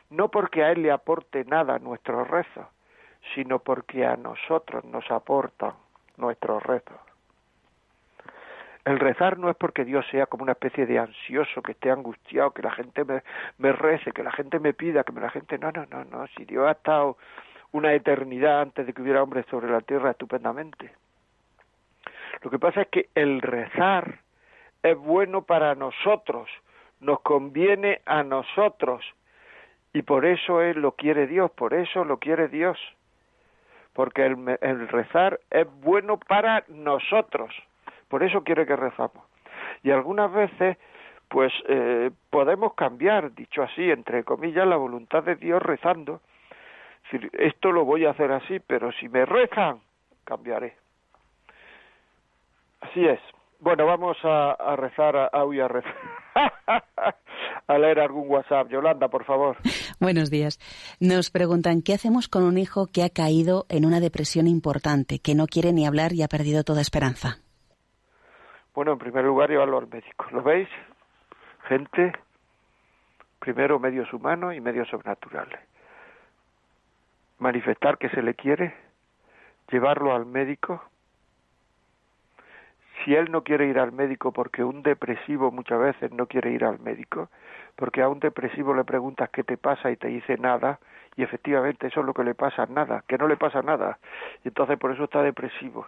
No 0.10 0.28
porque 0.28 0.66
a 0.66 0.72
Él 0.74 0.82
le 0.82 0.92
aporte 0.92 1.46
nada 1.46 1.80
nuestros 1.80 2.28
rezos, 2.28 2.68
sino 3.34 3.60
porque 3.60 4.06
a 4.06 4.18
nosotros 4.18 4.84
nos 4.84 5.10
aportan 5.10 5.76
nuestros 6.18 6.62
rezos. 6.64 7.00
El 8.84 9.00
rezar 9.00 9.40
no 9.40 9.50
es 9.50 9.56
porque 9.56 9.86
Dios 9.86 10.06
sea 10.12 10.26
como 10.26 10.44
una 10.44 10.52
especie 10.52 10.86
de 10.86 11.00
ansioso, 11.00 11.62
que 11.62 11.72
esté 11.72 11.90
angustiado, 11.90 12.52
que 12.52 12.64
la 12.64 12.72
gente 12.72 13.06
me, 13.06 13.24
me 13.60 13.72
rece, 13.72 14.12
que 14.12 14.24
la 14.24 14.32
gente 14.34 14.60
me 14.60 14.74
pida, 14.74 15.06
que 15.06 15.14
la 15.14 15.30
gente... 15.30 15.58
No, 15.58 15.72
no, 15.72 15.86
no, 15.86 16.04
no. 16.04 16.28
Si 16.36 16.44
Dios 16.44 16.68
ha 16.68 16.72
estado 16.72 17.16
una 17.74 17.94
eternidad 17.94 18.62
antes 18.62 18.88
de 18.88 18.94
que 18.94 19.02
hubiera 19.02 19.22
hombres 19.22 19.46
sobre 19.48 19.70
la 19.70 19.82
tierra 19.82 20.12
estupendamente. 20.12 20.92
Lo 22.42 22.50
que 22.50 22.60
pasa 22.60 22.84
es 22.84 22.88
que 22.88 23.10
el 23.16 23.42
rezar 23.42 24.20
es 24.82 24.98
bueno 24.98 25.44
para 25.44 25.76
nosotros, 25.76 26.50
nos 27.00 27.22
conviene 27.22 28.02
a 28.06 28.24
nosotros, 28.24 29.04
y 29.94 30.02
por 30.02 30.26
eso 30.26 30.62
él 30.62 30.82
lo 30.82 30.94
quiere 30.94 31.28
Dios, 31.28 31.52
por 31.52 31.74
eso 31.74 32.04
lo 32.04 32.18
quiere 32.18 32.48
Dios, 32.48 32.78
porque 33.94 34.26
el, 34.26 34.58
el 34.62 34.88
rezar 34.88 35.40
es 35.50 35.68
bueno 35.82 36.18
para 36.18 36.64
nosotros, 36.68 37.54
por 38.08 38.24
eso 38.24 38.44
quiere 38.44 38.66
que 38.66 38.76
rezamos. 38.76 39.24
Y 39.84 39.92
algunas 39.92 40.32
veces, 40.32 40.78
pues 41.30 41.54
eh, 41.68 42.12
podemos 42.30 42.74
cambiar, 42.74 43.34
dicho 43.34 43.64
así, 43.64 43.90
entre 43.90 44.24
comillas, 44.24 44.68
la 44.68 44.78
voluntad 44.78 45.24
de 45.24 45.36
Dios 45.36 45.62
rezando, 45.62 46.22
esto 47.34 47.72
lo 47.72 47.86
voy 47.86 48.06
a 48.06 48.12
hacer 48.12 48.32
así, 48.32 48.60
pero 48.60 48.92
si 48.94 49.08
me 49.10 49.26
rezan, 49.26 49.80
cambiaré. 50.24 50.76
Así 52.82 53.06
es. 53.06 53.20
Bueno, 53.60 53.86
vamos 53.86 54.18
a, 54.24 54.76
rezar, 54.76 55.16
a, 55.16 55.26
a, 55.32 55.42
a 55.42 55.68
rezar. 55.68 55.96
a 57.68 57.78
leer 57.78 58.00
algún 58.00 58.30
WhatsApp. 58.30 58.68
Yolanda, 58.70 59.08
por 59.08 59.24
favor. 59.24 59.58
Buenos 60.00 60.30
días. 60.30 60.60
Nos 61.00 61.30
preguntan, 61.30 61.82
¿qué 61.82 61.94
hacemos 61.94 62.28
con 62.28 62.44
un 62.44 62.58
hijo 62.58 62.88
que 62.92 63.04
ha 63.04 63.10
caído 63.10 63.66
en 63.70 63.86
una 63.86 64.02
depresión 64.02 64.48
importante, 64.48 65.20
que 65.20 65.36
no 65.36 65.46
quiere 65.48 65.72
ni 65.72 65.88
hablar 65.88 66.12
y 66.14 66.24
ha 66.24 66.28
perdido 66.28 66.64
toda 66.64 66.82
esperanza? 66.82 67.38
Bueno, 68.74 68.94
en 68.94 68.98
primer 68.98 69.24
lugar, 69.24 69.50
llevarlo 69.50 69.78
al 69.78 69.88
médico. 69.88 70.26
¿Lo 70.32 70.42
veis? 70.42 70.68
Gente, 71.70 72.12
primero 73.40 73.80
medios 73.80 74.12
humanos 74.12 74.56
y 74.56 74.60
medios 74.60 74.90
sobrenaturales 74.90 75.73
manifestar 77.40 77.98
que 77.98 78.10
se 78.10 78.22
le 78.22 78.34
quiere, 78.36 78.74
llevarlo 79.72 80.14
al 80.14 80.26
médico. 80.26 80.84
Si 83.04 83.16
él 83.16 83.32
no 83.32 83.44
quiere 83.44 83.68
ir 83.68 83.80
al 83.80 83.92
médico 83.92 84.32
porque 84.32 84.64
un 84.64 84.84
depresivo 84.84 85.52
muchas 85.52 85.80
veces 85.80 86.12
no 86.12 86.28
quiere 86.28 86.52
ir 86.52 86.64
al 86.64 86.80
médico, 86.80 87.30
porque 87.76 88.02
a 88.02 88.10
un 88.10 88.20
depresivo 88.20 88.74
le 88.74 88.84
preguntas 88.84 89.30
qué 89.30 89.44
te 89.44 89.58
pasa 89.58 89.92
y 89.92 89.98
te 89.98 90.08
dice 90.08 90.38
nada, 90.38 90.80
y 91.16 91.24
efectivamente 91.24 91.88
eso 91.88 92.00
es 92.00 92.06
lo 92.06 92.14
que 92.14 92.24
le 92.24 92.36
pasa, 92.36 92.66
nada, 92.68 93.04
que 93.08 93.18
no 93.18 93.28
le 93.28 93.38
pasa 93.38 93.62
nada, 93.62 93.98
y 94.44 94.50
entonces 94.50 94.78
por 94.78 94.92
eso 94.92 95.06
está 95.06 95.22
depresivo. 95.22 95.88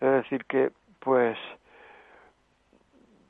Es 0.00 0.10
decir, 0.10 0.44
que 0.44 0.70
pues 0.98 1.38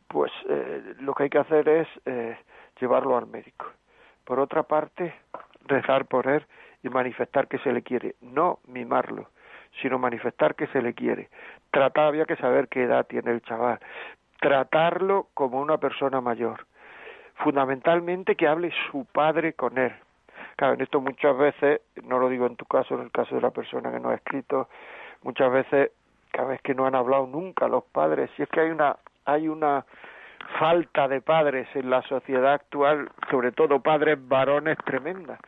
pues 0.09 0.33
eh, 0.49 0.95
lo 1.01 1.15
que 1.15 1.25
hay 1.25 1.31
que 1.31 1.39
hacer 1.39 1.69
es 1.69 1.89
eh, 2.05 2.37
llevarlo 2.81 3.17
al 3.17 3.29
médico. 3.29 3.67
Por 4.25 4.41
otra 4.41 4.65
parte, 4.65 5.15
rezar 5.67 6.07
por 6.07 6.27
él 6.27 6.45
y 6.83 6.89
manifestar 6.89 7.49
que 7.49 7.59
se 7.59 7.73
le 7.73 7.83
quiere, 7.83 8.15
no 8.21 8.59
mimarlo, 8.67 9.29
sino 9.81 9.99
manifestar 9.99 10.55
que 10.55 10.67
se 10.69 10.83
le 10.83 10.95
quiere. 10.95 11.29
Tratar, 11.71 12.07
había 12.07 12.25
que 12.25 12.37
saber 12.37 12.69
qué 12.69 12.85
edad 12.85 13.07
tiene 13.07 13.31
el 13.33 13.43
chaval, 13.43 13.79
tratarlo 14.41 15.29
como 15.35 15.61
una 15.61 15.79
persona 15.79 16.21
mayor, 16.21 16.67
fundamentalmente 17.37 18.37
que 18.37 18.49
hable 18.49 18.73
su 18.91 19.05
padre 19.05 19.53
con 19.53 19.79
él. 19.79 19.93
Claro, 20.57 20.75
en 20.75 20.83
esto 20.83 21.01
muchas 21.01 21.37
veces, 21.37 21.81
no 22.03 22.19
lo 22.19 22.29
digo 22.29 22.47
en 22.47 22.57
tu 22.57 22.65
caso, 22.65 22.95
en 22.95 23.03
el 23.03 23.11
caso 23.11 23.35
de 23.35 23.41
la 23.41 23.51
persona 23.51 23.91
que 23.91 24.01
no 24.01 24.11
ha 24.11 24.15
escrito, 24.15 24.69
muchas 25.23 25.51
veces, 25.53 25.93
cada 26.33 26.49
vez 26.49 26.61
que 26.63 26.75
no 26.75 26.87
han 26.87 26.95
hablado 26.95 27.27
nunca 27.27 27.69
los 27.69 27.85
padres, 27.85 28.31
si 28.37 28.43
es 28.43 28.49
que 28.49 28.61
hay 28.61 28.71
una, 28.71 28.97
hay 29.25 29.49
una 29.49 29.85
falta 30.59 31.09
de 31.09 31.21
padres 31.21 31.69
en 31.75 31.91
la 31.91 32.03
sociedad 32.03 32.55
actual, 32.55 33.11
sobre 33.31 33.53
todo 33.53 33.81
padres 33.81 34.19
varones 34.21 34.77
tremenda. 34.85 35.39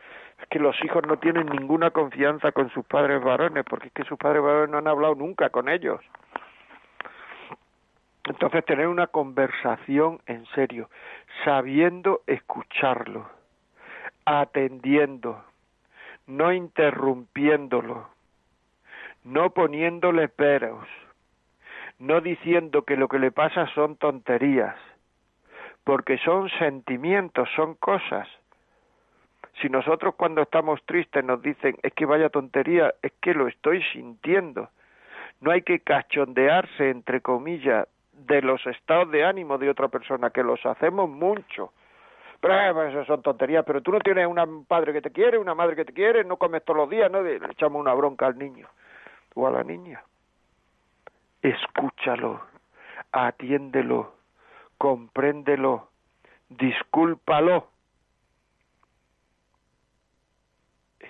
Es 0.41 0.47
que 0.49 0.59
los 0.59 0.75
hijos 0.83 1.03
no 1.07 1.17
tienen 1.17 1.47
ninguna 1.47 1.91
confianza 1.91 2.51
con 2.51 2.69
sus 2.71 2.85
padres 2.85 3.23
varones, 3.23 3.63
porque 3.69 3.87
es 3.87 3.93
que 3.93 4.03
sus 4.03 4.17
padres 4.17 4.43
varones 4.43 4.69
no 4.69 4.77
han 4.77 4.87
hablado 4.87 5.15
nunca 5.15 5.49
con 5.49 5.69
ellos. 5.69 6.01
Entonces, 8.25 8.63
tener 8.65 8.87
una 8.87 9.07
conversación 9.07 10.21
en 10.27 10.45
serio, 10.47 10.89
sabiendo 11.43 12.21
escucharlo, 12.25 13.29
atendiendo, 14.25 15.43
no 16.27 16.53
interrumpiéndolo, 16.53 18.07
no 19.25 19.49
poniéndole 19.49 20.29
peros, 20.29 20.87
no 21.99 22.21
diciendo 22.21 22.83
que 22.83 22.95
lo 22.95 23.07
que 23.07 23.19
le 23.19 23.31
pasa 23.31 23.67
son 23.73 23.97
tonterías, 23.97 24.75
porque 25.83 26.17
son 26.19 26.49
sentimientos, 26.59 27.49
son 27.55 27.75
cosas. 27.75 28.27
Si 29.61 29.69
nosotros 29.69 30.15
cuando 30.15 30.41
estamos 30.41 30.83
tristes 30.85 31.23
nos 31.23 31.41
dicen 31.41 31.77
es 31.83 31.93
que 31.93 32.05
vaya 32.05 32.29
tontería, 32.29 32.93
es 33.01 33.11
que 33.21 33.33
lo 33.33 33.47
estoy 33.47 33.83
sintiendo. 33.93 34.69
No 35.41 35.51
hay 35.51 35.61
que 35.61 35.79
cachondearse, 35.79 36.89
entre 36.89 37.21
comillas, 37.21 37.87
de 38.13 38.41
los 38.41 38.65
estados 38.67 39.11
de 39.11 39.25
ánimo 39.25 39.57
de 39.57 39.69
otra 39.69 39.87
persona, 39.87 40.29
que 40.29 40.43
los 40.43 40.65
hacemos 40.65 41.09
mucho. 41.09 41.73
Pero 42.39 42.73
pues, 42.73 42.93
eso 42.93 43.05
son 43.05 43.21
tonterías, 43.21 43.63
pero 43.65 43.81
tú 43.81 43.91
no 43.91 43.99
tienes 43.99 44.27
un 44.27 44.65
padre 44.65 44.91
que 44.91 45.01
te 45.01 45.11
quiere, 45.11 45.37
una 45.37 45.55
madre 45.55 45.75
que 45.77 45.85
te 45.85 45.93
quiere, 45.93 46.25
no 46.25 46.37
comes 46.37 46.63
todos 46.65 46.77
los 46.77 46.89
días, 46.89 47.09
¿no? 47.09 47.21
Le 47.21 47.37
echamos 47.37 47.79
una 47.79 47.93
bronca 47.93 48.25
al 48.27 48.37
niño 48.37 48.67
o 49.35 49.47
a 49.47 49.51
la 49.51 49.63
niña. 49.63 50.03
Escúchalo, 51.41 52.41
atiéndelo, 53.11 54.13
compréndelo, 54.77 55.87
discúlpalo. 56.49 57.69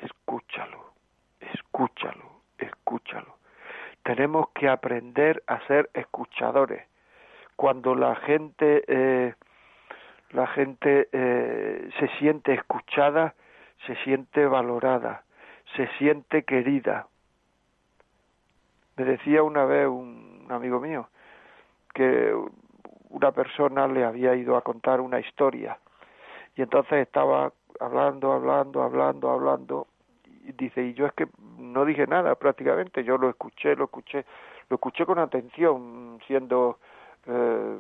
Escúchalo, 0.04 0.94
escúchalo, 1.40 2.42
escúchalo. 2.58 3.38
Tenemos 4.04 4.50
que 4.50 4.68
aprender 4.68 5.42
a 5.48 5.66
ser 5.68 5.90
escuchadores 5.94 6.86
cuando 7.56 7.96
la 7.96 8.16
gente 8.16 8.84
eh, 8.88 9.34
la 10.32 10.48
gente 10.48 11.08
eh, 11.12 11.90
se 12.00 12.08
siente 12.18 12.54
escuchada, 12.54 13.34
se 13.86 13.96
siente 14.04 14.46
valorada, 14.46 15.24
se 15.78 15.88
siente 16.00 16.44
querida. 16.44 17.08
Me 18.98 19.06
decía 19.06 19.42
una 19.44 19.64
vez 19.64 19.88
un 19.88 20.48
amigo 20.50 20.82
mío 20.82 21.08
que 21.94 22.36
una 23.10 23.32
persona 23.32 23.88
le 23.88 24.04
había 24.04 24.36
ido 24.36 24.58
a 24.58 24.64
contar 24.64 25.00
una 25.00 25.20
historia 25.20 25.78
y 26.56 26.62
entonces 26.62 27.08
estaba 27.08 27.54
hablando, 27.80 28.34
hablando, 28.34 28.82
hablando, 28.82 29.30
hablando 29.30 29.88
dice, 30.58 30.84
y 30.84 30.94
yo 30.94 31.06
es 31.06 31.14
que 31.14 31.28
no 31.58 31.86
dije 31.86 32.06
nada 32.08 32.36
prácticamente, 32.36 33.04
yo 33.04 33.18
lo 33.18 33.30
escuché, 33.30 33.76
lo 33.76 33.86
escuché, 33.86 34.26
lo 34.70 34.76
escuché 34.76 35.06
con 35.06 35.20
atención, 35.20 36.20
siendo 36.28 36.78
eh, 37.26 37.80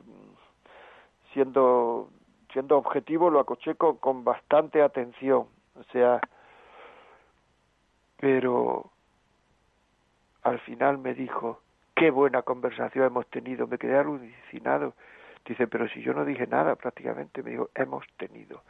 siendo 1.34 2.10
siendo 2.52 2.78
objetivo 2.78 3.30
lo 3.30 3.40
acoché 3.40 3.76
con, 3.76 3.98
con 3.98 4.24
bastante 4.24 4.82
atención 4.82 5.48
o 5.76 5.84
sea 5.92 6.22
pero 8.18 8.92
al 10.44 10.60
final 10.60 11.00
me 11.00 11.14
dijo 11.14 11.62
qué 11.96 12.12
buena 12.12 12.44
conversación 12.44 13.06
hemos 13.06 13.28
tenido 13.28 13.68
me 13.68 13.78
quedé 13.78 13.98
alucinado 13.98 14.94
dice 15.46 15.68
pero 15.68 15.90
si 15.90 16.02
yo 16.02 16.14
no 16.14 16.24
dije 16.24 16.48
nada 16.48 16.76
prácticamente 16.76 17.44
me 17.44 17.52
dijo 17.52 17.70
hemos 17.76 18.06
tenido 18.18 18.62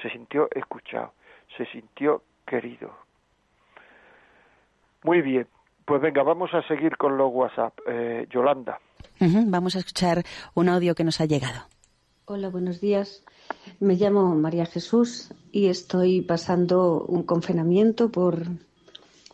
se 0.00 0.08
sintió 0.10 0.48
escuchado 0.52 1.12
se 1.56 1.66
sintió 1.66 2.22
querido 2.46 2.96
muy 5.04 5.22
bien 5.22 5.46
pues 5.84 6.00
venga 6.00 6.22
vamos 6.22 6.50
a 6.54 6.66
seguir 6.68 6.96
con 6.96 7.16
los 7.16 7.32
WhatsApp 7.32 7.78
eh, 7.86 8.26
Yolanda 8.30 8.78
Vamos 9.20 9.76
a 9.76 9.78
escuchar 9.78 10.24
un 10.54 10.68
audio 10.68 10.94
que 10.94 11.04
nos 11.04 11.20
ha 11.20 11.26
llegado. 11.26 11.60
Hola, 12.24 12.48
buenos 12.48 12.80
días. 12.80 13.22
Me 13.78 13.94
llamo 13.94 14.34
María 14.34 14.66
Jesús 14.66 15.32
y 15.52 15.66
estoy 15.66 16.22
pasando 16.22 17.04
un 17.04 17.22
confinamiento 17.22 18.10
por, 18.10 18.46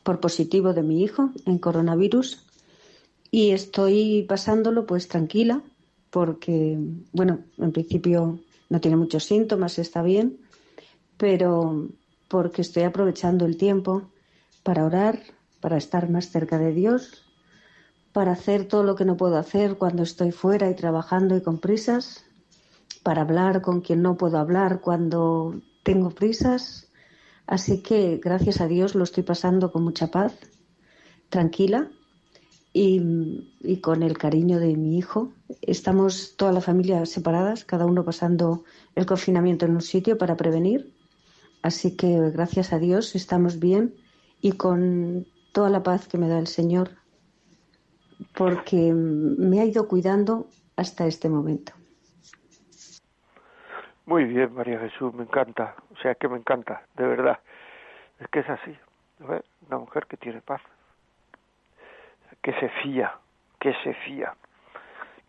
por 0.03 0.21
positivo 0.21 0.75
de 0.75 0.83
mi 0.83 1.03
hijo 1.03 1.31
en 1.47 1.59
coronavirus 1.59 2.45
y 3.31 3.53
estoy 3.53 4.27
pasándolo 4.29 4.85
pues 4.85 5.09
tranquila 5.09 5.63
porque, 6.11 6.79
bueno, 7.13 7.41
en 7.59 7.73
principio 7.73 8.39
no 8.69 8.81
tiene 8.81 8.97
muchos 8.97 9.25
síntomas, 9.25 9.79
está 9.79 10.03
bien, 10.03 10.39
pero 11.17 11.89
porque 12.29 12.63
estoy 12.63 12.83
aprovechando 12.83 13.47
el 13.47 13.57
tiempo 13.57 14.11
para 14.63 14.85
orar, 14.85 15.19
para 15.61 15.77
estar 15.77 16.11
más 16.11 16.31
cerca 16.31 16.59
de 16.59 16.73
Dios 16.73 17.29
para 18.19 18.33
hacer 18.33 18.67
todo 18.67 18.83
lo 18.83 18.97
que 18.97 19.05
no 19.05 19.17
puedo 19.17 19.37
hacer 19.37 19.77
cuando 19.77 20.03
estoy 20.03 20.33
fuera 20.33 20.69
y 20.69 20.75
trabajando 20.75 21.37
y 21.37 21.41
con 21.41 21.59
prisas, 21.59 22.25
para 23.05 23.23
hablar 23.23 23.63
con 23.63 23.81
quien 23.81 24.03
no 24.03 24.17
puedo 24.17 24.39
hablar 24.39 24.81
cuando 24.81 25.61
tengo 25.85 26.11
prisas. 26.11 26.89
Así 27.47 27.81
que 27.81 28.21
gracias 28.23 28.61
a 28.61 28.67
Dios 28.67 28.97
lo 28.97 29.05
estoy 29.05 29.23
pasando 29.23 29.71
con 29.71 29.85
mucha 29.85 30.09
paz, 30.09 30.35
tranquila 31.29 31.89
y, 32.73 33.79
con 33.81 34.03
el 34.03 34.19
cariño 34.19 34.59
de 34.59 34.77
mi 34.77 34.99
hijo. 34.99 35.33
Estamos 35.63 36.35
toda 36.37 36.53
la 36.53 36.61
familia 36.61 37.07
separadas, 37.07 37.65
cada 37.65 37.87
uno 37.87 38.05
pasando 38.05 38.65
el 38.97 39.07
confinamiento 39.07 39.65
en 39.65 39.77
un 39.77 39.81
sitio 39.81 40.19
para 40.19 40.37
prevenir. 40.37 40.93
Así 41.63 41.97
que 41.97 42.31
gracias 42.31 42.73
a 42.73 42.79
Dios 42.79 43.15
estamos 43.15 43.59
bien 43.59 43.95
y 44.41 44.53
con 44.53 45.27
toda 45.53 45.71
la 45.71 45.83
paz 45.83 46.09
que 46.09 46.19
me 46.19 46.29
da 46.29 46.39
el 46.39 46.47
Señor 46.47 46.91
porque 48.35 48.93
me 48.93 49.61
ha 49.61 49.65
ido 49.65 49.89
cuidando 49.89 50.47
hasta 50.77 51.07
este 51.07 51.29
momento. 51.29 51.73
Muy 54.07 54.25
bien, 54.25 54.55
María 54.55 54.79
Jesús, 54.79 55.13
me 55.13 55.25
encanta, 55.25 55.75
o 55.93 55.97
sea, 55.99 56.15
que 56.15 56.29
me 56.29 56.39
encanta, 56.39 56.83
de 56.97 57.07
verdad. 57.07 57.39
Es 58.19 58.29
que 58.29 58.41
es 58.41 58.49
así, 58.49 58.77
Una 59.21 59.79
mujer 59.79 60.07
que 60.07 60.17
tiene 60.17 60.41
paz, 60.41 60.63
que 62.43 62.53
se 62.55 62.69
fía, 62.83 63.15
que 63.61 63.75
se 63.85 63.93
fía, 63.95 64.35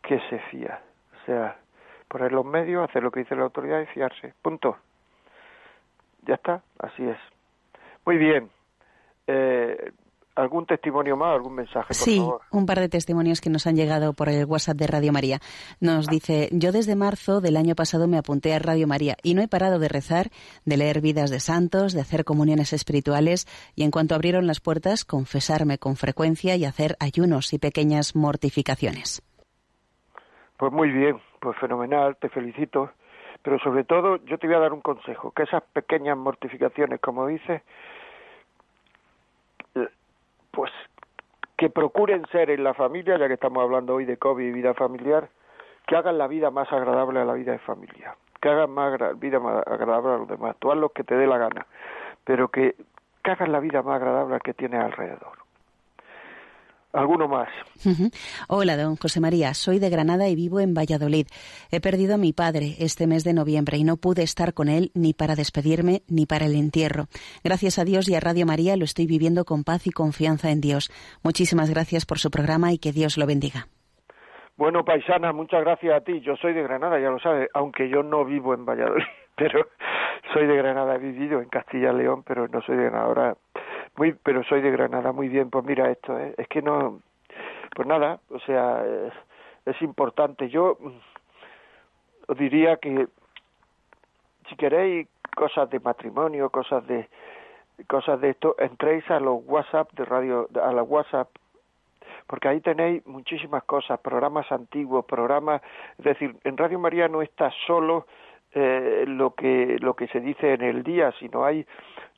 que 0.01 0.19
se 0.29 0.39
fía. 0.51 0.81
O 1.21 1.25
sea, 1.25 1.57
poner 2.07 2.31
los 2.31 2.45
medios, 2.45 2.87
hacer 2.87 3.03
lo 3.03 3.11
que 3.11 3.21
dice 3.21 3.35
la 3.35 3.43
autoridad 3.43 3.81
y 3.81 3.85
fiarse. 3.87 4.33
Punto. 4.41 4.77
Ya 6.25 6.35
está, 6.35 6.61
así 6.79 7.03
es. 7.03 7.17
Muy 8.05 8.17
bien. 8.17 8.49
Eh, 9.27 9.91
¿Algún 10.39 10.65
testimonio 10.65 11.17
más, 11.17 11.35
algún 11.35 11.53
mensaje? 11.53 11.87
Por 11.89 11.95
sí, 11.95 12.17
favor? 12.17 12.41
un 12.51 12.65
par 12.65 12.79
de 12.79 12.87
testimonios 12.87 13.41
que 13.41 13.49
nos 13.49 13.67
han 13.67 13.75
llegado 13.75 14.13
por 14.13 14.29
el 14.29 14.45
WhatsApp 14.45 14.77
de 14.77 14.87
Radio 14.87 15.11
María. 15.11 15.39
Nos 15.81 16.07
dice, 16.07 16.47
yo 16.53 16.71
desde 16.71 16.95
marzo 16.95 17.41
del 17.41 17.57
año 17.57 17.75
pasado 17.75 18.07
me 18.07 18.17
apunté 18.17 18.53
a 18.53 18.59
Radio 18.59 18.87
María 18.87 19.17
y 19.21 19.33
no 19.33 19.41
he 19.41 19.49
parado 19.49 19.79
de 19.79 19.89
rezar, 19.89 20.27
de 20.63 20.77
leer 20.77 21.01
vidas 21.01 21.29
de 21.29 21.41
santos, 21.41 21.91
de 21.91 21.99
hacer 21.99 22.23
comuniones 22.23 22.71
espirituales 22.71 23.47
y 23.75 23.83
en 23.83 23.91
cuanto 23.91 24.15
abrieron 24.15 24.47
las 24.47 24.61
puertas, 24.61 25.03
confesarme 25.03 25.77
con 25.77 25.97
frecuencia 25.97 26.55
y 26.55 26.63
hacer 26.63 26.95
ayunos 27.01 27.51
y 27.51 27.59
pequeñas 27.59 28.15
mortificaciones. 28.15 29.21
Pues 30.55 30.71
muy 30.71 30.89
bien, 30.89 31.19
pues 31.41 31.57
fenomenal, 31.57 32.15
te 32.15 32.29
felicito. 32.29 32.91
Pero 33.43 33.59
sobre 33.59 33.83
todo 33.83 34.23
yo 34.23 34.37
te 34.37 34.47
voy 34.47 34.55
a 34.55 34.59
dar 34.59 34.71
un 34.71 34.81
consejo, 34.81 35.31
que 35.31 35.43
esas 35.43 35.63
pequeñas 35.73 36.17
mortificaciones, 36.17 37.01
como 37.01 37.27
dices, 37.27 37.61
pues 40.51 40.71
que 41.59 41.69
procuren 41.69 42.25
ser 42.31 42.49
en 42.51 42.63
la 42.63 42.73
familia, 42.73 43.17
ya 43.17 43.27
que 43.27 43.33
estamos 43.33 43.61
hablando 43.61 43.95
hoy 43.95 44.05
de 44.05 44.15
COVID 44.15 44.45
y 44.45 44.51
vida 44.53 44.73
familiar, 44.73 45.27
que 45.85 45.97
hagan 45.97 46.17
la 46.17 46.25
vida 46.25 46.51
más 46.51 46.71
agradable 46.71 47.19
a 47.19 47.25
la 47.25 47.33
vida 47.33 47.51
de 47.51 47.59
familia, 47.59 48.15
que 48.41 48.47
hagan 48.47 48.71
más 48.71 48.97
vida 49.19 49.41
más 49.41 49.67
agradable 49.67 50.13
a 50.13 50.17
los 50.19 50.27
demás, 50.29 50.55
tú 50.59 50.71
haz 50.71 50.77
lo 50.77 50.87
que 50.87 51.03
te 51.03 51.15
dé 51.15 51.27
la 51.27 51.37
gana, 51.37 51.67
pero 52.23 52.47
que, 52.47 52.77
que 53.25 53.47
la 53.47 53.59
vida 53.59 53.83
más 53.83 53.97
agradable 53.97 54.35
al 54.35 54.41
que 54.41 54.53
tienes 54.53 54.81
alrededor. 54.81 55.38
¿Alguno 56.91 57.27
más? 57.27 57.49
Hola, 58.47 58.75
don 58.75 58.95
José 58.95 59.19
María. 59.19 59.53
Soy 59.53 59.77
de 59.77 59.89
Granada 59.89 60.27
y 60.27 60.35
vivo 60.35 60.59
en 60.59 60.73
Valladolid. 60.73 61.27
He 61.71 61.81
perdido 61.81 62.15
a 62.15 62.17
mi 62.17 62.33
padre 62.33 62.75
este 62.79 63.05
mes 63.05 63.23
de 63.23 63.33
noviembre 63.33 63.77
y 63.77 63.83
no 63.83 63.97
pude 63.97 64.23
estar 64.23 64.53
con 64.53 64.69
él 64.69 64.89
ni 64.95 65.13
para 65.13 65.35
despedirme 65.35 66.01
ni 66.09 66.25
para 66.25 66.45
el 66.45 66.55
entierro. 66.55 67.05
Gracias 67.43 67.77
a 67.77 67.85
Dios 67.85 68.09
y 68.09 68.15
a 68.15 68.19
Radio 68.19 68.47
María 68.47 68.75
lo 68.75 68.85
estoy 68.85 69.05
viviendo 69.05 69.45
con 69.45 69.63
paz 69.63 69.85
y 69.85 69.91
confianza 69.91 70.49
en 70.49 70.61
Dios. 70.61 70.89
Muchísimas 71.23 71.69
gracias 71.69 72.05
por 72.05 72.17
su 72.17 72.31
programa 72.31 72.73
y 72.73 72.79
que 72.79 72.91
Dios 72.91 73.17
lo 73.17 73.27
bendiga. 73.27 73.67
Bueno, 74.57 74.83
paisana, 74.83 75.31
muchas 75.31 75.61
gracias 75.61 75.95
a 75.95 76.03
ti. 76.03 76.19
Yo 76.21 76.35
soy 76.35 76.53
de 76.53 76.63
Granada, 76.63 76.99
ya 76.99 77.09
lo 77.09 77.19
sabes, 77.19 77.49
aunque 77.53 77.87
yo 77.87 78.03
no 78.03 78.25
vivo 78.25 78.53
en 78.53 78.65
Valladolid, 78.65 79.05
pero 79.37 79.67
soy 80.33 80.47
de 80.47 80.57
Granada, 80.57 80.95
he 80.95 80.99
vivido 80.99 81.39
en 81.39 81.49
Castilla 81.49 81.93
y 81.93 81.97
León, 81.97 82.23
pero 82.27 82.47
no 82.47 82.61
soy 82.63 82.75
de 82.75 82.83
Granada 82.83 83.05
ahora, 83.05 83.37
muy, 83.99 84.13
pero 84.13 84.45
soy 84.45 84.61
de 84.61 84.71
Granada, 84.71 85.11
muy 85.11 85.27
bien, 85.27 85.49
pues 85.49 85.65
mira 85.65 85.91
esto, 85.91 86.17
¿eh? 86.17 86.33
es 86.37 86.47
que 86.47 86.61
no, 86.61 87.01
pues 87.75 87.85
nada, 87.85 88.21
o 88.29 88.39
sea, 88.39 88.81
es, 89.65 89.81
importante. 89.81 90.47
Yo 90.49 90.77
mm, 90.79 92.31
os 92.31 92.37
diría 92.37 92.77
que 92.77 93.07
si 94.47 94.55
queréis 94.55 95.09
cosas 95.35 95.69
de 95.69 95.81
matrimonio, 95.81 96.49
cosas 96.49 96.87
de 96.87 97.09
cosas 97.87 98.19
de 98.21 98.29
esto, 98.29 98.55
entréis 98.57 99.09
a 99.11 99.19
los 99.19 99.43
WhatsApp 99.45 99.91
de 99.93 100.05
radio, 100.05 100.47
a 100.63 100.71
la 100.71 100.83
WhatsApp 100.83 101.29
porque 102.25 102.47
ahí 102.47 102.61
tenéis 102.61 103.05
muchísimas 103.05 103.63
cosas, 103.63 103.99
programas 103.99 104.49
antiguos, 104.51 105.03
programas, 105.05 105.61
es 105.97 106.05
decir, 106.05 106.35
en 106.43 106.57
Radio 106.57 106.79
María 106.79 107.07
no 107.07 107.21
está 107.21 107.51
solo 107.67 108.05
eh, 108.53 109.03
lo 109.07 109.33
que 109.33 109.77
lo 109.79 109.93
que 109.93 110.07
se 110.07 110.19
dice 110.21 110.53
en 110.53 110.61
el 110.61 110.83
día, 110.83 111.11
sino 111.19 111.43
hay 111.43 111.65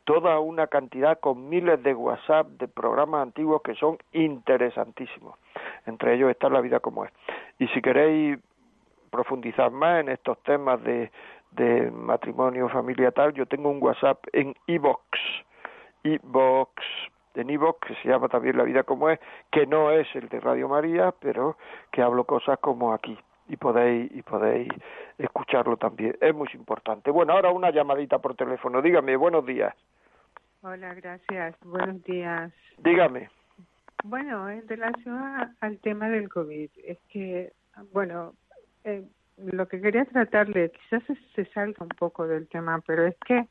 toda 0.04 0.40
una 0.40 0.68
cantidad 0.68 1.20
con 1.20 1.50
miles 1.50 1.82
de 1.84 1.94
WhatsApp 1.94 2.48
de 2.60 2.68
programas 2.68 3.22
antiguos 3.22 3.62
que 3.62 3.76
son 3.76 3.98
interesantísimos. 4.14 5.36
Entre 5.86 6.16
ellos 6.16 6.30
está 6.30 6.50
la 6.50 6.62
vida 6.62 6.80
como 6.80 7.06
es. 7.06 7.12
Y 7.60 7.68
si 7.70 7.82
queréis 7.82 8.40
profundizar 9.10 9.72
más 9.72 10.02
en 10.02 10.10
estos 10.10 10.42
temas 10.44 10.82
de, 10.84 11.12
de 11.52 11.92
matrimonio, 11.92 12.70
familia 12.70 13.12
tal, 13.12 13.34
yo 13.34 13.46
tengo 13.46 13.70
un 13.70 13.82
WhatsApp 13.82 14.20
en 14.34 14.56
iBox, 14.68 15.04
iBox 16.04 16.84
en 17.36 17.50
Ivo, 17.50 17.78
que 17.80 17.96
se 17.96 18.10
llama 18.10 18.28
también 18.28 18.58
La 18.58 18.64
vida 18.64 18.84
como 18.84 19.10
es, 19.10 19.20
que 19.52 19.66
no 19.66 19.92
es 19.92 20.08
el 20.16 20.28
de 20.28 20.40
Radio 20.40 20.68
María, 20.68 21.14
pero 21.20 21.56
que 21.92 22.02
hablo 22.02 22.26
cosas 22.26 22.60
como 22.60 22.94
aquí 22.94 23.18
y 23.52 23.58
podéis 23.58 24.10
y 24.16 24.22
podéis 24.22 24.70
escucharlo 25.18 25.76
también. 25.76 26.16
Es 26.22 26.34
muy 26.34 26.48
importante. 26.54 27.12
Bueno, 27.12 27.34
ahora 27.34 27.52
una 27.52 27.70
llamadita 27.70 28.20
por 28.20 28.36
teléfono. 28.36 28.82
Dígame, 28.82 29.18
buenos 29.18 29.46
días. 29.46 29.76
Hola, 30.62 30.94
gracias. 30.94 31.56
Buenos 31.66 32.02
días. 32.04 32.54
Dígame. 32.78 33.30
Bueno, 34.06 34.50
en 34.50 34.68
relación 34.68 35.54
al 35.60 35.78
tema 35.80 36.10
del 36.10 36.30
COVID, 36.30 36.70
es 36.86 36.98
que, 37.10 37.52
bueno, 37.92 38.34
eh, 38.86 39.04
lo 39.38 39.68
que 39.68 39.82
quería 39.82 40.06
tratarle, 40.06 40.72
quizás 40.72 41.04
se, 41.04 41.16
se 41.36 41.46
salga 41.52 41.84
un 41.84 41.90
poco 41.90 42.26
del 42.28 42.48
tema, 42.48 42.82
pero 42.88 43.06
es 43.06 43.16
que 43.28 43.46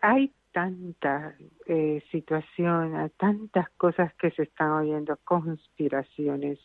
hay 0.00 0.32
tantas 0.52 1.34
eh, 1.66 2.02
situaciones, 2.12 3.12
tantas 3.14 3.68
cosas 3.70 4.14
que 4.14 4.30
se 4.30 4.44
están 4.44 4.70
oyendo, 4.70 5.18
conspiraciones, 5.24 6.60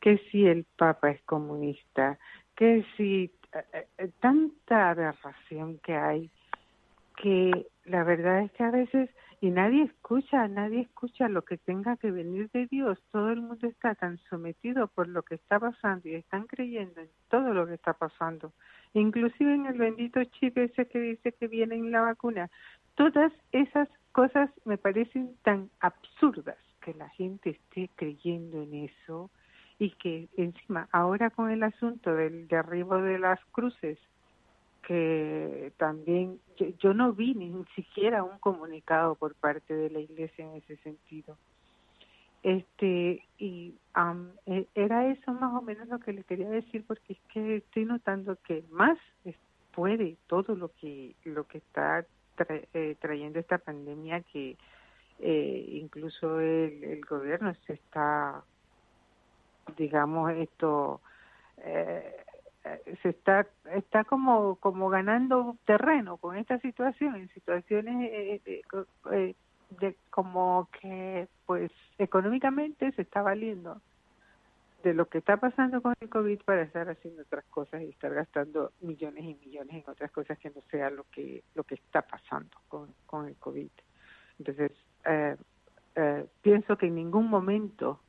que 0.00 0.18
si 0.30 0.46
el 0.46 0.64
Papa 0.76 1.10
es 1.10 1.22
comunista, 1.22 2.18
que 2.56 2.84
si 2.96 3.32
eh, 3.52 3.86
eh, 3.98 4.10
tanta 4.20 4.90
aberración 4.90 5.78
que 5.78 5.94
hay, 5.96 6.30
que 7.16 7.66
la 7.84 8.04
verdad 8.04 8.42
es 8.42 8.52
que 8.52 8.62
a 8.62 8.70
veces, 8.70 9.10
y 9.40 9.50
nadie 9.50 9.84
escucha, 9.84 10.46
nadie 10.48 10.82
escucha 10.82 11.28
lo 11.28 11.42
que 11.42 11.56
tenga 11.56 11.96
que 11.96 12.10
venir 12.10 12.50
de 12.50 12.66
Dios, 12.66 12.98
todo 13.10 13.30
el 13.30 13.40
mundo 13.40 13.66
está 13.66 13.94
tan 13.94 14.18
sometido 14.30 14.88
por 14.88 15.08
lo 15.08 15.22
que 15.22 15.36
está 15.36 15.58
pasando 15.58 16.08
y 16.08 16.14
están 16.14 16.46
creyendo 16.46 17.00
en 17.00 17.08
todo 17.28 17.54
lo 17.54 17.66
que 17.66 17.74
está 17.74 17.92
pasando, 17.94 18.52
inclusive 18.94 19.54
en 19.54 19.66
el 19.66 19.78
bendito 19.78 20.22
chip 20.24 20.58
ese 20.58 20.86
que 20.86 21.00
dice 21.00 21.32
que 21.32 21.48
viene 21.48 21.74
en 21.74 21.90
la 21.90 22.02
vacuna, 22.02 22.50
Todas 22.98 23.32
esas 23.52 23.88
cosas 24.10 24.50
me 24.64 24.76
parecen 24.76 25.36
tan 25.44 25.70
absurdas 25.78 26.58
que 26.80 26.92
la 26.94 27.08
gente 27.10 27.50
esté 27.50 27.88
creyendo 27.94 28.60
en 28.60 28.74
eso 28.74 29.30
y 29.78 29.90
que 29.90 30.28
encima 30.36 30.88
ahora 30.92 31.30
con 31.30 31.50
el 31.50 31.62
asunto 31.62 32.14
del 32.14 32.48
derribo 32.48 32.96
de 32.98 33.18
las 33.18 33.38
cruces 33.52 33.98
que 34.82 35.72
también 35.76 36.40
yo, 36.80 36.94
no 36.94 37.12
vi 37.12 37.34
ni 37.34 37.52
siquiera 37.74 38.24
un 38.24 38.38
comunicado 38.38 39.14
por 39.16 39.34
parte 39.34 39.74
de 39.74 39.90
la 39.90 40.00
iglesia 40.00 40.46
en 40.46 40.56
ese 40.56 40.76
sentido. 40.78 41.36
Este 42.42 43.22
y 43.38 43.74
e, 44.46 44.66
era 44.74 45.08
eso 45.08 45.32
más 45.32 45.54
o 45.54 45.60
menos 45.60 45.88
lo 45.88 45.98
que 45.98 46.12
le 46.12 46.24
quería 46.24 46.48
decir 46.48 46.84
porque 46.86 47.12
es 47.12 47.18
que 47.32 47.56
estoy 47.56 47.84
notando 47.84 48.38
que 48.46 48.64
más 48.70 48.96
puede 49.74 50.16
todo 50.26 50.54
lo 50.54 50.70
que 50.80 51.14
lo 51.24 51.44
que 51.44 51.58
está 51.58 52.06
eh, 52.72 52.96
trayendo 53.00 53.40
esta 53.40 53.58
pandemia 53.58 54.22
que 54.22 54.56
eh, 55.20 55.68
incluso 55.72 56.40
el, 56.40 56.84
el, 56.84 57.00
gobierno 57.04 57.52
se 57.66 57.72
está, 57.72 58.44
digamos, 59.76 60.32
esto 60.32 61.00
eh, 61.58 62.24
se 63.02 63.10
está 63.10 63.46
está 63.74 64.04
como 64.04 64.56
como 64.56 64.88
ganando 64.88 65.56
terreno 65.64 66.16
con 66.18 66.36
esta 66.36 66.58
situación 66.58 67.16
en 67.16 67.28
situaciones 67.30 68.42
de 69.80 69.96
como 70.10 70.68
que 70.80 71.28
pues 71.46 71.70
económicamente 71.98 72.92
se 72.92 73.02
está 73.02 73.22
valiendo 73.22 73.80
de 74.82 74.94
lo 74.94 75.06
que 75.06 75.18
está 75.18 75.36
pasando 75.36 75.82
con 75.82 75.94
el 76.00 76.08
COVID 76.08 76.40
para 76.42 76.62
estar 76.62 76.88
haciendo 76.88 77.22
otras 77.22 77.44
cosas 77.46 77.82
y 77.82 77.88
estar 77.88 78.14
gastando 78.14 78.72
millones 78.80 79.24
y 79.24 79.34
millones 79.34 79.84
en 79.84 79.90
otras 79.90 80.10
cosas 80.12 80.38
que 80.38 80.50
no 80.50 80.60
sea 80.70 80.90
lo 80.90 81.04
que 81.10 81.42
lo 81.54 81.64
que 81.64 81.74
está 81.74 82.02
pasando 82.02 82.56
con, 82.68 82.94
con 83.06 83.26
el 83.26 83.36
COVID. 83.36 83.70
Entonces, 84.38 84.72
eh, 85.04 85.36
eh, 85.96 86.26
pienso 86.42 86.78
que 86.78 86.86
en 86.86 86.94
ningún 86.94 87.28
momento 87.28 88.00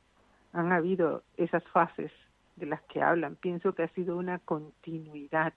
han 0.52 0.72
habido 0.72 1.22
esas 1.36 1.64
fases 1.68 2.12
de 2.56 2.66
las 2.66 2.80
que 2.82 3.02
hablan. 3.02 3.36
Pienso 3.36 3.74
que 3.74 3.84
ha 3.84 3.88
sido 3.88 4.16
una 4.16 4.38
continuidad 4.38 5.52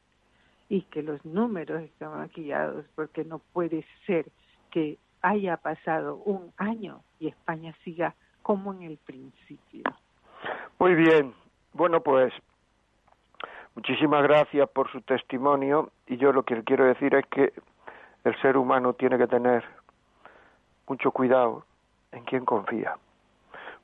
y 0.70 0.82
que 0.84 1.04
los 1.04 1.24
números 1.26 1.82
están 1.82 2.18
maquillados 2.18 2.86
porque 2.96 3.24
no 3.26 3.40
puede 3.40 3.86
ser 4.06 4.26
que 4.72 4.98
haya 5.22 5.58
pasado 5.58 6.18
un 6.18 6.52
año 6.58 7.02
y 7.20 7.28
España 7.28 7.76
siga 7.84 8.16
como 8.42 8.74
en 8.74 8.84
el 8.84 8.98
principio. 8.98 9.84
Muy 10.80 10.96
bien. 10.96 11.34
Bueno, 11.74 12.02
pues 12.02 12.34
muchísimas 13.76 14.24
gracias 14.24 14.70
por 14.70 14.92
su 14.92 15.02
testimonio 15.02 15.92
y 16.08 16.18
yo 16.18 16.32
lo 16.32 16.44
que 16.44 16.64
quiero 16.64 16.86
decir 16.86 17.16
es 17.16 17.26
que 17.28 17.54
el 18.24 18.40
ser 18.42 18.58
humano 18.58 18.94
tiene 18.94 19.18
que 19.18 19.28
tener 19.28 19.64
mucho 20.88 21.12
cuidado 21.12 21.66
en 22.12 22.24
quien 22.26 22.46
confía. 22.46 22.96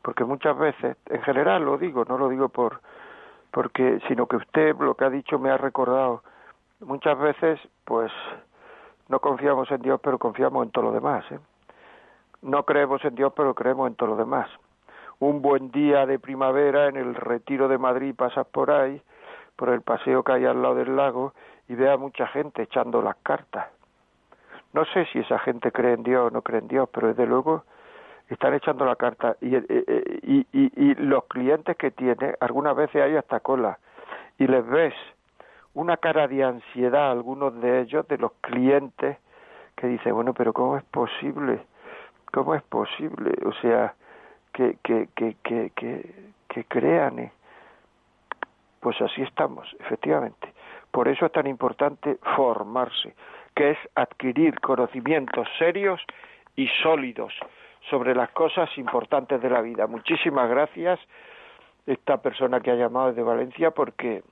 Porque 0.01 0.23
muchas 0.23 0.57
veces, 0.57 0.97
en 1.07 1.21
general 1.21 1.63
lo 1.63 1.77
digo, 1.77 2.05
no 2.05 2.17
lo 2.17 2.29
digo 2.29 2.49
por 2.49 2.81
porque 3.51 3.99
sino 4.07 4.27
que 4.27 4.35
usted 4.35 4.75
lo 4.77 4.93
que 4.95 5.05
ha 5.05 5.09
dicho 5.09 5.39
me 5.39 5.49
ha 5.49 5.57
recordado 5.57 6.21
muchas 6.81 7.17
veces 7.17 7.59
pues 7.83 8.11
no 9.07 9.19
confiamos 9.19 9.71
en 9.71 9.81
Dios 9.81 9.99
pero 10.03 10.19
confiamos 10.19 10.65
en 10.65 10.71
todo 10.71 10.85
lo 10.85 10.91
demás 10.91 11.25
¿eh? 11.31 11.39
no 12.43 12.63
creemos 12.63 13.03
en 13.05 13.15
Dios 13.15 13.33
pero 13.35 13.55
creemos 13.55 13.87
en 13.87 13.95
todo 13.95 14.09
lo 14.09 14.15
demás 14.17 14.47
un 15.19 15.41
buen 15.41 15.69
día 15.71 16.05
de 16.05 16.17
primavera 16.17 16.87
en 16.87 16.95
el 16.95 17.13
retiro 17.13 17.67
de 17.67 17.77
Madrid 17.77 18.15
pasas 18.15 18.47
por 18.47 18.71
ahí, 18.71 19.01
por 19.57 19.69
el 19.69 19.81
paseo 19.81 20.23
que 20.23 20.31
hay 20.31 20.45
al 20.45 20.61
lado 20.61 20.75
del 20.75 20.95
lago 20.95 21.33
y 21.67 21.75
ve 21.75 21.91
a 21.91 21.97
mucha 21.97 22.25
gente 22.27 22.63
echando 22.63 23.01
las 23.01 23.17
cartas. 23.17 23.67
No 24.71 24.85
sé 24.85 25.05
si 25.11 25.19
esa 25.19 25.37
gente 25.39 25.73
cree 25.73 25.93
en 25.93 26.03
Dios 26.03 26.27
o 26.27 26.33
no 26.33 26.41
cree 26.41 26.59
en 26.59 26.69
Dios, 26.69 26.87
pero 26.93 27.09
desde 27.09 27.25
luego 27.25 27.63
están 28.29 28.53
echando 28.53 28.85
la 28.85 28.95
carta 28.95 29.35
y, 29.41 29.55
eh, 29.55 29.63
eh, 29.67 30.19
y, 30.23 30.47
y, 30.53 30.71
y 30.75 30.95
los 30.95 31.25
clientes 31.25 31.75
que 31.77 31.91
tiene, 31.91 32.35
algunas 32.39 32.75
veces 32.75 33.01
hay 33.01 33.15
hasta 33.15 33.39
cola 33.39 33.79
y 34.37 34.47
les 34.47 34.65
ves 34.67 34.93
una 35.73 35.97
cara 35.97 36.27
de 36.27 36.43
ansiedad 36.43 37.11
algunos 37.11 37.59
de 37.61 37.81
ellos, 37.81 38.07
de 38.07 38.17
los 38.17 38.31
clientes, 38.41 39.17
que 39.75 39.87
dicen, 39.87 40.13
bueno, 40.13 40.33
pero 40.33 40.53
¿cómo 40.53 40.77
es 40.77 40.83
posible? 40.85 41.61
¿Cómo 42.31 42.55
es 42.55 42.63
posible? 42.63 43.33
O 43.45 43.53
sea, 43.53 43.93
que, 44.53 44.77
que, 44.83 45.07
que, 45.15 45.35
que, 45.43 45.71
que, 46.47 46.63
crean. 46.65 47.19
¿eh? 47.19 47.31
Pues 48.79 48.99
así 49.01 49.21
estamos, 49.21 49.73
efectivamente. 49.79 50.53
Por 50.91 51.07
eso 51.07 51.25
es 51.25 51.31
tan 51.31 51.47
importante 51.47 52.17
formarse, 52.35 53.15
que 53.55 53.71
es 53.71 53.77
adquirir 53.95 54.59
conocimientos 54.59 55.47
serios 55.57 56.01
y 56.55 56.67
sólidos 56.81 57.33
sobre 57.89 58.15
las 58.15 58.29
cosas 58.31 58.69
importantes 58.77 59.41
de 59.41 59.49
la 59.49 59.61
vida. 59.61 59.87
Muchísimas 59.87 60.49
gracias 60.49 60.99
esta 61.85 62.21
persona 62.21 62.59
que 62.59 62.71
ha 62.71 62.75
llamado 62.75 63.09
desde 63.09 63.23
Valencia 63.23 63.71
porque 63.71 64.23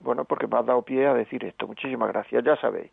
bueno, 0.00 0.24
porque 0.24 0.46
me 0.46 0.58
ha 0.58 0.62
dado 0.62 0.82
pie 0.82 1.06
a 1.06 1.14
decir 1.14 1.44
esto. 1.44 1.66
Muchísimas 1.66 2.08
gracias. 2.08 2.44
Ya 2.44 2.56
sabéis, 2.56 2.90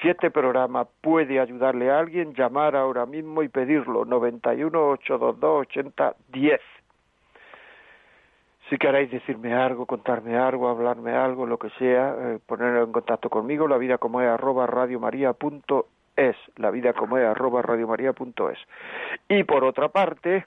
si 0.00 0.08
este 0.08 0.30
programa 0.30 0.86
puede 1.00 1.40
ayudarle 1.40 1.90
a 1.90 1.98
alguien, 1.98 2.34
llamar 2.34 2.76
ahora 2.76 3.06
mismo 3.06 3.42
y 3.42 3.48
pedirlo. 3.48 4.04
91 4.04 4.90
822 4.90 5.60
8010. 5.68 6.60
Si 8.70 8.78
queréis 8.78 9.10
decirme 9.10 9.54
algo, 9.54 9.84
contarme 9.84 10.36
algo, 10.38 10.68
hablarme 10.68 11.12
algo, 11.12 11.44
lo 11.44 11.58
que 11.58 11.68
sea, 11.70 12.16
eh, 12.18 12.38
ponerlo 12.46 12.84
en 12.84 12.92
contacto 12.92 13.28
conmigo, 13.28 13.68
la 13.68 13.76
vida 13.76 13.98
como 13.98 14.22
es 14.22 14.28
arroba 14.28 14.66
radiomaria.es, 14.66 15.84
la 16.56 16.70
vida 16.70 16.92
como 16.92 17.18
es 17.18 17.24
arroba 17.24 17.62
radiomaria.es. 17.62 18.58
Y 19.28 19.44
por 19.44 19.64
otra 19.64 19.88
parte, 19.88 20.46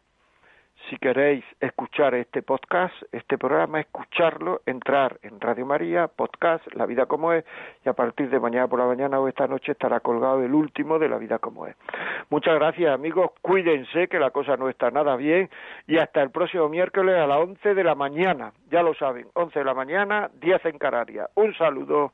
si 0.89 0.97
queréis 0.97 1.43
escuchar 1.59 2.13
este 2.15 2.41
podcast, 2.41 2.93
este 3.11 3.37
programa, 3.37 3.81
escucharlo, 3.81 4.61
entrar 4.65 5.19
en 5.21 5.39
Radio 5.41 5.65
María, 5.65 6.07
podcast, 6.07 6.65
La 6.73 6.85
vida 6.85 7.07
como 7.07 7.33
es, 7.33 7.43
y 7.83 7.89
a 7.89 7.93
partir 7.93 8.29
de 8.29 8.39
mañana 8.39 8.67
por 8.67 8.79
la 8.79 8.85
mañana 8.85 9.19
o 9.19 9.27
esta 9.27 9.47
noche 9.47 9.73
estará 9.73 9.99
colgado 9.99 10.43
el 10.43 10.53
último 10.53 10.99
de 10.99 11.09
La 11.09 11.17
vida 11.17 11.39
como 11.39 11.67
es. 11.67 11.75
Muchas 12.29 12.55
gracias 12.55 12.93
amigos, 12.93 13.31
cuídense 13.41 14.07
que 14.07 14.19
la 14.19 14.31
cosa 14.31 14.55
no 14.55 14.69
está 14.69 14.91
nada 14.91 15.15
bien 15.15 15.49
y 15.87 15.97
hasta 15.97 16.21
el 16.21 16.29
próximo 16.29 16.69
miércoles 16.69 17.15
a 17.15 17.27
las 17.27 17.39
11 17.39 17.73
de 17.73 17.83
la 17.83 17.95
mañana, 17.95 18.53
ya 18.69 18.81
lo 18.81 18.93
saben, 18.93 19.27
11 19.33 19.59
de 19.59 19.65
la 19.65 19.73
mañana, 19.73 20.29
10 20.39 20.65
en 20.65 20.77
Canarias. 20.77 21.29
Un 21.35 21.53
saludo. 21.55 22.13